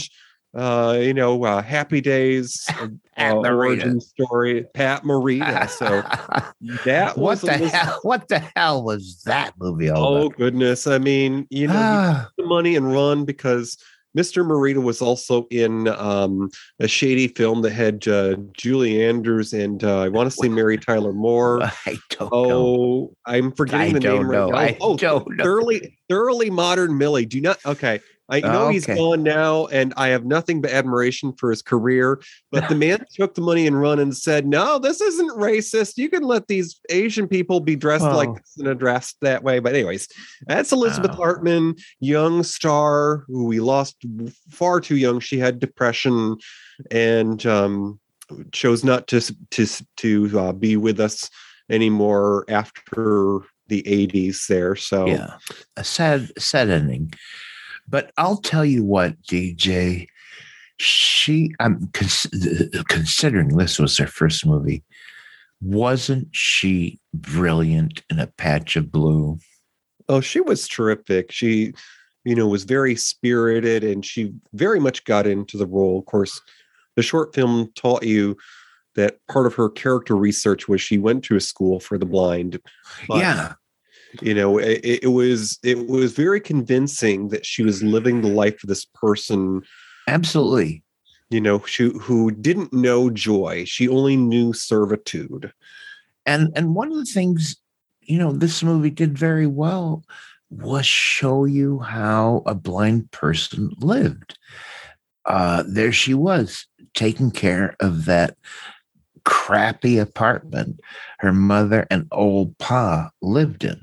uh, 0.57 0.97
you 0.99 1.13
know, 1.13 1.43
uh, 1.43 1.61
Happy 1.61 2.01
Days, 2.01 2.65
uh, 2.81 2.87
Pat 3.15 3.35
Morita. 3.35 3.55
origin 3.55 4.01
story, 4.01 4.65
Pat 4.73 5.03
Morita. 5.03 5.69
So 5.69 6.01
that 6.85 7.17
what 7.17 7.21
was 7.31 7.41
the 7.41 7.53
Eliz- 7.53 7.71
hell? 7.71 7.99
What 8.01 8.27
the 8.27 8.39
hell 8.55 8.83
was 8.83 9.21
that 9.25 9.53
movie 9.59 9.89
all 9.89 10.03
Oh 10.17 10.25
about? 10.25 10.37
goodness! 10.37 10.87
I 10.87 10.97
mean, 10.97 11.47
you 11.49 11.67
know, 11.67 11.73
you 11.73 11.79
Ah, 11.79 12.29
the 12.37 12.45
money 12.45 12.75
and 12.75 12.91
run 12.91 13.23
because 13.25 13.77
Mr. 14.17 14.43
Morita 14.43 14.81
was 14.81 14.99
also 14.99 15.45
in 15.51 15.87
um, 15.89 16.49
a 16.79 16.87
shady 16.87 17.27
film 17.27 17.61
that 17.61 17.71
had 17.73 18.07
uh, 18.07 18.35
Julie 18.53 19.03
Andrews 19.05 19.53
and 19.53 19.83
uh, 19.83 19.99
I 19.99 20.09
want 20.09 20.31
to 20.31 20.35
say 20.35 20.49
Mary 20.49 20.77
Tyler 20.79 21.13
Moore. 21.13 21.61
I 21.85 21.97
don't 22.09 22.31
know. 22.31 22.65
Oh, 22.65 23.13
I'm 23.27 23.51
forgetting 23.51 23.89
I 23.95 23.99
the 23.99 23.99
name 23.99 24.31
know. 24.31 24.49
right 24.49 24.69
I 24.69 24.71
now. 24.71 24.77
Oh, 24.81 24.97
don't 24.97 25.37
know. 25.37 25.43
thoroughly, 25.43 25.99
thoroughly 26.09 26.49
modern 26.49 26.97
Millie. 26.97 27.27
Do 27.27 27.39
not. 27.41 27.63
Okay, 27.63 27.99
I 28.29 28.41
know 28.41 28.67
he's 28.69 28.85
gone 28.85 29.23
now, 29.23 29.67
and 29.67 29.93
I 29.95 30.09
have 30.09 30.25
nothing 30.25 30.59
but 30.61 30.71
admiration 30.71 31.33
for 31.33 31.49
his 31.49 31.61
career. 31.61 32.21
But 32.51 32.67
the 32.67 32.75
man 32.75 33.05
took 33.13 33.35
the 33.35 33.41
money 33.41 33.65
and 33.67 33.79
run 33.79 33.99
and 33.99 34.15
said, 34.15 34.45
"No, 34.45 34.79
this 34.79 34.99
isn't 34.99 35.29
racist. 35.37 35.97
You 35.97 36.09
can 36.09 36.23
let 36.23 36.47
these 36.47 36.79
Asian 36.89 37.27
people 37.27 37.59
be 37.61 37.75
dressed 37.75 38.03
like 38.03 38.29
Oh. 38.29 38.33
this 38.33 38.57
and 38.57 38.67
addressed 38.67 39.17
that 39.21 39.43
way." 39.43 39.59
But 39.59 39.75
anyways, 39.75 40.07
that's 40.45 40.71
Elizabeth 40.71 41.11
Oh. 41.13 41.15
Hartman, 41.17 41.75
young 41.99 42.43
star 42.43 43.23
who 43.27 43.45
we 43.45 43.59
lost 43.61 43.95
far 44.49 44.81
too 44.81 44.97
young. 44.97 45.19
She 45.21 45.37
had 45.39 45.59
depression 45.59 46.35
and 46.91 47.45
um, 47.45 47.99
chose 48.51 48.83
not 48.83 49.07
to 49.07 49.21
to 49.51 49.67
to 49.97 50.39
uh, 50.39 50.51
be 50.51 50.75
with 50.75 50.99
us 50.99 51.29
anymore 51.69 52.45
after 52.49 53.39
the 53.67 53.83
80s 53.83 54.47
there 54.47 54.75
so 54.77 55.05
Yeah, 55.07 55.37
a 55.75 55.83
sad, 55.83 56.31
sad 56.41 56.69
ending. 56.69 57.13
But 57.87 58.11
I'll 58.17 58.37
tell 58.37 58.65
you 58.65 58.83
what, 58.83 59.21
DJ. 59.23 60.07
She, 60.79 61.51
I'm 61.59 61.89
cons- 61.93 62.27
considering 62.87 63.57
this 63.57 63.79
was 63.79 63.97
her 63.97 64.07
first 64.07 64.45
movie. 64.45 64.83
Wasn't 65.61 66.27
she 66.31 66.99
brilliant 67.13 68.03
in 68.09 68.19
a 68.19 68.27
patch 68.27 68.75
of 68.75 68.91
blue? 68.91 69.39
oh 70.09 70.21
she 70.21 70.39
was 70.39 70.67
terrific 70.67 71.31
she 71.31 71.73
you 72.23 72.35
know 72.35 72.47
was 72.47 72.63
very 72.63 72.95
spirited 72.95 73.83
and 73.83 74.05
she 74.05 74.33
very 74.53 74.79
much 74.79 75.03
got 75.05 75.27
into 75.27 75.57
the 75.57 75.65
role 75.65 75.99
of 75.99 76.05
course 76.05 76.41
the 76.95 77.03
short 77.03 77.33
film 77.33 77.71
taught 77.75 78.03
you 78.03 78.35
that 78.95 79.19
part 79.27 79.45
of 79.45 79.53
her 79.53 79.69
character 79.69 80.15
research 80.15 80.67
was 80.67 80.81
she 80.81 80.97
went 80.97 81.23
to 81.23 81.35
a 81.35 81.39
school 81.39 81.79
for 81.79 81.99
the 81.99 82.05
blind. 82.05 82.59
Yeah. 83.07 83.53
You 84.21 84.33
know, 84.33 84.57
it, 84.57 84.81
it 85.03 85.11
was 85.11 85.59
it 85.63 85.87
was 85.87 86.13
very 86.13 86.39
convincing 86.39 87.29
that 87.29 87.45
she 87.45 87.63
was 87.63 87.83
living 87.83 88.21
the 88.21 88.29
life 88.29 88.63
of 88.63 88.69
this 88.69 88.85
person. 88.85 89.61
Absolutely. 90.07 90.83
You 91.29 91.41
know, 91.41 91.59
she, 91.65 91.91
who 91.99 92.31
didn't 92.31 92.71
know 92.71 93.09
joy; 93.09 93.65
she 93.65 93.87
only 93.87 94.15
knew 94.15 94.53
servitude. 94.53 95.51
And 96.25 96.49
and 96.55 96.75
one 96.75 96.91
of 96.91 96.97
the 96.97 97.05
things, 97.05 97.55
you 98.01 98.17
know, 98.17 98.31
this 98.31 98.63
movie 98.63 98.89
did 98.89 99.17
very 99.17 99.47
well 99.47 100.03
was 100.49 100.85
show 100.85 101.45
you 101.45 101.79
how 101.79 102.43
a 102.45 102.55
blind 102.55 103.11
person 103.11 103.71
lived. 103.79 104.37
Uh, 105.25 105.63
there 105.67 105.91
she 105.91 106.13
was 106.13 106.65
taking 106.93 107.31
care 107.31 107.75
of 107.81 108.05
that 108.05 108.37
crappy 109.25 109.97
apartment 109.97 110.79
her 111.19 111.33
mother 111.33 111.85
and 111.91 112.07
old 112.13 112.57
pa 112.59 113.09
lived 113.21 113.65
in. 113.65 113.77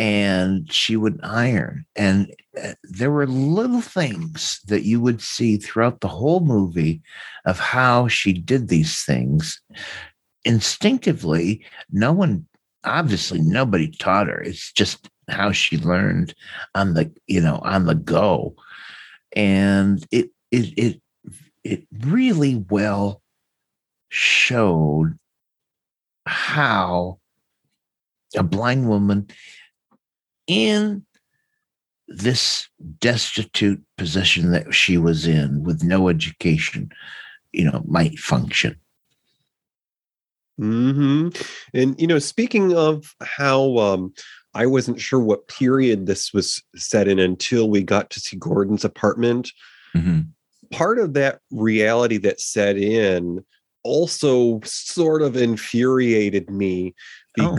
And 0.00 0.72
she 0.72 0.96
would 0.96 1.20
iron. 1.22 1.84
And 1.94 2.34
uh, 2.56 2.72
there 2.84 3.10
were 3.10 3.26
little 3.26 3.82
things 3.82 4.58
that 4.66 4.84
you 4.84 4.98
would 4.98 5.20
see 5.20 5.58
throughout 5.58 6.00
the 6.00 6.08
whole 6.08 6.40
movie 6.40 7.02
of 7.44 7.58
how 7.58 8.08
she 8.08 8.32
did 8.32 8.68
these 8.68 9.04
things. 9.04 9.60
Instinctively, 10.46 11.62
no 11.92 12.12
one, 12.12 12.46
obviously, 12.82 13.40
nobody 13.42 13.90
taught 13.90 14.28
her. 14.28 14.40
It's 14.40 14.72
just 14.72 15.10
how 15.28 15.52
she 15.52 15.76
learned 15.76 16.34
on 16.74 16.94
the, 16.94 17.12
you 17.26 17.42
know, 17.42 17.60
on 17.62 17.84
the 17.84 17.94
go. 17.94 18.54
And 19.36 20.02
it, 20.10 20.30
it, 20.50 20.78
it, 20.78 21.02
it 21.62 21.86
really 22.00 22.64
well 22.70 23.20
showed 24.08 25.18
how 26.24 27.18
a 28.34 28.42
blind 28.42 28.88
woman 28.88 29.28
in 30.50 31.04
this 32.08 32.68
destitute 32.98 33.82
position 33.96 34.50
that 34.50 34.74
she 34.74 34.98
was 34.98 35.26
in 35.26 35.62
with 35.62 35.84
no 35.84 36.08
education 36.08 36.90
you 37.52 37.64
know 37.64 37.82
might 37.86 38.18
function 38.18 38.76
hmm 40.60 41.28
And 41.72 41.98
you 41.98 42.06
know, 42.06 42.18
speaking 42.18 42.76
of 42.76 43.14
how 43.22 43.78
um, 43.78 44.12
I 44.52 44.66
wasn't 44.66 45.00
sure 45.00 45.18
what 45.18 45.48
period 45.48 46.04
this 46.04 46.34
was 46.34 46.62
set 46.76 47.08
in 47.08 47.18
until 47.18 47.70
we 47.70 47.82
got 47.82 48.10
to 48.10 48.20
see 48.20 48.36
Gordon's 48.36 48.84
apartment. 48.84 49.50
Mhm. 49.96 50.28
Part 50.70 50.98
of 50.98 51.14
that 51.14 51.40
reality 51.50 52.18
that 52.18 52.40
set 52.40 52.76
in 52.76 53.42
also 53.84 54.60
sort 54.64 55.22
of 55.22 55.34
infuriated 55.34 56.50
me 56.50 56.94
Oh. 57.38 57.56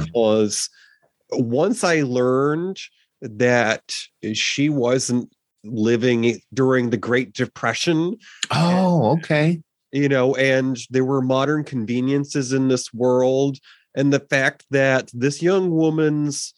Once 1.31 1.83
I 1.83 2.01
learned 2.01 2.79
that 3.21 3.93
she 4.33 4.69
wasn't 4.69 5.31
living 5.63 6.41
during 6.53 6.89
the 6.89 6.97
Great 6.97 7.33
Depression, 7.33 8.17
oh 8.51 9.17
okay 9.17 9.61
you 9.91 10.07
know, 10.07 10.33
and 10.35 10.77
there 10.89 11.05
were 11.05 11.21
modern 11.21 11.63
conveniences 11.63 12.53
in 12.53 12.69
this 12.69 12.93
world, 12.93 13.57
and 13.93 14.13
the 14.13 14.21
fact 14.21 14.65
that 14.71 15.11
this 15.13 15.41
young 15.41 15.71
woman's 15.71 16.53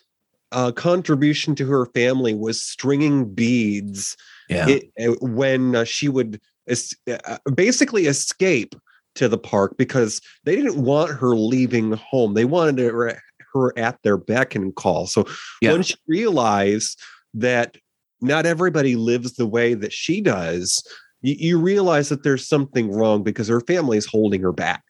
uh, 0.52 0.72
contribution 0.72 1.56
to 1.56 1.66
her 1.66 1.88
family 1.88 2.36
was 2.36 2.62
stringing 2.62 3.34
beads 3.34 4.16
yeah 4.50 4.68
it, 4.68 4.92
uh, 5.04 5.16
when 5.22 5.76
uh, 5.76 5.84
she 5.84 6.08
would 6.08 6.40
es- 6.68 6.96
uh, 7.08 7.38
basically 7.56 8.06
escape 8.06 8.76
to 9.16 9.28
the 9.28 9.38
park 9.38 9.76
because 9.78 10.22
they 10.44 10.56
didn't 10.56 10.82
want 10.84 11.12
her 11.12 11.36
leaving 11.36 11.94
home. 11.94 12.34
They 12.34 12.46
wanted 12.46 12.80
her, 12.80 13.20
her 13.54 13.78
at 13.78 13.98
their 14.04 14.18
beck 14.18 14.56
and 14.56 14.76
call. 14.76 15.08
So 15.08 15.26
Yeah. 15.62 15.72
when 15.74 15.84
she 15.84 15.96
realized 16.08 17.00
that 17.34 17.78
not 18.22 18.46
everybody 18.46 18.96
lives 18.96 19.34
the 19.34 19.48
way 19.48 19.74
that 19.74 19.92
she 19.94 20.22
does, 20.22 20.84
you, 21.22 21.36
you 21.38 21.60
realize 21.60 22.10
that 22.10 22.24
there's 22.24 22.48
something 22.48 22.92
wrong 22.92 23.24
because 23.24 23.48
her 23.48 23.62
family 23.62 23.98
is 23.98 24.06
holding 24.06 24.42
her 24.42 24.52
back. 24.54 24.84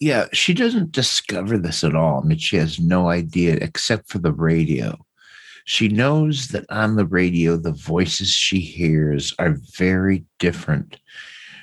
yeah 0.00 0.26
she 0.32 0.54
doesn't 0.54 0.92
discover 0.92 1.58
this 1.58 1.82
at 1.82 1.94
all 1.96 2.20
i 2.22 2.24
mean 2.26 2.38
she 2.38 2.56
has 2.56 2.78
no 2.78 3.08
idea 3.08 3.56
except 3.60 4.08
for 4.08 4.18
the 4.18 4.32
radio 4.32 4.96
she 5.64 5.88
knows 5.88 6.48
that 6.48 6.64
on 6.70 6.94
the 6.96 7.04
radio 7.06 7.56
the 7.56 7.72
voices 7.72 8.30
she 8.30 8.60
hears 8.60 9.34
are 9.40 9.56
very 9.76 10.24
different 10.38 10.98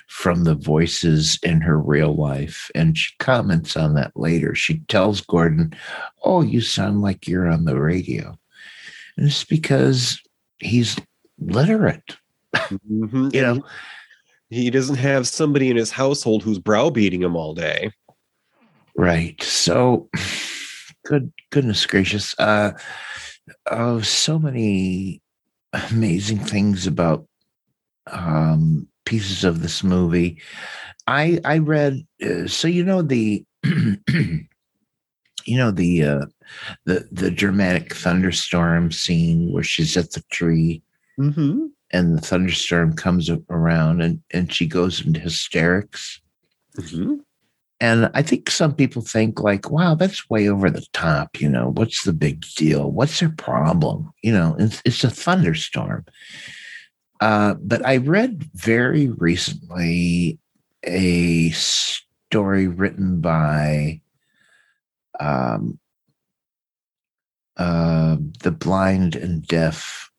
from 0.08 0.44
the 0.44 0.56
voices 0.56 1.40
in 1.44 1.62
her 1.62 1.80
real 1.80 2.16
life 2.16 2.70
and 2.76 2.98
she 2.98 3.14
comments 3.20 3.76
on 3.76 3.96
that 3.96 4.12
later 4.16 4.54
she 4.56 4.80
tells 4.88 5.22
gordon 5.22 5.74
oh 6.24 6.42
you 6.42 6.62
sound 6.62 7.02
like 7.02 7.28
you're 7.28 7.48
on 7.48 7.66
the 7.66 7.80
radio 7.80 8.38
and 9.18 9.28
it's 9.28 9.44
because 9.44 10.22
he's 10.60 10.96
literate 11.40 12.16
Mhm. 12.56 13.34
you 13.34 13.42
know 13.42 13.64
he 14.50 14.70
doesn't 14.70 14.96
have 14.96 15.28
somebody 15.28 15.70
in 15.70 15.76
his 15.76 15.92
household 15.92 16.44
who's 16.44 16.60
browbeating 16.60 17.22
him 17.22 17.36
all 17.36 17.54
day. 17.54 17.92
Right. 18.96 19.42
So, 19.42 20.10
good 21.06 21.34
goodness 21.52 21.86
gracious. 21.86 22.36
Uh, 22.40 22.72
oh, 23.70 24.02
so 24.02 24.40
many 24.40 25.22
amazing 25.92 26.40
things 26.40 26.88
about 26.88 27.28
um, 28.10 28.88
pieces 29.06 29.44
of 29.44 29.62
this 29.62 29.84
movie. 29.84 30.42
I 31.08 31.40
I 31.46 31.60
read. 31.60 32.06
Uh, 32.24 32.48
so 32.48 32.68
you 32.68 32.84
know 32.84 33.02
the. 33.02 33.46
You 35.48 35.58
know 35.58 35.70
the 35.70 36.04
uh, 36.04 36.26
the 36.86 37.08
the 37.12 37.30
dramatic 37.30 37.94
thunderstorm 37.94 38.92
scene 38.92 39.52
where 39.54 39.62
she's 39.62 39.96
at 39.96 40.12
the 40.14 40.24
tree 40.32 40.82
Mm-hmm. 41.20 41.68
and 41.92 42.18
the 42.18 42.22
thunderstorm 42.22 42.94
comes 42.94 43.30
around 43.50 44.02
and 44.02 44.22
and 44.32 44.52
she 44.52 44.66
goes 44.66 45.06
into 45.06 45.20
hysterics. 45.20 46.20
Mm-hmm. 46.78 47.16
And 47.80 48.10
I 48.14 48.22
think 48.22 48.50
some 48.50 48.74
people 48.74 49.02
think 49.02 49.42
like, 49.42 49.70
wow, 49.70 49.96
that's 49.96 50.30
way 50.30 50.50
over 50.50 50.70
the 50.70 50.86
top. 50.94 51.40
You 51.40 51.48
know, 51.50 51.72
what's 51.74 52.04
the 52.04 52.14
big 52.14 52.44
deal? 52.56 52.92
What's 52.92 53.20
their 53.20 53.30
problem? 53.30 54.12
You 54.24 54.34
know, 54.34 54.56
it's, 54.60 54.82
it's 54.84 55.04
a 55.04 55.10
thunderstorm. 55.10 56.06
Uh, 57.22 57.56
but 57.56 57.86
I 57.86 57.98
read 57.98 58.44
very 58.54 59.08
recently 59.10 60.38
a 60.84 61.50
story 61.52 62.68
written 62.68 63.22
by 63.22 64.02
um, 65.20 65.80
uh, 67.58 68.18
the 68.44 68.52
blind 68.52 69.16
and 69.16 69.46
deaf 69.48 70.12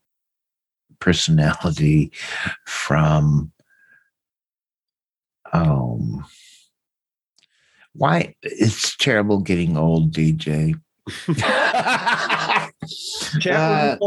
personality 0.99 2.11
from 2.65 3.51
um 5.53 6.25
why 7.93 8.33
it's 8.41 8.95
terrible 8.97 9.39
getting 9.39 9.77
old 9.77 10.11
dj 10.11 10.73
Uh. 13.51 13.97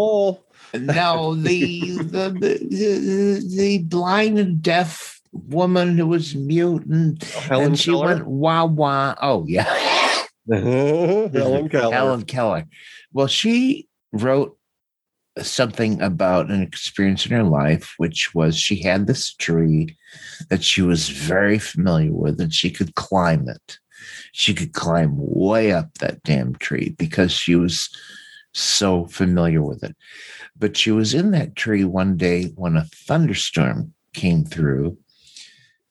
No 0.74 1.34
the 1.36 1.96
the, 1.98 3.44
the 3.56 3.78
blind 3.84 4.38
and 4.38 4.62
deaf 4.62 5.20
woman 5.32 5.96
who 5.96 6.06
was 6.06 6.34
mute 6.34 6.84
and, 6.86 7.22
Helen 7.22 7.66
and 7.66 7.78
she 7.78 7.90
Keller? 7.90 8.06
went 8.06 8.26
wah 8.26 8.64
wah 8.64 9.14
oh 9.22 9.44
yeah 9.46 9.64
Helen 10.50 11.68
Keller. 11.68 11.94
Helen 11.94 12.22
Keller. 12.24 12.66
Well, 13.12 13.28
she 13.28 13.88
wrote 14.12 14.56
something 15.40 16.00
about 16.02 16.50
an 16.50 16.62
experience 16.62 17.24
in 17.24 17.32
her 17.32 17.44
life, 17.44 17.94
which 17.98 18.34
was 18.34 18.56
she 18.56 18.82
had 18.82 19.06
this 19.06 19.32
tree 19.34 19.96
that 20.48 20.64
she 20.64 20.82
was 20.82 21.08
very 21.08 21.58
familiar 21.58 22.12
with 22.12 22.40
and 22.40 22.52
she 22.52 22.70
could 22.70 22.94
climb 22.96 23.48
it. 23.48 23.78
She 24.32 24.54
could 24.54 24.72
climb 24.72 25.12
way 25.14 25.72
up 25.72 25.94
that 25.98 26.22
damn 26.24 26.54
tree 26.56 26.96
because 26.98 27.30
she 27.30 27.54
was 27.54 27.88
so 28.52 29.06
familiar 29.06 29.62
with 29.62 29.84
it. 29.84 29.94
But 30.58 30.76
she 30.76 30.90
was 30.90 31.14
in 31.14 31.30
that 31.30 31.56
tree 31.56 31.84
one 31.84 32.16
day 32.16 32.46
when 32.56 32.76
a 32.76 32.84
thunderstorm 32.84 33.94
came 34.14 34.44
through 34.44 34.98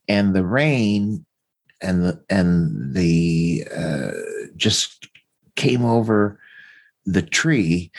and 0.07 0.35
the 0.35 0.45
rain 0.45 1.25
and 1.81 2.03
the 2.03 2.23
and 2.29 2.93
the 2.93 3.65
uh, 3.75 4.11
just 4.55 5.07
came 5.55 5.85
over 5.85 6.39
the 7.05 7.21
tree. 7.21 7.91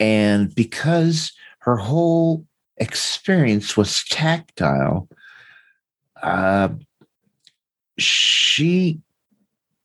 And 0.00 0.54
because 0.54 1.32
her 1.60 1.76
whole 1.76 2.46
experience 2.78 3.76
was 3.76 4.04
tactile 4.04 5.08
uh, 6.22 6.68
she 7.98 9.00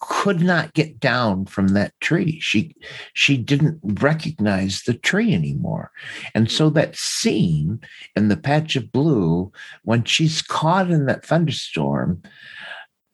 could 0.10 0.42
not 0.42 0.74
get 0.74 1.00
down 1.00 1.46
from 1.46 1.70
that 1.70 1.94
tree. 2.02 2.40
She 2.42 2.76
she 3.14 3.38
didn't 3.38 3.80
recognize 3.84 4.84
the 4.84 4.94
tree 4.94 5.34
anymore. 5.34 5.92
And 6.36 6.52
so 6.52 6.70
that 6.72 6.96
scene 6.98 7.80
in 8.16 8.28
the 8.28 8.36
patch 8.38 8.76
of 8.76 8.92
blue 8.92 9.52
when 9.84 10.04
she's 10.04 10.42
caught 10.42 10.92
in 10.92 11.06
that 11.06 11.26
thunderstorm 11.26 12.22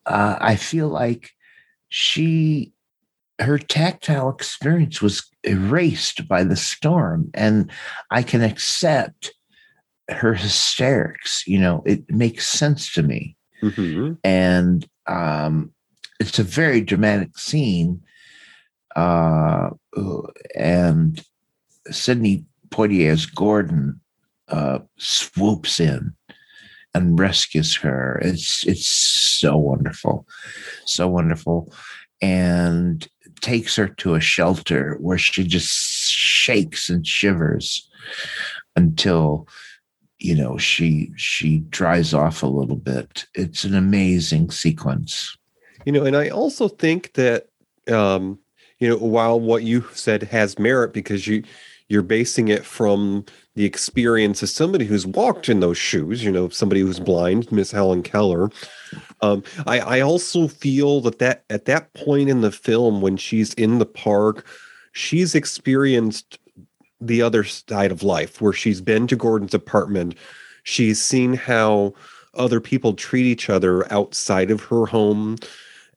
uh, 0.06 0.36
I 0.40 0.56
feel 0.56 0.88
like 0.88 1.30
she 1.88 2.72
her 3.40 3.58
tactile 3.58 4.28
experience 4.28 5.00
was 5.00 5.22
erased 5.44 6.26
by 6.28 6.42
the 6.44 6.56
storm. 6.56 7.30
And 7.34 7.70
i 8.10 8.22
can 8.22 8.42
accept 8.42 9.32
her 10.08 10.34
hysterics 10.34 11.44
you 11.46 11.58
know 11.60 11.82
it 11.86 12.02
makes 12.10 12.46
sense 12.48 12.92
to 12.94 13.02
me. 13.02 13.36
Mhm. 13.62 14.18
and 14.24 14.88
um 15.06 15.72
it's 16.20 16.38
a 16.38 16.44
very 16.44 16.80
dramatic 16.80 17.36
scene 17.38 18.00
uh 18.96 19.70
and 20.54 21.24
sidney 21.90 22.44
Poitier's 22.68 23.26
gordon 23.26 24.00
uh 24.48 24.78
swoops 24.98 25.80
in 25.80 26.14
and 26.94 27.18
rescues 27.18 27.76
her. 27.76 28.18
It's 28.22 28.66
it's 28.66 28.86
so 28.86 29.56
wonderful 29.56 30.26
so 30.84 31.08
wonderful 31.08 31.72
and 32.20 33.06
takes 33.40 33.76
her 33.76 33.88
to 33.88 34.14
a 34.14 34.20
shelter 34.20 34.96
where 35.00 35.18
she 35.18 35.44
just 35.44 36.10
shakes 36.10 36.90
and 36.90 37.06
shivers 37.06 37.88
until 38.76 39.48
you 40.18 40.34
know 40.34 40.58
she 40.58 41.12
she 41.16 41.58
dries 41.70 42.12
off 42.12 42.42
a 42.42 42.46
little 42.46 42.76
bit. 42.76 43.26
It's 43.34 43.64
an 43.64 43.74
amazing 43.74 44.50
sequence 44.50 45.36
You 45.84 45.92
know, 45.92 46.04
and 46.04 46.16
I 46.16 46.28
also 46.28 46.68
think 46.68 47.14
that 47.14 47.48
um, 47.88 48.38
you 48.78 48.88
know, 48.88 48.96
while 48.96 49.38
what 49.38 49.62
you 49.62 49.84
said 49.92 50.22
has 50.24 50.58
merit 50.58 50.92
because 50.92 51.26
you 51.26 51.44
you're 51.88 52.02
basing 52.02 52.48
it 52.48 52.64
from 52.64 53.24
the 53.56 53.64
experience 53.64 54.42
of 54.44 54.48
somebody 54.48 54.84
who's 54.84 55.06
walked 55.06 55.48
in 55.48 55.58
those 55.58 55.76
shoes, 55.76 56.22
you 56.22 56.30
know, 56.30 56.48
somebody 56.48 56.80
who's 56.80 57.00
blind, 57.00 57.50
Miss 57.50 57.72
Helen 57.72 58.04
Keller. 58.04 58.48
Um, 59.22 59.42
I, 59.66 59.80
I 59.80 60.00
also 60.00 60.46
feel 60.46 61.00
that 61.00 61.18
that 61.18 61.44
at 61.50 61.64
that 61.64 61.92
point 61.94 62.30
in 62.30 62.42
the 62.42 62.52
film 62.52 63.00
when 63.00 63.16
she's 63.16 63.52
in 63.54 63.78
the 63.78 63.86
park, 63.86 64.46
she's 64.92 65.34
experienced 65.34 66.38
the 67.00 67.22
other 67.22 67.42
side 67.42 67.90
of 67.90 68.02
life 68.02 68.40
where 68.40 68.52
she's 68.52 68.80
been 68.80 69.06
to 69.08 69.16
Gordon's 69.16 69.54
apartment. 69.54 70.14
She's 70.62 71.02
seen 71.02 71.34
how 71.34 71.94
other 72.34 72.60
people 72.60 72.94
treat 72.94 73.26
each 73.26 73.50
other 73.50 73.90
outside 73.92 74.50
of 74.50 74.62
her 74.64 74.86
home. 74.86 75.36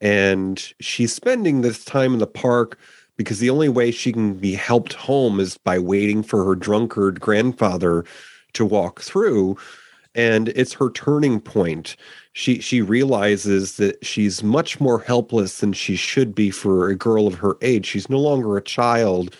And 0.04 0.62
she's 0.82 1.14
spending 1.14 1.62
this 1.62 1.86
time 1.86 2.14
in 2.14 2.20
the 2.20 2.28
park 2.28 2.78
because 3.16 3.40
the 3.40 3.50
only 3.50 3.70
way 3.70 3.90
she 3.90 4.12
can 4.12 4.34
be 4.34 4.54
helped 4.54 4.94
home 4.94 5.40
is 5.40 5.58
by 5.58 5.80
waiting 5.80 6.22
for 6.22 6.44
her 6.44 6.56
drunkard 6.56 7.22
grandfather 7.22 8.04
to 8.52 8.66
walk 8.66 9.02
through. 9.02 9.58
And 10.14 10.50
it's 10.50 10.74
her 10.74 10.92
turning 10.92 11.40
point. 11.40 11.96
She 12.34 12.60
she 12.60 12.82
realizes 12.82 13.78
that 13.78 14.04
she's 14.06 14.44
much 14.44 14.80
more 14.80 15.00
helpless 15.00 15.60
than 15.60 15.72
she 15.72 15.96
should 15.96 16.36
be 16.36 16.52
for 16.52 16.90
a 16.90 16.96
girl 16.96 17.26
of 17.26 17.36
her 17.36 17.56
age. 17.62 17.86
She's 17.86 18.10
no 18.10 18.20
longer 18.20 18.58
a 18.58 18.62
child, 18.62 19.36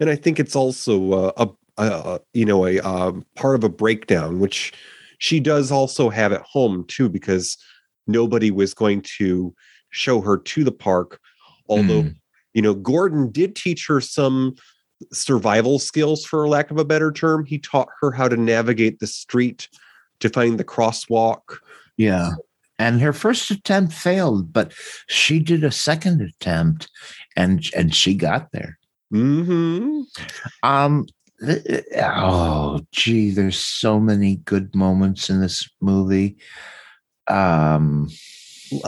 and 0.00 0.10
I 0.10 0.16
think 0.16 0.40
it's 0.40 0.56
also 0.56 1.12
uh, 1.12 1.32
a, 1.36 1.82
a 1.84 2.20
you 2.32 2.44
know 2.44 2.66
a 2.66 2.80
um, 2.80 3.24
part 3.36 3.54
of 3.54 3.64
a 3.64 3.68
breakdown, 3.68 4.40
which 4.40 4.72
she 5.18 5.38
does 5.40 5.70
also 5.70 6.08
have 6.08 6.32
at 6.32 6.42
home 6.42 6.84
too, 6.88 7.08
because 7.08 7.56
nobody 8.08 8.50
was 8.50 8.74
going 8.74 9.02
to 9.18 9.54
show 9.90 10.20
her 10.20 10.36
to 10.38 10.64
the 10.64 10.72
park. 10.72 11.20
Although 11.68 12.02
Mm. 12.04 12.14
you 12.54 12.62
know 12.62 12.74
Gordon 12.74 13.30
did 13.30 13.56
teach 13.56 13.86
her 13.86 14.00
some 14.00 14.54
survival 15.12 15.78
skills, 15.78 16.24
for 16.24 16.48
lack 16.48 16.70
of 16.70 16.78
a 16.78 16.84
better 16.84 17.12
term. 17.12 17.44
He 17.44 17.58
taught 17.58 17.88
her 18.00 18.10
how 18.12 18.28
to 18.28 18.36
navigate 18.36 18.98
the 18.98 19.06
street, 19.06 19.68
to 20.20 20.28
find 20.30 20.58
the 20.58 20.64
crosswalk. 20.64 21.58
yeah 21.98 22.30
and 22.78 23.00
her 23.00 23.12
first 23.14 23.50
attempt 23.50 23.92
failed 23.94 24.52
but 24.52 24.70
she 25.08 25.38
did 25.38 25.64
a 25.64 25.70
second 25.70 26.20
attempt 26.20 26.88
and 27.34 27.70
and 27.74 27.94
she 27.94 28.14
got 28.14 28.52
there 28.52 28.78
Mm-hmm. 29.12 30.00
um 30.62 31.06
oh 32.02 32.80
gee 32.92 33.30
there's 33.30 33.58
so 33.58 33.98
many 34.00 34.36
good 34.44 34.74
moments 34.74 35.30
in 35.30 35.40
this 35.40 35.68
movie 35.80 36.36
um 37.28 38.08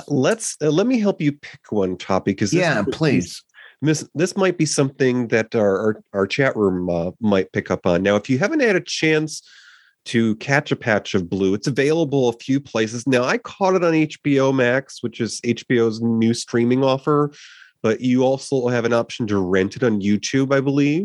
Let's 0.08 0.56
uh, 0.62 0.70
let 0.70 0.86
me 0.86 0.98
help 0.98 1.20
you 1.20 1.32
pick 1.32 1.70
one 1.70 1.96
topic 1.96 2.36
because 2.36 2.52
yeah 2.52 2.84
please 2.90 3.42
This 3.80 4.08
this 4.14 4.36
might 4.36 4.58
be 4.58 4.66
something 4.66 5.28
that 5.28 5.54
our 5.54 5.78
our, 5.78 6.02
our 6.12 6.26
chat 6.26 6.56
room 6.56 6.88
uh, 6.90 7.10
might 7.20 7.52
pick 7.52 7.70
up 7.70 7.86
on. 7.86 8.02
Now, 8.02 8.16
if 8.16 8.28
you 8.28 8.38
haven't 8.38 8.60
had 8.60 8.76
a 8.76 8.80
chance 8.80 9.42
to 10.06 10.34
catch 10.36 10.72
a 10.72 10.76
patch 10.76 11.14
of 11.14 11.28
blue, 11.28 11.54
it's 11.54 11.66
available 11.66 12.28
a 12.28 12.32
few 12.32 12.60
places. 12.60 13.06
Now, 13.06 13.24
I 13.24 13.38
caught 13.38 13.74
it 13.74 13.84
on 13.84 13.92
HBO 13.92 14.54
Max, 14.54 15.02
which 15.02 15.20
is 15.20 15.40
HBO's 15.42 16.00
new 16.00 16.32
streaming 16.34 16.82
offer, 16.82 17.30
but 17.82 18.00
you 18.00 18.22
also 18.24 18.68
have 18.68 18.84
an 18.84 18.92
option 18.92 19.26
to 19.28 19.38
rent 19.38 19.76
it 19.76 19.82
on 19.84 20.00
YouTube, 20.00 20.52
I 20.52 20.60
believe. 20.60 21.04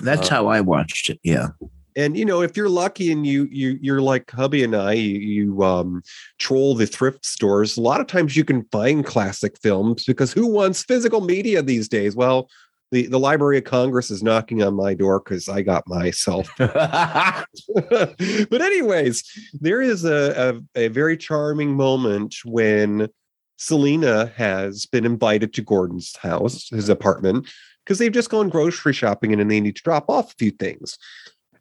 that's 0.00 0.28
Uh, 0.30 0.34
how 0.36 0.46
i 0.48 0.60
watched 0.60 1.08
it 1.10 1.18
yeah 1.22 1.48
And 1.96 2.16
you 2.16 2.24
know, 2.24 2.42
if 2.42 2.56
you're 2.56 2.68
lucky 2.68 3.12
and 3.12 3.26
you 3.26 3.48
you 3.50 3.78
you're 3.80 4.00
like 4.00 4.30
hubby 4.30 4.62
and 4.64 4.74
I, 4.74 4.92
you, 4.92 5.18
you 5.18 5.62
um 5.62 6.02
troll 6.38 6.74
the 6.74 6.86
thrift 6.86 7.24
stores. 7.24 7.76
A 7.76 7.80
lot 7.80 8.00
of 8.00 8.06
times 8.06 8.36
you 8.36 8.44
can 8.44 8.64
find 8.72 9.04
classic 9.04 9.58
films 9.60 10.04
because 10.04 10.32
who 10.32 10.46
wants 10.46 10.82
physical 10.84 11.20
media 11.20 11.62
these 11.62 11.88
days? 11.88 12.16
Well, 12.16 12.48
the 12.92 13.06
the 13.06 13.18
Library 13.18 13.58
of 13.58 13.64
Congress 13.64 14.10
is 14.10 14.22
knocking 14.22 14.62
on 14.62 14.74
my 14.74 14.94
door 14.94 15.20
because 15.20 15.48
I 15.48 15.62
got 15.62 15.88
myself. 15.88 16.48
but 16.58 18.16
anyways, 18.52 19.24
there 19.60 19.82
is 19.82 20.04
a, 20.04 20.60
a 20.76 20.84
a 20.84 20.88
very 20.88 21.16
charming 21.16 21.74
moment 21.74 22.36
when 22.44 23.08
Selina 23.56 24.32
has 24.36 24.86
been 24.86 25.04
invited 25.06 25.54
to 25.54 25.62
Gordon's 25.62 26.16
house, 26.16 26.68
his 26.68 26.88
apartment, 26.88 27.48
because 27.84 27.98
they've 27.98 28.12
just 28.12 28.30
gone 28.30 28.48
grocery 28.48 28.92
shopping 28.92 29.32
and 29.32 29.50
they 29.50 29.60
need 29.60 29.76
to 29.76 29.82
drop 29.82 30.08
off 30.08 30.32
a 30.32 30.36
few 30.36 30.50
things 30.50 30.98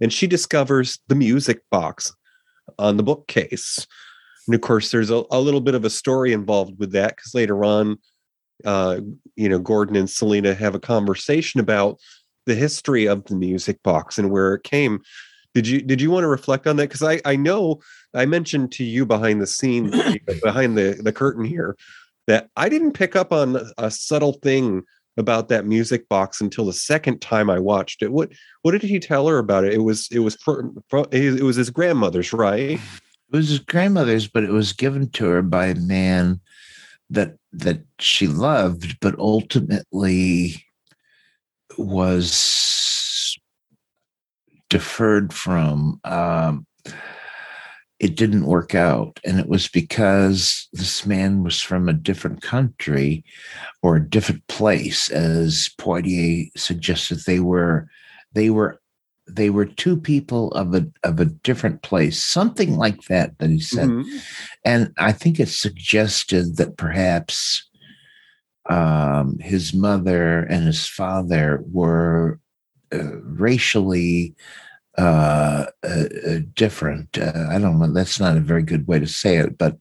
and 0.01 0.11
she 0.11 0.27
discovers 0.27 0.99
the 1.07 1.15
music 1.15 1.61
box 1.69 2.13
on 2.77 2.97
the 2.97 3.03
bookcase. 3.03 3.87
And 4.47 4.55
of 4.55 4.61
course, 4.61 4.91
there's 4.91 5.11
a, 5.11 5.23
a 5.31 5.39
little 5.39 5.61
bit 5.61 5.75
of 5.75 5.85
a 5.85 5.89
story 5.89 6.33
involved 6.33 6.79
with 6.79 6.91
that 6.93 7.15
because 7.15 7.33
later 7.35 7.63
on, 7.63 7.97
uh, 8.65 8.99
you 9.35 9.47
know, 9.47 9.59
Gordon 9.59 9.95
and 9.95 10.09
Selina 10.09 10.53
have 10.53 10.75
a 10.75 10.79
conversation 10.79 11.59
about 11.59 11.99
the 12.45 12.55
history 12.55 13.05
of 13.05 13.23
the 13.25 13.35
music 13.35 13.81
box 13.83 14.17
and 14.17 14.31
where 14.31 14.55
it 14.55 14.63
came. 14.63 15.01
Did 15.53 15.67
you 15.67 15.81
did 15.81 16.01
you 16.01 16.09
want 16.09 16.23
to 16.23 16.27
reflect 16.27 16.65
on 16.65 16.77
that? 16.77 16.89
Because 16.89 17.03
I 17.03 17.21
I 17.25 17.35
know 17.35 17.81
I 18.13 18.25
mentioned 18.25 18.71
to 18.73 18.83
you 18.83 19.05
behind 19.05 19.41
the 19.41 19.47
scene, 19.47 19.91
behind 20.43 20.77
the 20.77 20.99
the 21.03 21.11
curtain 21.11 21.45
here, 21.45 21.75
that 22.27 22.49
I 22.55 22.69
didn't 22.69 22.93
pick 22.93 23.15
up 23.15 23.31
on 23.31 23.57
a 23.77 23.91
subtle 23.91 24.33
thing 24.33 24.83
about 25.17 25.49
that 25.49 25.65
music 25.65 26.07
box 26.09 26.41
until 26.41 26.65
the 26.65 26.73
second 26.73 27.19
time 27.19 27.49
I 27.49 27.59
watched 27.59 28.01
it. 28.01 28.11
What 28.11 28.31
what 28.61 28.71
did 28.71 28.83
he 28.83 28.99
tell 28.99 29.27
her 29.27 29.37
about 29.37 29.63
it? 29.63 29.73
It 29.73 29.83
was 29.83 30.07
it 30.11 30.19
was 30.19 30.37
it 31.11 31.43
was 31.43 31.55
his 31.55 31.69
grandmother's, 31.69 32.33
right? 32.33 32.79
It 32.79 33.37
was 33.37 33.49
his 33.49 33.59
grandmother's, 33.59 34.27
but 34.27 34.43
it 34.43 34.51
was 34.51 34.73
given 34.73 35.09
to 35.11 35.25
her 35.25 35.41
by 35.41 35.67
a 35.67 35.75
man 35.75 36.39
that 37.09 37.35
that 37.53 37.83
she 37.99 38.27
loved, 38.27 38.99
but 38.99 39.17
ultimately 39.19 40.63
was 41.77 43.37
deferred 44.69 45.33
from. 45.33 45.99
Um, 46.03 46.65
it 48.01 48.15
didn't 48.15 48.47
work 48.47 48.73
out, 48.73 49.19
and 49.23 49.39
it 49.39 49.47
was 49.47 49.67
because 49.67 50.67
this 50.73 51.05
man 51.05 51.43
was 51.43 51.61
from 51.61 51.87
a 51.87 51.93
different 51.93 52.41
country 52.41 53.23
or 53.83 53.95
a 53.95 54.09
different 54.09 54.45
place, 54.47 55.11
as 55.11 55.69
Poitier 55.77 56.49
suggested. 56.57 57.19
They 57.27 57.39
were 57.39 57.87
they 58.33 58.49
were 58.49 58.81
they 59.29 59.51
were 59.51 59.65
two 59.67 59.95
people 59.95 60.51
of 60.53 60.73
a 60.73 60.87
of 61.03 61.19
a 61.19 61.25
different 61.25 61.83
place, 61.83 62.19
something 62.19 62.75
like 62.75 63.03
that 63.03 63.37
that 63.37 63.51
he 63.51 63.59
said. 63.59 63.89
Mhm. 63.89 64.21
And 64.65 64.93
I 64.97 65.11
think 65.11 65.39
it 65.39 65.49
suggested 65.49 66.57
that 66.57 66.77
perhaps 66.77 67.69
um, 68.67 69.37
his 69.37 69.75
mother 69.75 70.39
and 70.39 70.65
his 70.65 70.87
father 70.87 71.63
were 71.71 72.39
uh, 72.91 73.21
racially 73.21 74.33
uh, 75.01 75.65
uh, 75.83 76.05
uh, 76.27 76.39
different. 76.53 77.17
Uh, 77.17 77.47
I 77.49 77.57
don't 77.57 77.79
know. 77.79 77.91
That's 77.91 78.19
not 78.19 78.37
a 78.37 78.41
very 78.41 78.61
good 78.61 78.87
way 78.87 78.99
to 78.99 79.07
say 79.07 79.37
it, 79.37 79.57
but 79.57 79.77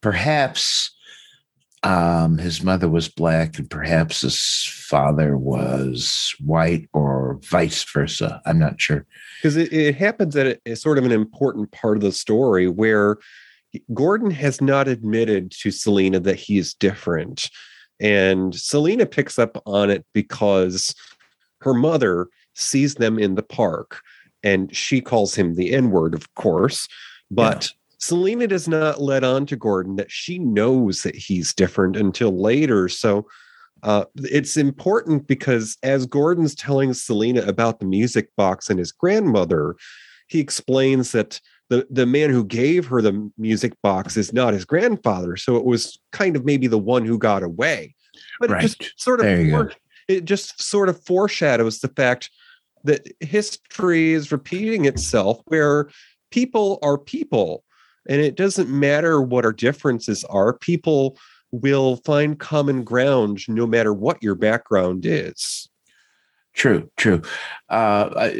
perhaps 0.00 0.94
um, 1.82 2.38
his 2.38 2.62
mother 2.62 2.88
was 2.88 3.08
black 3.08 3.58
and 3.58 3.68
perhaps 3.68 4.20
his 4.20 4.64
father 4.88 5.36
was 5.36 6.34
white 6.38 6.88
or 6.92 7.40
vice 7.42 7.82
versa. 7.82 8.40
I'm 8.46 8.60
not 8.60 8.80
sure. 8.80 9.04
because 9.38 9.56
it, 9.56 9.72
it 9.72 9.96
happens 9.96 10.36
at 10.36 10.60
a 10.64 10.76
sort 10.76 10.98
of 10.98 11.04
an 11.04 11.12
important 11.12 11.72
part 11.72 11.96
of 11.96 12.02
the 12.02 12.12
story 12.12 12.68
where 12.68 13.16
Gordon 13.92 14.30
has 14.30 14.60
not 14.60 14.86
admitted 14.86 15.50
to 15.62 15.72
Selina 15.72 16.20
that 16.20 16.38
he 16.38 16.58
is 16.58 16.74
different. 16.74 17.50
And 17.98 18.54
Selina 18.54 19.04
picks 19.04 19.36
up 19.36 19.60
on 19.66 19.90
it 19.90 20.06
because 20.14 20.94
her 21.62 21.74
mother 21.74 22.28
sees 22.54 22.94
them 22.94 23.18
in 23.18 23.34
the 23.34 23.42
park 23.42 24.00
and 24.44 24.74
she 24.74 25.00
calls 25.00 25.34
him 25.34 25.54
the 25.54 25.72
N 25.74 25.90
word, 25.90 26.14
of 26.14 26.32
course. 26.34 26.86
But 27.30 27.72
Selina 27.98 28.46
does 28.46 28.68
not 28.68 29.00
let 29.00 29.24
on 29.24 29.46
to 29.46 29.56
Gordon 29.56 29.96
that 29.96 30.10
she 30.12 30.38
knows 30.38 31.02
that 31.02 31.16
he's 31.16 31.52
different 31.54 31.96
until 31.96 32.38
later. 32.40 32.88
So 32.88 33.26
uh, 33.82 34.04
it's 34.16 34.56
important 34.56 35.26
because 35.26 35.76
as 35.82 36.06
Gordon's 36.06 36.54
telling 36.54 36.94
Selina 36.94 37.42
about 37.42 37.80
the 37.80 37.86
music 37.86 38.28
box 38.36 38.70
and 38.70 38.78
his 38.78 38.92
grandmother, 38.92 39.74
he 40.28 40.38
explains 40.40 41.12
that 41.12 41.40
the, 41.70 41.86
the 41.90 42.06
man 42.06 42.30
who 42.30 42.44
gave 42.44 42.86
her 42.86 43.00
the 43.00 43.30
music 43.38 43.72
box 43.82 44.16
is 44.16 44.32
not 44.32 44.52
his 44.54 44.64
grandfather. 44.66 45.36
So 45.36 45.56
it 45.56 45.64
was 45.64 45.98
kind 46.12 46.36
of 46.36 46.44
maybe 46.44 46.66
the 46.66 46.78
one 46.78 47.04
who 47.06 47.18
got 47.18 47.42
away. 47.42 47.94
But 48.38 48.50
Right. 48.50 48.64
it 48.64 48.76
just 48.78 49.00
sort 49.00 49.20
of 49.20 49.26
There 49.26 49.40
you 49.40 49.50
go. 49.50 49.56
fore- 49.56 49.72
it 50.08 50.24
just 50.26 50.62
sort 50.62 50.90
of 50.90 51.02
foreshadows 51.04 51.80
the 51.80 51.88
fact 51.88 52.30
that 52.84 53.06
history 53.20 54.12
is 54.12 54.30
repeating 54.32 54.84
itself 54.84 55.40
where 55.46 55.88
people 56.30 56.78
are 56.82 56.98
people 56.98 57.64
and 58.08 58.20
it 58.20 58.36
doesn't 58.36 58.68
matter 58.68 59.20
what 59.22 59.44
our 59.44 59.52
differences 59.52 60.24
are 60.24 60.52
people 60.58 61.16
will 61.52 61.96
find 62.04 62.38
common 62.38 62.84
ground 62.84 63.40
no 63.48 63.66
matter 63.66 63.92
what 63.94 64.22
your 64.22 64.34
background 64.34 65.04
is 65.06 65.68
True, 66.56 66.88
true. 66.96 67.20
Uh, 67.68 68.30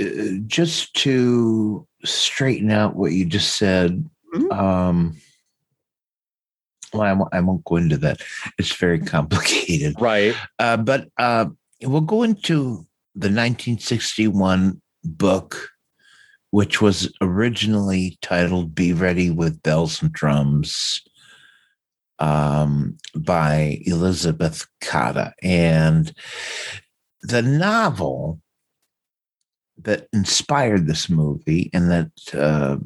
just 0.46 0.94
to 0.94 1.84
straighten 2.04 2.70
out 2.70 2.94
what 2.94 3.10
you 3.10 3.24
just 3.24 3.56
said, 3.56 4.08
Mhm. 4.32 4.52
um, 4.56 5.16
well, 6.92 7.02
I 7.02 7.12
won't, 7.12 7.34
I 7.34 7.40
won't 7.40 7.64
go 7.64 7.74
into 7.74 7.96
that. 7.98 8.22
It's 8.56 8.76
very 8.76 9.00
complicated. 9.14 9.96
right 10.00 10.36
Uh, 10.60 10.76
but 10.76 11.08
uh, 11.18 11.46
we'll 11.82 12.02
go 12.02 12.22
into 12.22 12.86
the 13.14 13.28
1961 13.28 14.80
book, 15.04 15.70
which 16.50 16.80
was 16.80 17.12
originally 17.20 18.18
titled 18.22 18.74
Be 18.74 18.92
Ready 18.92 19.30
with 19.30 19.62
Bells 19.62 20.02
and 20.02 20.12
Drums 20.12 21.00
um, 22.18 22.96
by 23.14 23.78
Elizabeth 23.86 24.66
Kata. 24.80 25.32
And 25.42 26.12
the 27.22 27.42
novel 27.42 28.40
that 29.78 30.08
inspired 30.12 30.86
this 30.86 31.08
movie 31.08 31.70
and 31.72 31.90
that 31.90 32.34
uh, 32.34 32.78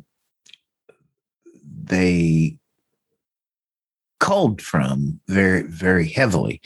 they 1.85 2.59
culled 4.21 4.61
from 4.61 5.21
very, 5.29 5.63
very 5.63 6.09
heavily 6.09 6.61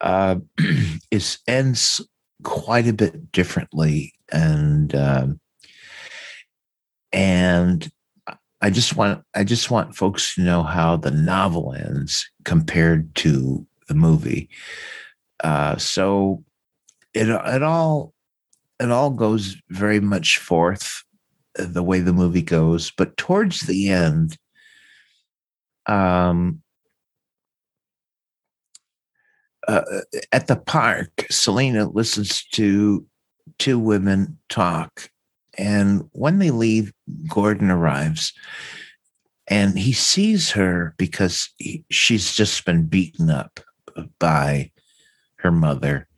uh, 0.00 0.36
is 1.10 1.38
ends 1.46 2.00
quite 2.42 2.86
a 2.86 2.92
bit 2.92 3.32
differently, 3.32 4.12
and 4.32 4.94
um, 4.94 5.40
and 7.12 7.90
I 8.60 8.70
just 8.70 8.96
want 8.96 9.24
I 9.34 9.44
just 9.44 9.70
want 9.70 9.96
folks 9.96 10.34
to 10.34 10.42
know 10.42 10.62
how 10.62 10.96
the 10.96 11.10
novel 11.10 11.74
ends 11.74 12.28
compared 12.44 13.14
to 13.16 13.66
the 13.88 13.94
movie. 13.94 14.48
Uh, 15.42 15.76
so 15.76 16.44
it 17.14 17.28
it 17.28 17.62
all 17.62 18.12
it 18.78 18.90
all 18.90 19.10
goes 19.10 19.56
very 19.70 20.00
much 20.00 20.38
forth 20.38 21.04
the 21.54 21.82
way 21.82 22.00
the 22.00 22.12
movie 22.12 22.42
goes, 22.42 22.92
but 22.96 23.16
towards 23.16 23.62
the 23.62 23.90
end, 23.90 24.36
um, 25.86 26.62
uh, 29.70 30.00
at 30.32 30.48
the 30.48 30.56
park, 30.56 31.26
Selina 31.30 31.88
listens 31.88 32.44
to 32.52 33.06
two 33.58 33.78
women 33.78 34.36
talk. 34.48 35.10
And 35.56 36.08
when 36.12 36.38
they 36.38 36.50
leave, 36.50 36.92
Gordon 37.28 37.70
arrives 37.70 38.32
and 39.46 39.78
he 39.78 39.92
sees 39.92 40.50
her 40.52 40.94
because 40.96 41.50
he, 41.58 41.84
she's 41.90 42.34
just 42.34 42.64
been 42.64 42.86
beaten 42.86 43.30
up 43.30 43.60
by 44.18 44.72
her 45.36 45.52
mother. 45.52 46.08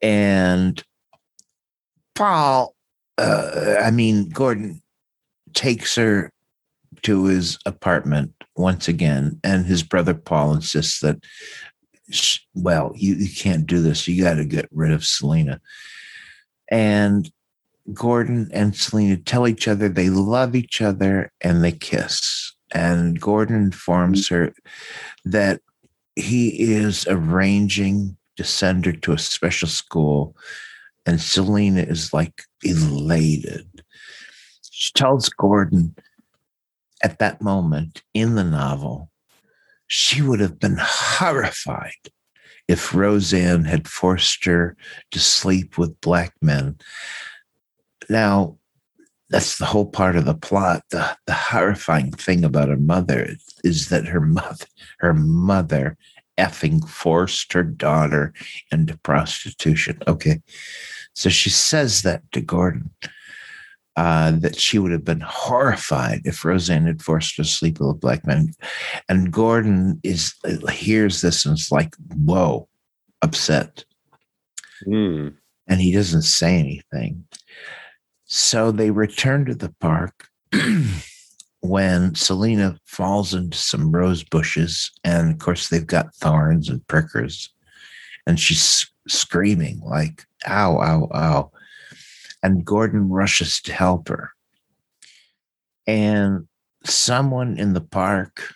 And 0.00 0.82
Paul, 2.14 2.74
uh, 3.18 3.76
I 3.82 3.90
mean, 3.90 4.30
Gordon 4.30 4.80
takes 5.52 5.96
her 5.96 6.32
to 7.02 7.24
his 7.24 7.58
apartment 7.66 8.32
once 8.56 8.88
again. 8.88 9.40
And 9.44 9.66
his 9.66 9.82
brother 9.82 10.14
Paul 10.14 10.54
insists 10.54 11.00
that 11.00 11.22
well, 12.54 12.92
you, 12.94 13.14
you 13.14 13.28
can't 13.34 13.66
do 13.66 13.82
this. 13.82 14.06
You 14.06 14.22
got 14.22 14.34
to 14.34 14.44
get 14.44 14.68
rid 14.72 14.92
of 14.92 15.04
Selina. 15.04 15.60
And 16.70 17.30
Gordon 17.92 18.50
and 18.52 18.76
Selina 18.76 19.16
tell 19.16 19.48
each 19.48 19.66
other 19.66 19.88
they 19.88 20.10
love 20.10 20.54
each 20.54 20.80
other 20.80 21.32
and 21.40 21.64
they 21.64 21.72
kiss. 21.72 22.54
And 22.72 23.20
Gordon 23.20 23.56
informs 23.56 24.28
her 24.28 24.52
that 25.24 25.60
he 26.14 26.72
is 26.72 27.06
arranging 27.08 28.16
to 28.36 28.44
send 28.44 28.86
her 28.86 28.92
to 28.92 29.12
a 29.12 29.18
special 29.18 29.68
school. 29.68 30.36
And 31.06 31.20
Selina 31.20 31.82
is 31.82 32.12
like 32.12 32.42
elated. 32.62 33.82
She 34.70 34.92
tells 34.92 35.28
Gordon 35.30 35.96
at 37.02 37.18
that 37.18 37.42
moment 37.42 38.02
in 38.14 38.34
the 38.34 38.44
novel 38.44 39.09
she 39.90 40.22
would 40.22 40.38
have 40.38 40.60
been 40.60 40.76
horrified 40.78 42.12
if 42.68 42.94
Roseanne 42.94 43.64
had 43.64 43.88
forced 43.88 44.44
her 44.44 44.76
to 45.10 45.18
sleep 45.18 45.76
with 45.76 46.00
black 46.00 46.32
men. 46.40 46.78
Now, 48.08 48.58
that's 49.30 49.58
the 49.58 49.64
whole 49.66 49.86
part 49.86 50.14
of 50.14 50.26
the 50.26 50.34
plot. 50.34 50.84
The, 50.90 51.16
the 51.26 51.34
horrifying 51.34 52.12
thing 52.12 52.44
about 52.44 52.68
her 52.68 52.76
mother 52.76 53.34
is 53.64 53.88
that 53.88 54.06
her 54.06 54.20
mother, 54.20 54.66
her 55.00 55.12
mother 55.12 55.96
effing 56.38 56.88
forced 56.88 57.52
her 57.52 57.64
daughter 57.64 58.32
into 58.70 58.96
prostitution. 58.98 59.98
Okay. 60.06 60.40
So 61.16 61.30
she 61.30 61.50
says 61.50 62.02
that 62.02 62.22
to 62.30 62.40
Gordon. 62.40 62.90
Uh, 63.96 64.30
that 64.30 64.56
she 64.56 64.78
would 64.78 64.92
have 64.92 65.04
been 65.04 65.20
horrified 65.20 66.22
if 66.24 66.44
Roseanne 66.44 66.86
had 66.86 67.02
forced 67.02 67.36
her 67.36 67.42
to 67.42 67.48
sleep 67.48 67.80
with 67.80 67.90
a 67.90 67.94
black 67.94 68.24
man. 68.24 68.52
And 69.08 69.32
Gordon 69.32 70.00
is 70.04 70.32
hears 70.70 71.20
this 71.20 71.44
and 71.44 71.58
it's 71.58 71.72
like, 71.72 71.94
whoa, 72.24 72.68
upset. 73.20 73.84
Hmm. 74.84 75.28
And 75.66 75.80
he 75.80 75.92
doesn't 75.92 76.22
say 76.22 76.56
anything. 76.56 77.24
So 78.24 78.70
they 78.70 78.90
return 78.90 79.44
to 79.46 79.54
the 79.54 79.74
park 79.80 80.28
when 81.60 82.14
Selina 82.14 82.78
falls 82.86 83.34
into 83.34 83.58
some 83.58 83.92
rose 83.92 84.22
bushes. 84.22 84.90
And 85.04 85.32
of 85.32 85.38
course, 85.38 85.68
they've 85.68 85.86
got 85.86 86.14
thorns 86.14 86.68
and 86.68 86.86
prickers. 86.86 87.52
And 88.26 88.38
she's 88.38 88.90
screaming, 89.08 89.80
like, 89.84 90.24
ow, 90.46 90.78
ow, 90.80 91.08
ow. 91.14 91.52
And 92.42 92.64
Gordon 92.64 93.08
rushes 93.10 93.60
to 93.62 93.72
help 93.72 94.08
her. 94.08 94.30
And 95.86 96.46
someone 96.84 97.58
in 97.58 97.74
the 97.74 97.80
park 97.80 98.54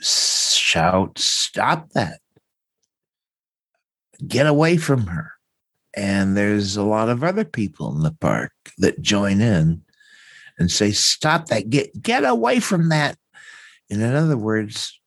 shouts, 0.00 1.24
Stop 1.24 1.90
that. 1.90 2.20
Get 4.26 4.46
away 4.46 4.76
from 4.76 5.06
her. 5.06 5.32
And 5.94 6.36
there's 6.36 6.76
a 6.76 6.84
lot 6.84 7.08
of 7.08 7.24
other 7.24 7.44
people 7.44 7.94
in 7.96 8.02
the 8.02 8.14
park 8.20 8.52
that 8.78 9.02
join 9.02 9.40
in 9.40 9.82
and 10.58 10.70
say, 10.70 10.92
Stop 10.92 11.46
that. 11.46 11.70
Get, 11.70 12.00
get 12.00 12.24
away 12.24 12.60
from 12.60 12.90
that. 12.90 13.18
And 13.90 14.00
in 14.00 14.14
other 14.14 14.36
words, 14.36 15.00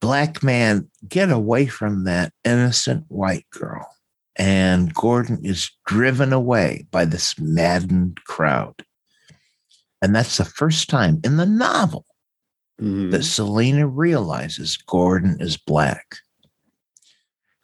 black 0.00 0.42
man, 0.42 0.90
get 1.08 1.30
away 1.30 1.66
from 1.66 2.04
that 2.04 2.32
innocent 2.44 3.06
white 3.08 3.48
girl. 3.50 3.93
And 4.36 4.92
Gordon 4.94 5.44
is 5.44 5.70
driven 5.86 6.32
away 6.32 6.86
by 6.90 7.04
this 7.04 7.38
maddened 7.38 8.24
crowd. 8.24 8.74
And 10.02 10.14
that's 10.14 10.36
the 10.36 10.44
first 10.44 10.90
time 10.90 11.20
in 11.24 11.36
the 11.36 11.46
novel 11.46 12.04
Mhm. 12.80 13.12
that 13.12 13.22
Selina 13.22 13.86
realizes 13.86 14.76
Gordon 14.76 15.36
is 15.40 15.56
black. 15.56 16.16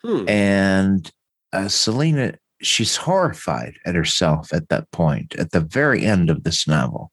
Hmm. 0.02 0.28
And 0.28 1.10
uh, 1.52 1.68
Selina, 1.68 2.34
she's 2.62 2.94
horrified 2.96 3.74
at 3.84 3.96
herself 3.96 4.52
at 4.52 4.68
that 4.68 4.90
point, 4.92 5.34
at 5.34 5.50
the 5.50 5.60
very 5.60 6.04
end 6.04 6.30
of 6.30 6.44
this 6.44 6.68
novel. 6.68 7.10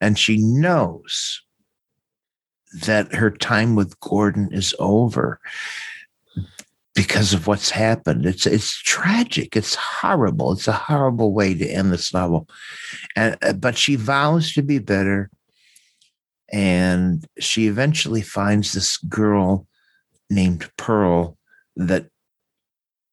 And 0.00 0.18
she 0.18 0.36
knows 0.36 1.42
that 2.82 3.14
her 3.14 3.30
time 3.30 3.74
with 3.74 3.98
Gordon 4.00 4.52
is 4.52 4.74
over 4.78 5.40
because 6.98 7.32
of 7.32 7.46
what's 7.46 7.70
happened. 7.70 8.26
It's 8.26 8.44
it's 8.44 8.82
tragic. 8.82 9.56
It's 9.56 9.76
horrible. 9.76 10.50
It's 10.50 10.66
a 10.66 10.72
horrible 10.72 11.32
way 11.32 11.54
to 11.54 11.64
end 11.64 11.92
this 11.92 12.12
novel. 12.12 12.48
And 13.14 13.36
uh, 13.40 13.52
but 13.52 13.78
she 13.78 13.94
vows 13.94 14.52
to 14.54 14.62
be 14.62 14.80
better. 14.80 15.30
And 16.50 17.24
she 17.38 17.68
eventually 17.68 18.22
finds 18.22 18.72
this 18.72 18.96
girl 18.96 19.68
named 20.28 20.68
Pearl 20.76 21.38
that 21.76 22.06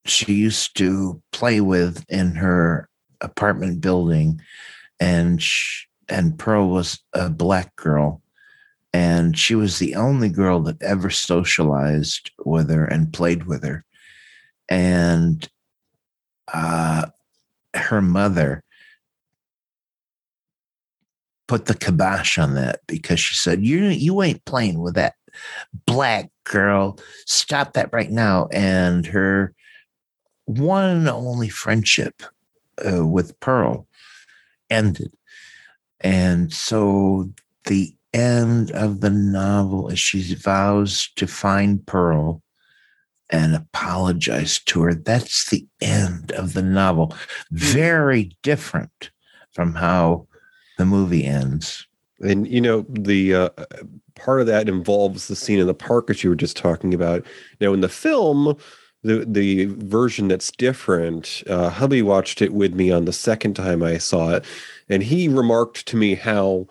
she 0.05 0.33
used 0.33 0.75
to 0.77 1.21
play 1.31 1.61
with 1.61 2.03
in 2.09 2.33
her 2.35 2.89
apartment 3.21 3.81
building. 3.81 4.41
And 4.99 5.39
sh- 5.39 5.85
and 6.09 6.39
Pearl 6.39 6.69
was 6.69 6.99
a 7.13 7.29
black 7.29 7.75
girl, 7.75 8.23
and 8.95 9.37
she 9.37 9.55
was 9.55 9.77
the 9.77 9.93
only 9.95 10.29
girl 10.29 10.61
that 10.61 10.81
ever 10.81 11.09
socialized 11.09 12.31
with 12.45 12.69
her 12.69 12.85
and 12.85 13.11
played 13.11 13.43
with 13.43 13.61
her, 13.61 13.83
and 14.69 15.49
uh, 16.53 17.05
her 17.73 18.01
mother 18.01 18.63
put 21.45 21.65
the 21.65 21.75
kibosh 21.75 22.37
on 22.37 22.55
that 22.55 22.79
because 22.87 23.19
she 23.19 23.35
said, 23.35 23.65
"You 23.65 23.83
you 23.87 24.21
ain't 24.21 24.45
playing 24.45 24.79
with 24.79 24.95
that 24.95 25.15
black 25.85 26.31
girl. 26.45 26.97
Stop 27.25 27.73
that 27.73 27.89
right 27.91 28.09
now!" 28.09 28.47
And 28.53 29.05
her 29.07 29.53
one 30.45 31.09
only 31.09 31.49
friendship 31.49 32.23
uh, 32.89 33.05
with 33.05 33.37
Pearl 33.41 33.89
ended, 34.69 35.11
and 35.99 36.53
so 36.53 37.29
the 37.65 37.93
end 38.15 38.71
of 38.71 39.01
the 39.01 39.09
novel 39.09 39.89
is 39.89 39.99
she 39.99 40.35
vows 40.35 41.09
to 41.17 41.27
find 41.27 41.85
Pearl 41.85 42.41
and 43.29 43.55
apologize 43.55 44.59
to 44.59 44.81
her. 44.83 44.93
That's 44.93 45.49
the 45.49 45.67
end 45.81 46.31
of 46.31 46.53
the 46.53 46.61
novel. 46.61 47.15
Very 47.51 48.31
different 48.41 49.11
from 49.51 49.73
how 49.75 50.27
the 50.77 50.85
movie 50.85 51.25
ends. 51.25 51.87
And 52.21 52.47
you 52.47 52.61
know, 52.61 52.85
the 52.87 53.35
uh, 53.35 53.49
part 54.15 54.41
of 54.41 54.47
that 54.47 54.69
involves 54.69 55.27
the 55.27 55.35
scene 55.35 55.59
in 55.59 55.67
the 55.67 55.73
park 55.73 56.07
that 56.07 56.23
you 56.23 56.29
were 56.29 56.35
just 56.35 56.55
talking 56.55 56.93
about. 56.93 57.25
Now, 57.59 57.73
in 57.73 57.81
the 57.81 57.89
film, 57.89 58.55
the 59.03 59.25
the 59.27 59.65
version 59.65 60.29
that's 60.29 60.51
different, 60.51 61.43
uh, 61.47 61.69
hubby 61.69 62.01
watched 62.01 62.41
it 62.41 62.53
with 62.53 62.73
me 62.73 62.91
on 62.91 63.05
the 63.05 63.13
second 63.13 63.55
time 63.55 63.83
I 63.83 63.97
saw 63.97 64.35
it, 64.35 64.45
and 64.87 65.03
he 65.03 65.27
remarked 65.27 65.85
to 65.87 65.97
me 65.97 66.15
how 66.15 66.67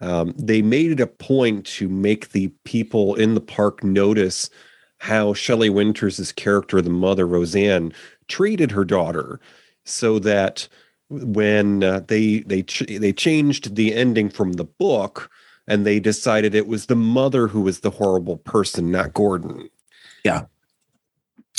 um, 0.00 0.34
they 0.36 0.62
made 0.62 0.92
it 0.92 1.00
a 1.00 1.06
point 1.06 1.66
to 1.66 1.88
make 1.88 2.30
the 2.30 2.48
people 2.64 3.14
in 3.14 3.34
the 3.34 3.40
park 3.40 3.82
notice 3.82 4.50
how 4.98 5.34
Shelley 5.34 5.70
Winters' 5.70 6.32
character, 6.32 6.80
the 6.80 6.90
mother 6.90 7.26
Rose-Ann, 7.26 7.92
treated 8.28 8.70
her 8.70 8.84
daughter, 8.84 9.40
so 9.84 10.18
that 10.18 10.68
when 11.08 11.84
uh, 11.84 12.00
they 12.08 12.40
they 12.40 12.62
ch- 12.62 12.98
they 12.98 13.12
changed 13.12 13.76
the 13.76 13.94
ending 13.94 14.28
from 14.28 14.54
the 14.54 14.64
book 14.64 15.30
and 15.68 15.86
they 15.86 16.00
decided 16.00 16.54
it 16.54 16.66
was 16.66 16.86
the 16.86 16.96
mother 16.96 17.48
who 17.48 17.60
was 17.60 17.80
the 17.80 17.90
horrible 17.90 18.38
person, 18.38 18.90
not 18.90 19.14
Gordon. 19.14 19.68
Yeah. 20.24 20.46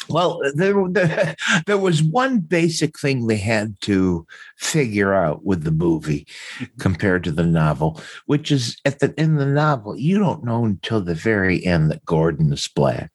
Well, 0.09 0.41
there, 0.55 0.73
there, 0.89 1.35
there 1.65 1.77
was 1.77 2.01
one 2.01 2.39
basic 2.39 2.97
thing 2.97 3.27
they 3.27 3.37
had 3.37 3.79
to 3.81 4.25
figure 4.57 5.13
out 5.13 5.45
with 5.45 5.63
the 5.63 5.71
movie 5.71 6.27
compared 6.79 7.23
to 7.25 7.31
the 7.31 7.45
novel, 7.45 8.01
which 8.25 8.51
is 8.51 8.77
at 8.85 8.99
the 8.99 9.13
in 9.19 9.35
the 9.35 9.45
novel, 9.45 9.97
you 9.97 10.19
don't 10.19 10.43
know 10.43 10.65
until 10.65 11.01
the 11.01 11.15
very 11.15 11.65
end 11.65 11.91
that 11.91 12.05
Gordon 12.05 12.51
is 12.51 12.67
black. 12.67 13.11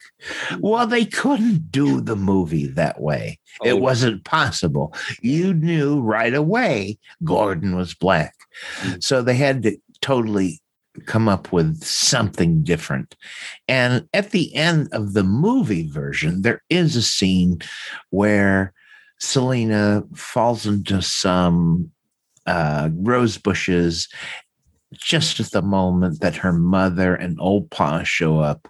Well, 0.60 0.86
they 0.86 1.04
couldn't 1.04 1.70
do 1.70 2.00
the 2.00 2.16
movie 2.16 2.66
that 2.66 3.00
way. 3.00 3.38
Oh. 3.62 3.68
It 3.68 3.80
wasn't 3.80 4.24
possible. 4.24 4.94
You 5.20 5.54
knew 5.54 6.00
right 6.00 6.34
away 6.34 6.98
Gordon 7.24 7.76
was 7.76 7.94
black. 7.94 8.34
Mm. 8.80 9.02
So 9.02 9.22
they 9.22 9.34
had 9.34 9.62
to 9.62 9.76
totally 10.00 10.61
come 11.06 11.28
up 11.28 11.52
with 11.52 11.82
something 11.82 12.62
different. 12.62 13.16
And 13.68 14.08
at 14.12 14.30
the 14.30 14.54
end 14.54 14.88
of 14.92 15.14
the 15.14 15.24
movie 15.24 15.88
version, 15.88 16.42
there 16.42 16.62
is 16.68 16.96
a 16.96 17.02
scene 17.02 17.60
where 18.10 18.72
Selina 19.18 20.02
falls 20.14 20.66
into 20.66 21.00
some 21.00 21.90
uh, 22.46 22.90
rose 22.92 23.38
bushes 23.38 24.08
just 24.94 25.40
at 25.40 25.50
the 25.52 25.62
moment 25.62 26.20
that 26.20 26.36
her 26.36 26.52
mother 26.52 27.14
and 27.14 27.38
old 27.40 27.70
pa 27.70 28.02
show 28.02 28.40
up 28.40 28.68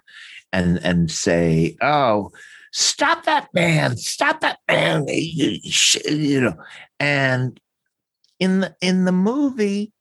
and 0.51 0.77
and 0.83 1.11
say, 1.11 1.75
"Oh, 1.81 2.29
stop 2.71 3.25
that 3.25 3.49
man! 3.53 3.97
Stop 3.97 4.41
that 4.41 4.59
man!" 4.67 5.05
You, 5.07 6.41
know, 6.41 6.55
and 6.99 7.59
in 8.39 8.61
the 8.61 8.75
in 8.81 9.05
the 9.05 9.11
movie, 9.11 9.91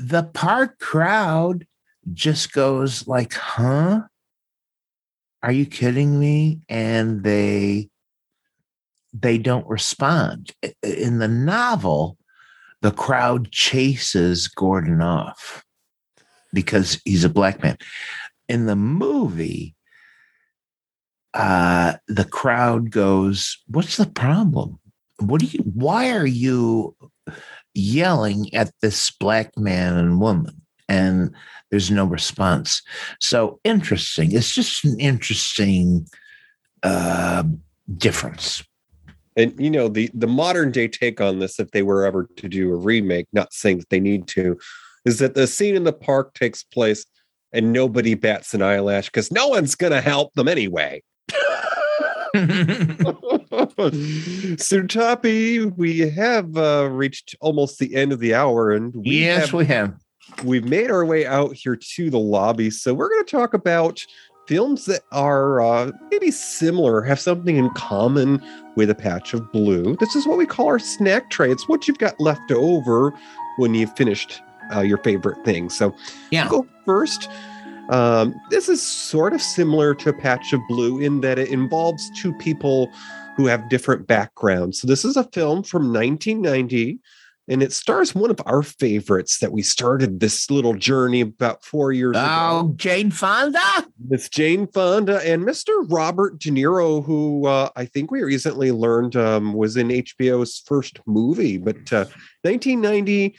the 0.00 0.22
park 0.22 0.78
crowd 0.78 1.66
just 2.12 2.52
goes 2.52 3.06
like, 3.06 3.34
"Huh? 3.34 4.02
Are 5.42 5.52
you 5.52 5.66
kidding 5.66 6.18
me?" 6.18 6.60
And 6.68 7.22
they 7.22 7.90
they 9.12 9.38
don't 9.38 9.66
respond. 9.66 10.52
In 10.82 11.18
the 11.18 11.28
novel, 11.28 12.16
the 12.80 12.92
crowd 12.92 13.50
chases 13.52 14.48
Gordon 14.48 15.02
off 15.02 15.64
because 16.52 17.00
he's 17.04 17.24
a 17.24 17.28
black 17.28 17.62
man. 17.62 17.76
In 18.48 18.66
the 18.66 18.76
movie, 18.76 19.74
uh, 21.34 21.94
the 22.08 22.24
crowd 22.24 22.90
goes, 22.90 23.58
"What's 23.66 23.96
the 23.96 24.06
problem? 24.06 24.78
What 25.18 25.40
do 25.40 25.46
you? 25.46 25.62
Why 25.74 26.10
are 26.12 26.26
you 26.26 26.96
yelling 27.74 28.52
at 28.54 28.72
this 28.82 29.10
black 29.10 29.56
man 29.56 29.96
and 29.96 30.20
woman?" 30.20 30.62
And 30.88 31.34
there's 31.70 31.90
no 31.90 32.04
response. 32.04 32.82
So 33.20 33.60
interesting. 33.64 34.32
It's 34.32 34.52
just 34.52 34.84
an 34.84 34.98
interesting 34.98 36.06
uh, 36.82 37.44
difference. 37.96 38.64
And 39.36 39.54
you 39.58 39.70
know, 39.70 39.88
the 39.88 40.10
the 40.12 40.26
modern 40.26 40.72
day 40.72 40.88
take 40.88 41.20
on 41.20 41.38
this, 41.38 41.60
if 41.60 41.70
they 41.70 41.82
were 41.82 42.04
ever 42.04 42.28
to 42.36 42.48
do 42.48 42.72
a 42.72 42.76
remake, 42.76 43.26
not 43.32 43.52
saying 43.52 43.78
that 43.78 43.88
they 43.88 44.00
need 44.00 44.26
to, 44.28 44.58
is 45.04 45.18
that 45.18 45.34
the 45.34 45.46
scene 45.46 45.76
in 45.76 45.84
the 45.84 45.92
park 45.92 46.34
takes 46.34 46.64
place 46.64 47.06
and 47.52 47.72
nobody 47.72 48.14
bats 48.14 48.54
an 48.54 48.62
eyelash 48.62 49.06
because 49.06 49.30
no 49.30 49.48
one's 49.48 49.74
gonna 49.76 50.00
help 50.00 50.34
them 50.34 50.48
anyway. 50.48 51.02
so 54.58 54.82
Toppy, 54.82 55.64
we 55.64 56.00
have 56.10 56.56
uh, 56.56 56.88
reached 56.90 57.34
almost 57.40 57.78
the 57.78 57.94
end 57.94 58.12
of 58.12 58.20
the 58.20 58.34
hour, 58.34 58.70
and 58.70 58.94
we 58.94 59.20
yes, 59.20 59.46
have 59.46 59.52
we 59.54 59.66
have. 59.66 59.94
we've 60.44 60.64
made 60.64 60.90
our 60.90 61.04
way 61.04 61.26
out 61.26 61.54
here 61.54 61.76
to 61.76 62.10
the 62.10 62.18
lobby. 62.18 62.70
So 62.70 62.94
we're 62.94 63.08
going 63.08 63.24
to 63.24 63.30
talk 63.30 63.54
about 63.54 64.04
films 64.46 64.84
that 64.86 65.02
are 65.12 65.60
uh, 65.60 65.92
maybe 66.10 66.30
similar, 66.30 67.02
have 67.02 67.20
something 67.20 67.56
in 67.56 67.70
common 67.70 68.42
with 68.76 68.90
a 68.90 68.94
patch 68.94 69.32
of 69.32 69.52
blue. 69.52 69.96
This 70.00 70.16
is 70.16 70.26
what 70.26 70.38
we 70.38 70.46
call 70.46 70.66
our 70.66 70.78
snack 70.78 71.30
tray. 71.30 71.50
It's 71.50 71.68
what 71.68 71.86
you've 71.86 71.98
got 71.98 72.18
left 72.18 72.50
over 72.50 73.12
when 73.58 73.74
you've 73.74 73.94
finished 73.96 74.42
uh, 74.74 74.80
your 74.80 74.98
favorite 74.98 75.44
thing. 75.44 75.70
So 75.70 75.94
Yeah. 76.30 76.48
Go 76.48 76.66
first. 76.84 77.28
Um, 77.90 78.40
this 78.50 78.68
is 78.68 78.80
sort 78.80 79.32
of 79.32 79.42
similar 79.42 79.94
to 79.96 80.10
a 80.10 80.12
patch 80.12 80.52
of 80.52 80.60
blue 80.68 81.00
in 81.00 81.20
that 81.22 81.38
it 81.38 81.48
involves 81.48 82.08
two 82.20 82.32
people 82.34 82.90
who 83.36 83.46
have 83.46 83.68
different 83.68 84.06
backgrounds. 84.06 84.80
So 84.80 84.86
this 84.86 85.04
is 85.04 85.16
a 85.16 85.24
film 85.24 85.62
from 85.62 85.92
1990 85.92 87.00
and 87.50 87.64
it 87.64 87.72
stars 87.72 88.14
one 88.14 88.30
of 88.30 88.40
our 88.46 88.62
favorites 88.62 89.38
that 89.38 89.50
we 89.50 89.60
started 89.60 90.20
this 90.20 90.48
little 90.52 90.74
journey 90.74 91.20
about 91.20 91.64
four 91.64 91.92
years 91.92 92.16
ago. 92.16 92.20
Oh, 92.24 92.72
Jane 92.76 93.10
Fonda. 93.10 93.58
Miss 94.08 94.28
Jane 94.28 94.68
Fonda 94.68 95.20
and 95.28 95.42
Mr. 95.42 95.84
Robert 95.90 96.38
De 96.38 96.50
Niro, 96.50 97.04
who 97.04 97.48
uh, 97.48 97.70
I 97.74 97.86
think 97.86 98.12
we 98.12 98.22
recently 98.22 98.70
learned 98.70 99.16
um, 99.16 99.52
was 99.52 99.76
in 99.76 99.88
HBO's 99.88 100.62
first 100.64 101.00
movie, 101.06 101.58
but 101.58 101.92
uh, 101.92 102.06
1990, 102.42 103.34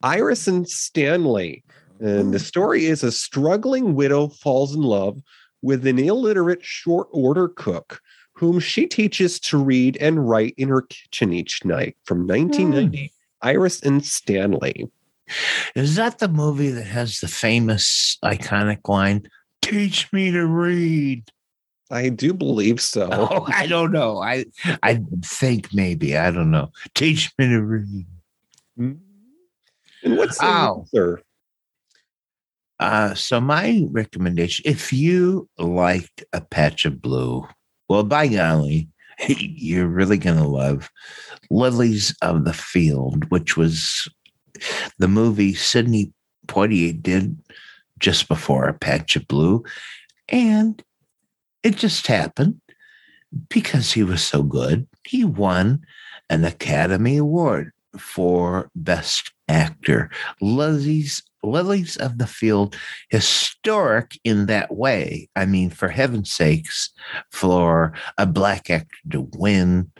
Iris 0.00 0.46
and 0.46 0.68
Stanley. 0.68 1.64
And 1.98 2.32
the 2.32 2.38
story 2.38 2.84
is 2.84 3.02
a 3.02 3.10
struggling 3.10 3.96
widow 3.96 4.28
falls 4.28 4.76
in 4.76 4.82
love 4.82 5.18
with 5.60 5.86
an 5.88 5.98
illiterate 5.98 6.62
short 6.62 7.08
order 7.10 7.48
cook 7.48 8.00
whom 8.36 8.60
she 8.60 8.86
teaches 8.86 9.40
to 9.40 9.56
read 9.56 9.96
and 9.98 10.28
write 10.28 10.54
in 10.56 10.68
her 10.68 10.82
kitchen 10.82 11.32
each 11.32 11.64
night 11.64 11.96
from 12.04 12.26
1990. 12.26 13.12
Iris 13.42 13.82
and 13.82 14.04
Stanley. 14.04 14.90
Is 15.74 15.96
that 15.96 16.18
the 16.18 16.28
movie 16.28 16.70
that 16.70 16.86
has 16.86 17.20
the 17.20 17.28
famous 17.28 18.18
iconic 18.22 18.88
line, 18.88 19.28
teach 19.62 20.12
me 20.12 20.30
to 20.30 20.46
read? 20.46 21.30
I 21.90 22.10
do 22.10 22.34
believe 22.34 22.80
so. 22.80 23.08
Oh, 23.12 23.46
I 23.48 23.66
don't 23.66 23.92
know. 23.92 24.20
I 24.20 24.44
I 24.82 25.00
think 25.22 25.72
maybe. 25.72 26.16
I 26.16 26.30
don't 26.30 26.50
know. 26.50 26.70
Teach 26.94 27.32
me 27.38 27.48
to 27.48 27.60
read. 27.62 28.06
And 28.76 28.98
what's 30.02 30.38
the 30.38 30.46
Ow. 30.46 30.80
answer? 30.80 31.22
Uh, 32.78 33.14
so 33.14 33.40
my 33.40 33.86
recommendation, 33.90 34.64
if 34.66 34.92
you 34.92 35.48
liked 35.58 36.24
a 36.32 36.42
patch 36.42 36.84
of 36.84 37.00
blue, 37.00 37.46
well, 37.88 38.02
by 38.02 38.28
golly, 38.28 38.88
you're 39.28 39.86
really 39.86 40.18
gonna 40.18 40.46
love 40.46 40.90
Lilies 41.50 42.14
of 42.22 42.44
the 42.44 42.52
Field, 42.52 43.30
which 43.30 43.56
was 43.56 44.08
the 44.98 45.08
movie 45.08 45.54
Sidney 45.54 46.12
Poitier 46.46 47.00
did 47.00 47.36
just 47.98 48.28
before 48.28 48.68
a 48.68 48.74
patch 48.74 49.16
of 49.16 49.26
blue. 49.28 49.64
And 50.28 50.82
it 51.62 51.76
just 51.76 52.06
happened 52.06 52.60
because 53.48 53.92
he 53.92 54.02
was 54.02 54.22
so 54.22 54.42
good. 54.42 54.86
He 55.04 55.24
won 55.24 55.84
an 56.30 56.44
Academy 56.44 57.16
Award 57.16 57.72
for 57.98 58.70
Best 58.74 59.32
actor. 59.48 60.10
Lilies, 60.40 61.22
Lilies 61.46 61.96
of 61.96 62.18
the 62.18 62.26
Field, 62.26 62.76
historic 63.08 64.18
in 64.24 64.46
that 64.46 64.74
way. 64.74 65.28
I 65.36 65.46
mean, 65.46 65.70
for 65.70 65.88
heaven's 65.88 66.32
sakes, 66.32 66.90
for 67.30 67.92
a 68.18 68.26
black 68.26 68.70
actor 68.70 68.96
to 69.10 69.28
win 69.34 69.92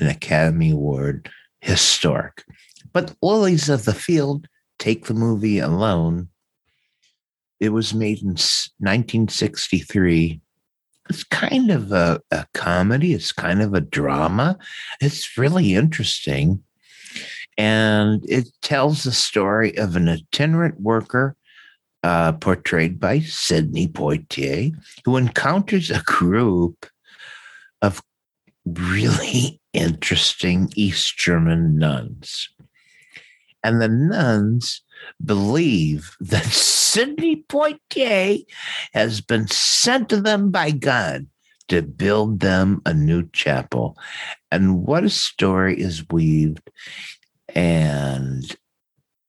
an 0.00 0.08
Academy 0.08 0.70
Award, 0.70 1.30
historic. 1.60 2.44
But 2.92 3.14
Lilies 3.22 3.68
of 3.68 3.84
the 3.84 3.94
Field, 3.94 4.48
take 4.78 5.06
the 5.06 5.14
movie 5.14 5.58
alone. 5.58 6.28
It 7.60 7.70
was 7.70 7.94
made 7.94 8.22
in 8.22 8.28
1963 8.28 10.40
it's 11.08 11.24
kind 11.24 11.70
of 11.70 11.92
a, 11.92 12.20
a, 12.30 12.46
comedy. 12.54 13.14
It's 13.14 13.32
kind 13.32 13.62
of 13.62 13.74
a 13.74 13.80
drama. 13.80 14.58
It's 15.00 15.38
really 15.38 15.74
interesting. 15.74 16.62
And 17.58 18.24
it 18.28 18.48
tells 18.62 19.02
the 19.02 19.12
story 19.12 19.76
of 19.76 19.96
an 19.96 20.08
itinerant 20.08 20.80
worker 20.80 21.36
uh, 22.04 22.32
portrayed 22.32 23.00
by 23.00 23.20
Sidney 23.20 23.88
Poitier, 23.88 24.72
who 25.04 25.16
encounters 25.16 25.90
a 25.90 26.02
group 26.04 26.86
of 27.82 28.00
really 28.64 29.60
interesting 29.72 30.70
East 30.76 31.18
German 31.18 31.76
nuns. 31.76 32.48
And 33.64 33.82
the 33.82 33.88
nuns 33.88 34.82
believe 35.24 36.16
that 36.20 36.44
Sidney 36.88 37.44
Poitier 37.48 38.44
has 38.94 39.20
been 39.20 39.48
sent 39.48 40.08
to 40.10 40.20
them 40.20 40.50
by 40.50 40.70
God 40.70 41.26
to 41.68 41.82
build 41.82 42.40
them 42.40 42.80
a 42.86 42.94
new 42.94 43.28
chapel. 43.32 43.96
And 44.50 44.86
what 44.86 45.04
a 45.04 45.10
story 45.10 45.78
is 45.78 46.08
weaved, 46.08 46.70
and 47.54 48.56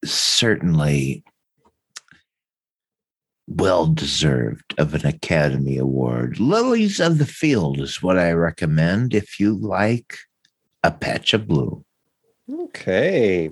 certainly 0.04 1.24
well 3.48 3.88
deserved 3.88 4.76
of 4.78 4.94
an 4.94 5.06
Academy 5.06 5.78
Award. 5.78 6.40
Lilies 6.40 7.00
of 7.00 7.18
the 7.18 7.26
Field 7.26 7.80
is 7.80 8.02
what 8.02 8.18
I 8.18 8.32
recommend 8.32 9.14
if 9.14 9.40
you 9.40 9.56
like 9.56 10.18
a 10.84 10.92
patch 10.92 11.34
of 11.34 11.48
blue. 11.48 11.84
Okay. 12.52 13.52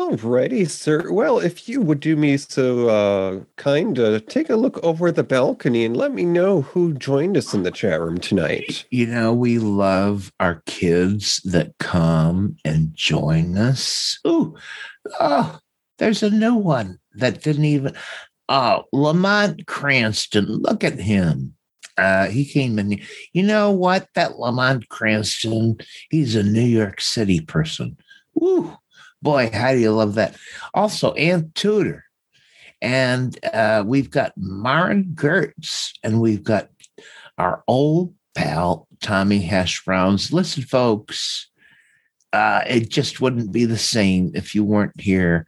Alrighty, 0.00 0.68
sir. 0.68 1.12
Well, 1.12 1.40
if 1.40 1.68
you 1.68 1.82
would 1.82 2.00
do 2.00 2.16
me 2.16 2.38
so 2.38 2.88
uh, 2.88 3.44
kind, 3.56 3.98
uh, 3.98 4.20
take 4.20 4.48
a 4.48 4.56
look 4.56 4.82
over 4.82 5.12
the 5.12 5.22
balcony 5.22 5.84
and 5.84 5.94
let 5.94 6.14
me 6.14 6.24
know 6.24 6.62
who 6.62 6.94
joined 6.94 7.36
us 7.36 7.52
in 7.52 7.64
the 7.64 7.70
chat 7.70 8.00
room 8.00 8.16
tonight. 8.16 8.86
You 8.90 9.06
know, 9.06 9.34
we 9.34 9.58
love 9.58 10.32
our 10.40 10.62
kids 10.64 11.42
that 11.44 11.76
come 11.80 12.56
and 12.64 12.94
join 12.94 13.58
us. 13.58 14.18
Ooh, 14.26 14.56
oh, 15.20 15.58
there's 15.98 16.22
a 16.22 16.30
new 16.30 16.54
one 16.54 16.98
that 17.16 17.42
didn't 17.42 17.66
even. 17.66 17.94
Oh, 18.48 18.84
Lamont 18.94 19.66
Cranston. 19.66 20.46
Look 20.46 20.82
at 20.82 20.98
him. 20.98 21.54
Uh, 21.98 22.28
he 22.28 22.46
came 22.46 22.78
in. 22.78 22.98
You 23.34 23.42
know 23.42 23.70
what? 23.70 24.08
That 24.14 24.38
Lamont 24.38 24.88
Cranston, 24.88 25.76
he's 26.08 26.36
a 26.36 26.42
New 26.42 26.62
York 26.62 27.02
City 27.02 27.40
person. 27.40 27.98
Ooh, 28.42 28.78
Boy, 29.22 29.50
how 29.52 29.72
do 29.72 29.78
you 29.78 29.92
love 29.92 30.14
that? 30.14 30.36
Also, 30.74 31.12
Ann 31.12 31.52
Tudor. 31.54 32.04
And 32.82 33.38
uh, 33.52 33.84
we've 33.86 34.10
got 34.10 34.32
Maren 34.36 35.12
Gertz, 35.14 35.92
and 36.02 36.20
we've 36.20 36.42
got 36.42 36.70
our 37.36 37.62
old 37.68 38.14
pal, 38.34 38.88
Tommy 39.02 39.40
Hash 39.40 39.84
Browns. 39.84 40.32
Listen, 40.32 40.62
folks, 40.62 41.50
uh, 42.32 42.62
it 42.66 42.88
just 42.88 43.20
wouldn't 43.20 43.52
be 43.52 43.66
the 43.66 43.78
same 43.78 44.30
if 44.34 44.54
you 44.54 44.64
weren't 44.64 44.98
here 44.98 45.46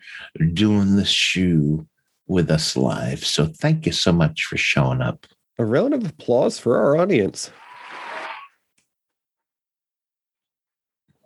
doing 0.52 0.96
the 0.96 1.04
shoe 1.04 1.86
with 2.26 2.50
us 2.50 2.76
live. 2.76 3.24
So 3.24 3.46
thank 3.46 3.86
you 3.86 3.92
so 3.92 4.12
much 4.12 4.44
for 4.44 4.56
showing 4.56 5.00
up. 5.00 5.26
A 5.58 5.64
round 5.64 5.94
of 5.94 6.04
applause 6.04 6.58
for 6.58 6.78
our 6.78 6.96
audience. 6.96 7.50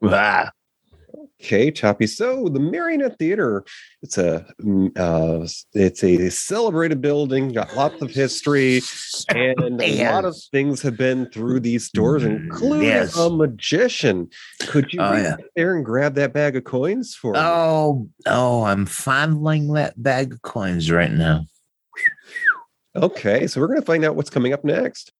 Ah, 0.02 0.50
Okay, 1.46 1.70
Choppy. 1.70 2.08
So 2.08 2.48
the 2.48 2.58
Marionette 2.58 3.20
Theater, 3.20 3.64
it's 4.02 4.18
a 4.18 4.44
mm, 4.60 4.90
uh, 4.98 5.46
it's 5.74 6.02
a 6.02 6.28
celebrated 6.28 7.00
building, 7.00 7.52
got 7.52 7.72
lots 7.76 8.02
of 8.02 8.10
history, 8.10 8.82
and 9.28 9.80
a 9.80 10.04
lot 10.12 10.24
of 10.24 10.34
things 10.50 10.82
have 10.82 10.96
been 10.96 11.30
through 11.30 11.60
these 11.60 11.88
doors, 11.90 12.24
Mm, 12.24 12.46
including 12.46 12.82
yes. 12.88 13.16
a 13.16 13.30
magician. 13.30 14.28
Could 14.62 14.92
you 14.92 15.00
Oh, 15.00 15.12
yeah. 15.12 15.36
there 15.54 15.76
and 15.76 15.84
grab 15.84 16.14
that 16.16 16.32
bag 16.32 16.56
of 16.56 16.64
coins 16.64 17.14
for 17.14 17.32
me? 17.34 17.38
Oh, 17.38 18.08
oh, 18.26 18.64
I'm 18.64 18.84
fondling 18.84 19.72
that 19.74 20.02
bag 20.02 20.32
of 20.32 20.42
coins 20.42 20.90
right 20.90 21.12
now. 21.12 21.46
Okay, 22.96 23.46
so 23.46 23.60
we're 23.60 23.68
gonna 23.68 23.82
find 23.82 24.04
out 24.04 24.16
what's 24.16 24.30
coming 24.30 24.52
up 24.52 24.64
next. 24.64 25.12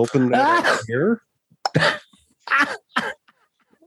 Open 0.00 0.30
that 0.30 0.80
here. 0.86 1.22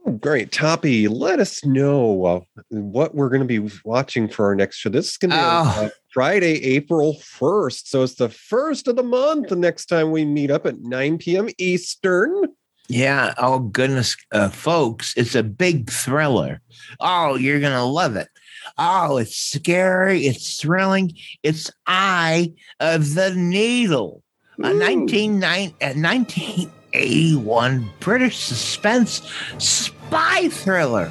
Oh, 0.06 0.12
great, 0.20 0.52
Toppy. 0.52 1.08
Let 1.08 1.40
us 1.40 1.64
know 1.64 2.24
uh, 2.24 2.40
what 2.68 3.14
we're 3.14 3.30
going 3.30 3.46
to 3.46 3.60
be 3.60 3.70
watching 3.84 4.28
for 4.28 4.44
our 4.46 4.54
next 4.54 4.76
show. 4.76 4.90
This 4.90 5.10
is 5.10 5.16
going 5.16 5.30
to 5.30 5.36
be 5.36 5.40
on, 5.40 5.66
Oh. 5.66 5.84
uh, 5.86 5.88
Friday, 6.12 6.62
April 6.76 7.14
1st. 7.14 7.86
So 7.86 8.02
it's 8.02 8.16
the 8.16 8.28
first 8.28 8.86
of 8.86 8.96
the 8.96 9.02
month. 9.02 9.48
The 9.48 9.56
next 9.56 9.86
time 9.86 10.10
we 10.10 10.24
meet 10.26 10.50
up 10.50 10.66
at 10.66 10.80
9 10.80 11.18
p.m. 11.18 11.48
Eastern. 11.58 12.44
Yeah. 12.86 13.32
Oh, 13.38 13.60
goodness, 13.60 14.14
uh, 14.30 14.50
folks, 14.50 15.14
it's 15.16 15.34
a 15.34 15.42
big 15.42 15.88
thriller. 15.90 16.60
Oh, 17.00 17.36
you're 17.36 17.60
going 17.60 17.72
to 17.72 17.82
love 17.84 18.14
it. 18.16 18.28
Oh, 18.76 19.16
it's 19.16 19.36
scary. 19.36 20.26
It's 20.26 20.60
thrilling. 20.60 21.12
It's 21.42 21.70
Eye 21.86 22.52
of 22.80 23.14
the 23.14 23.34
Needle, 23.34 24.22
a 24.62 24.72
Ooh. 24.74 25.74
a 25.80 25.94
1981 25.94 27.90
British 28.00 28.38
suspense 28.38 29.22
spy 29.58 30.48
thriller 30.48 31.10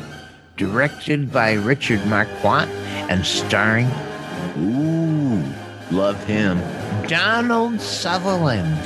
directed 0.56 1.32
by 1.32 1.54
Richard 1.54 2.06
Marquand 2.08 2.72
and 3.10 3.26
starring, 3.26 3.88
ooh, 4.60 5.44
love 5.92 6.24
him, 6.26 6.60
Donald 7.08 7.82
Sutherland. 7.82 8.80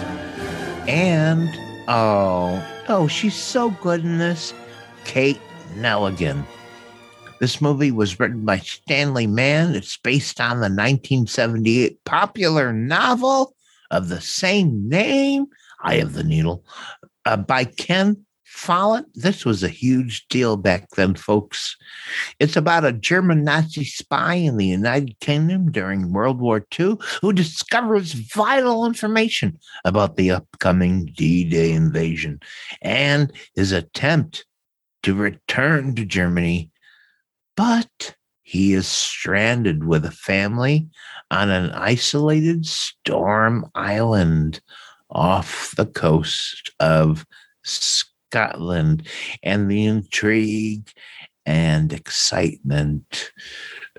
And, 0.89 1.49
oh, 1.87 2.65
oh, 2.87 3.07
she's 3.07 3.35
so 3.35 3.71
good 3.71 4.03
in 4.03 4.17
this, 4.17 4.53
Kate 5.03 5.41
Nelligan. 5.75 6.43
This 7.39 7.61
movie 7.61 7.91
was 7.91 8.19
written 8.19 8.45
by 8.45 8.57
Stanley 8.59 9.27
Mann. 9.27 9.75
It's 9.75 9.97
based 9.97 10.41
on 10.41 10.57
the 10.57 10.69
1978 10.69 12.03
popular 12.05 12.73
novel 12.73 13.53
of 13.91 14.09
the 14.09 14.21
same 14.21 14.87
name, 14.87 15.45
Eye 15.81 15.95
of 15.95 16.13
the 16.13 16.23
Needle, 16.23 16.63
uh, 17.25 17.37
by 17.37 17.65
Ken 17.65 18.25
Follett. 18.43 19.05
This 19.13 19.45
was 19.45 19.61
a 19.61 19.69
huge 19.69 20.27
deal 20.29 20.57
back 20.57 20.89
then, 20.91 21.15
folks. 21.15 21.75
It's 22.39 22.55
about 22.55 22.85
a 22.85 22.91
German 22.91 23.43
Nazi 23.43 23.85
spy 23.85 24.33
in 24.33 24.57
the 24.57 24.65
United 24.65 25.19
Kingdom 25.19 25.71
during 25.71 26.11
World 26.11 26.39
War 26.39 26.65
II 26.79 26.97
who 27.21 27.33
discovers 27.33 28.13
vital 28.13 28.85
information 28.85 29.59
about 29.85 30.15
the 30.15 30.31
upcoming 30.31 31.05
D 31.05 31.43
Day 31.43 31.71
invasion 31.71 32.39
and 32.81 33.31
his 33.55 33.71
attempt 33.71 34.45
to 35.03 35.13
return 35.13 35.93
to 35.95 36.03
Germany. 36.05 36.71
But 37.55 38.16
he 38.47 38.73
is 38.73 38.87
stranded 38.87 39.83
with 39.83 40.05
a 40.05 40.11
family 40.11 40.87
on 41.29 41.49
an 41.49 41.69
isolated 41.71 42.65
storm 42.65 43.69
island 43.75 44.61
off 45.09 45.73
the 45.75 45.85
coast 45.85 46.71
of 46.79 47.25
Scotland. 47.63 49.05
And 49.43 49.69
the 49.69 49.85
intrigue 49.85 50.89
and 51.45 51.91
excitement 51.91 53.33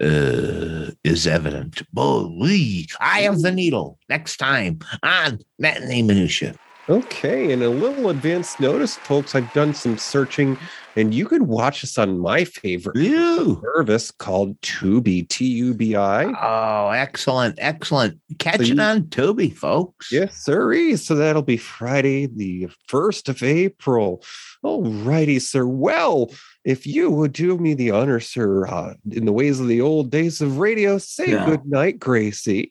uh, 0.01 0.93
is 1.05 1.27
evident. 1.27 1.83
Bully, 1.93 2.89
Eye 3.01 3.29
of 3.29 3.43
the 3.43 3.53
Needle, 3.53 3.99
next 4.09 4.39
time 4.39 4.79
on 5.03 5.41
Matinee 5.59 6.01
Minutia. 6.01 6.55
Okay, 6.89 7.53
and 7.53 7.63
a 7.63 7.69
little 7.69 8.09
advance 8.09 8.59
notice, 8.61 8.97
folks. 8.97 9.35
I've 9.35 9.53
done 9.53 9.75
some 9.75 9.99
searching, 9.99 10.57
and 10.97 11.13
you 11.13 11.27
could 11.27 11.43
watch 11.43 11.83
this 11.83 11.99
on 11.99 12.19
my 12.19 12.45
favorite 12.45 12.97
Ew. 12.97 13.61
service 13.63 14.11
called 14.11 14.59
Tubi, 14.63 15.29
T 15.29 15.45
U 15.49 15.75
B 15.75 15.95
I. 15.97 16.25
Oh, 16.25 16.89
excellent, 16.89 17.57
excellent. 17.59 18.19
Catch 18.39 18.57
So 18.57 18.63
it 18.63 18.69
you- 18.69 18.81
on 18.81 19.03
Tubi, 19.05 19.55
folks. 19.55 20.11
Yes, 20.11 20.37
sir. 20.43 20.97
So 20.97 21.15
that'll 21.15 21.43
be 21.43 21.59
Friday, 21.59 22.25
the 22.25 22.69
1st 22.89 23.29
of 23.29 23.43
April. 23.43 24.23
All 24.63 24.83
righty, 24.85 25.39
sir. 25.41 25.67
Well, 25.67 26.33
if 26.65 26.87
you 26.87 27.11
would 27.11 27.35
do 27.35 27.59
me 27.59 27.75
the 27.75 27.91
honor, 27.91 28.19
sir, 28.19 28.67
uh, 28.67 28.95
in 29.11 29.27
the 29.27 29.33
ways 29.33 29.61
of 29.61 29.69
the 29.69 29.83
old 29.83 30.11
days 30.11 30.41
of 30.41 30.59
radio, 30.59 30.97
say 30.97 31.33
Yeah. 31.33 31.45
good 31.45 31.67
night, 31.67 31.99
Gracie. 31.99 32.71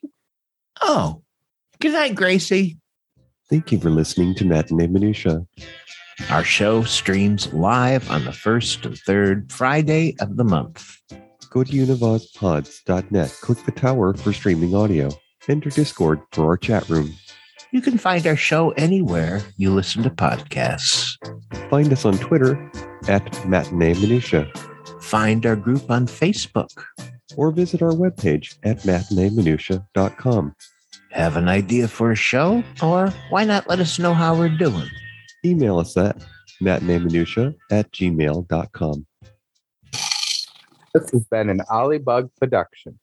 Oh, 0.80 1.22
Good 1.80 1.92
night, 1.92 2.16
Gracie. 2.16 2.76
Thank 3.50 3.72
you 3.72 3.78
for 3.80 3.90
listening 3.90 4.34
to 4.36 4.44
Matinee 4.44 4.86
Minutia. 4.88 5.46
Our 6.30 6.44
show 6.44 6.82
streams 6.82 7.52
live 7.52 8.10
on 8.10 8.24
the 8.24 8.32
first 8.32 8.84
and 8.84 8.98
third 8.98 9.50
Friday 9.52 10.14
of 10.20 10.36
the 10.36 10.44
month. 10.44 10.96
Go 11.50 11.64
to 11.64 11.72
univazpods.net, 11.72 13.38
click 13.40 13.64
the 13.64 13.72
tower 13.72 14.12
for 14.14 14.32
streaming 14.32 14.74
audio, 14.74 15.10
enter 15.48 15.70
Discord 15.70 16.20
for 16.32 16.44
our 16.44 16.56
chat 16.58 16.88
room. 16.90 17.14
You 17.72 17.80
can 17.80 17.96
find 17.98 18.26
our 18.26 18.36
show 18.36 18.70
anywhere 18.72 19.40
you 19.56 19.72
listen 19.72 20.02
to 20.02 20.10
podcasts. 20.10 21.16
Find 21.70 21.90
us 21.92 22.04
on 22.04 22.18
Twitter 22.18 22.70
at 23.08 23.46
Matinee 23.46 23.94
Minutia, 23.94 24.50
Find 25.00 25.46
our 25.46 25.56
group 25.56 25.90
on 25.90 26.06
Facebook. 26.06 26.68
or 27.36 27.50
visit 27.50 27.80
our 27.82 27.92
webpage 27.92 28.56
at 28.64 28.78
matineeminutia.com. 28.80 30.54
Have 31.10 31.36
an 31.36 31.48
idea 31.48 31.88
for 31.88 32.12
a 32.12 32.16
show? 32.16 32.62
Or 32.82 33.08
why 33.30 33.44
not 33.44 33.68
let 33.68 33.80
us 33.80 33.98
know 33.98 34.14
how 34.14 34.36
we're 34.36 34.48
doing? 34.48 34.88
Email 35.44 35.78
us 35.78 35.96
at 35.96 36.16
matineeminutia 36.62 37.54
at 37.70 37.90
gmail.com. 37.92 39.06
This 40.94 41.10
has 41.10 41.24
been 41.30 41.48
an 41.48 41.60
Olliebug 41.70 42.30
production. 42.38 42.98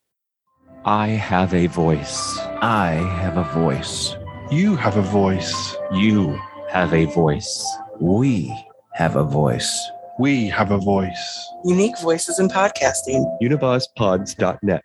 I 0.86 1.08
have 1.08 1.54
a 1.54 1.68
voice. 1.68 2.38
I 2.62 2.92
have 3.20 3.38
a 3.38 3.44
voice. 3.54 4.16
You 4.52 4.76
have 4.76 4.98
a 4.98 5.02
voice. 5.02 5.76
You 5.92 6.40
have 6.70 6.94
a 6.94 7.06
voice. 7.06 7.66
We 8.00 8.54
have 8.94 9.16
a 9.16 9.24
voice. 9.24 9.90
We 10.20 10.48
have 10.50 10.72
a 10.72 10.78
voice. 10.78 11.50
Unique 11.64 12.00
voices 12.00 12.38
in 12.38 12.50
podcasting. 12.50 13.26
univazpods.net. 13.42 14.84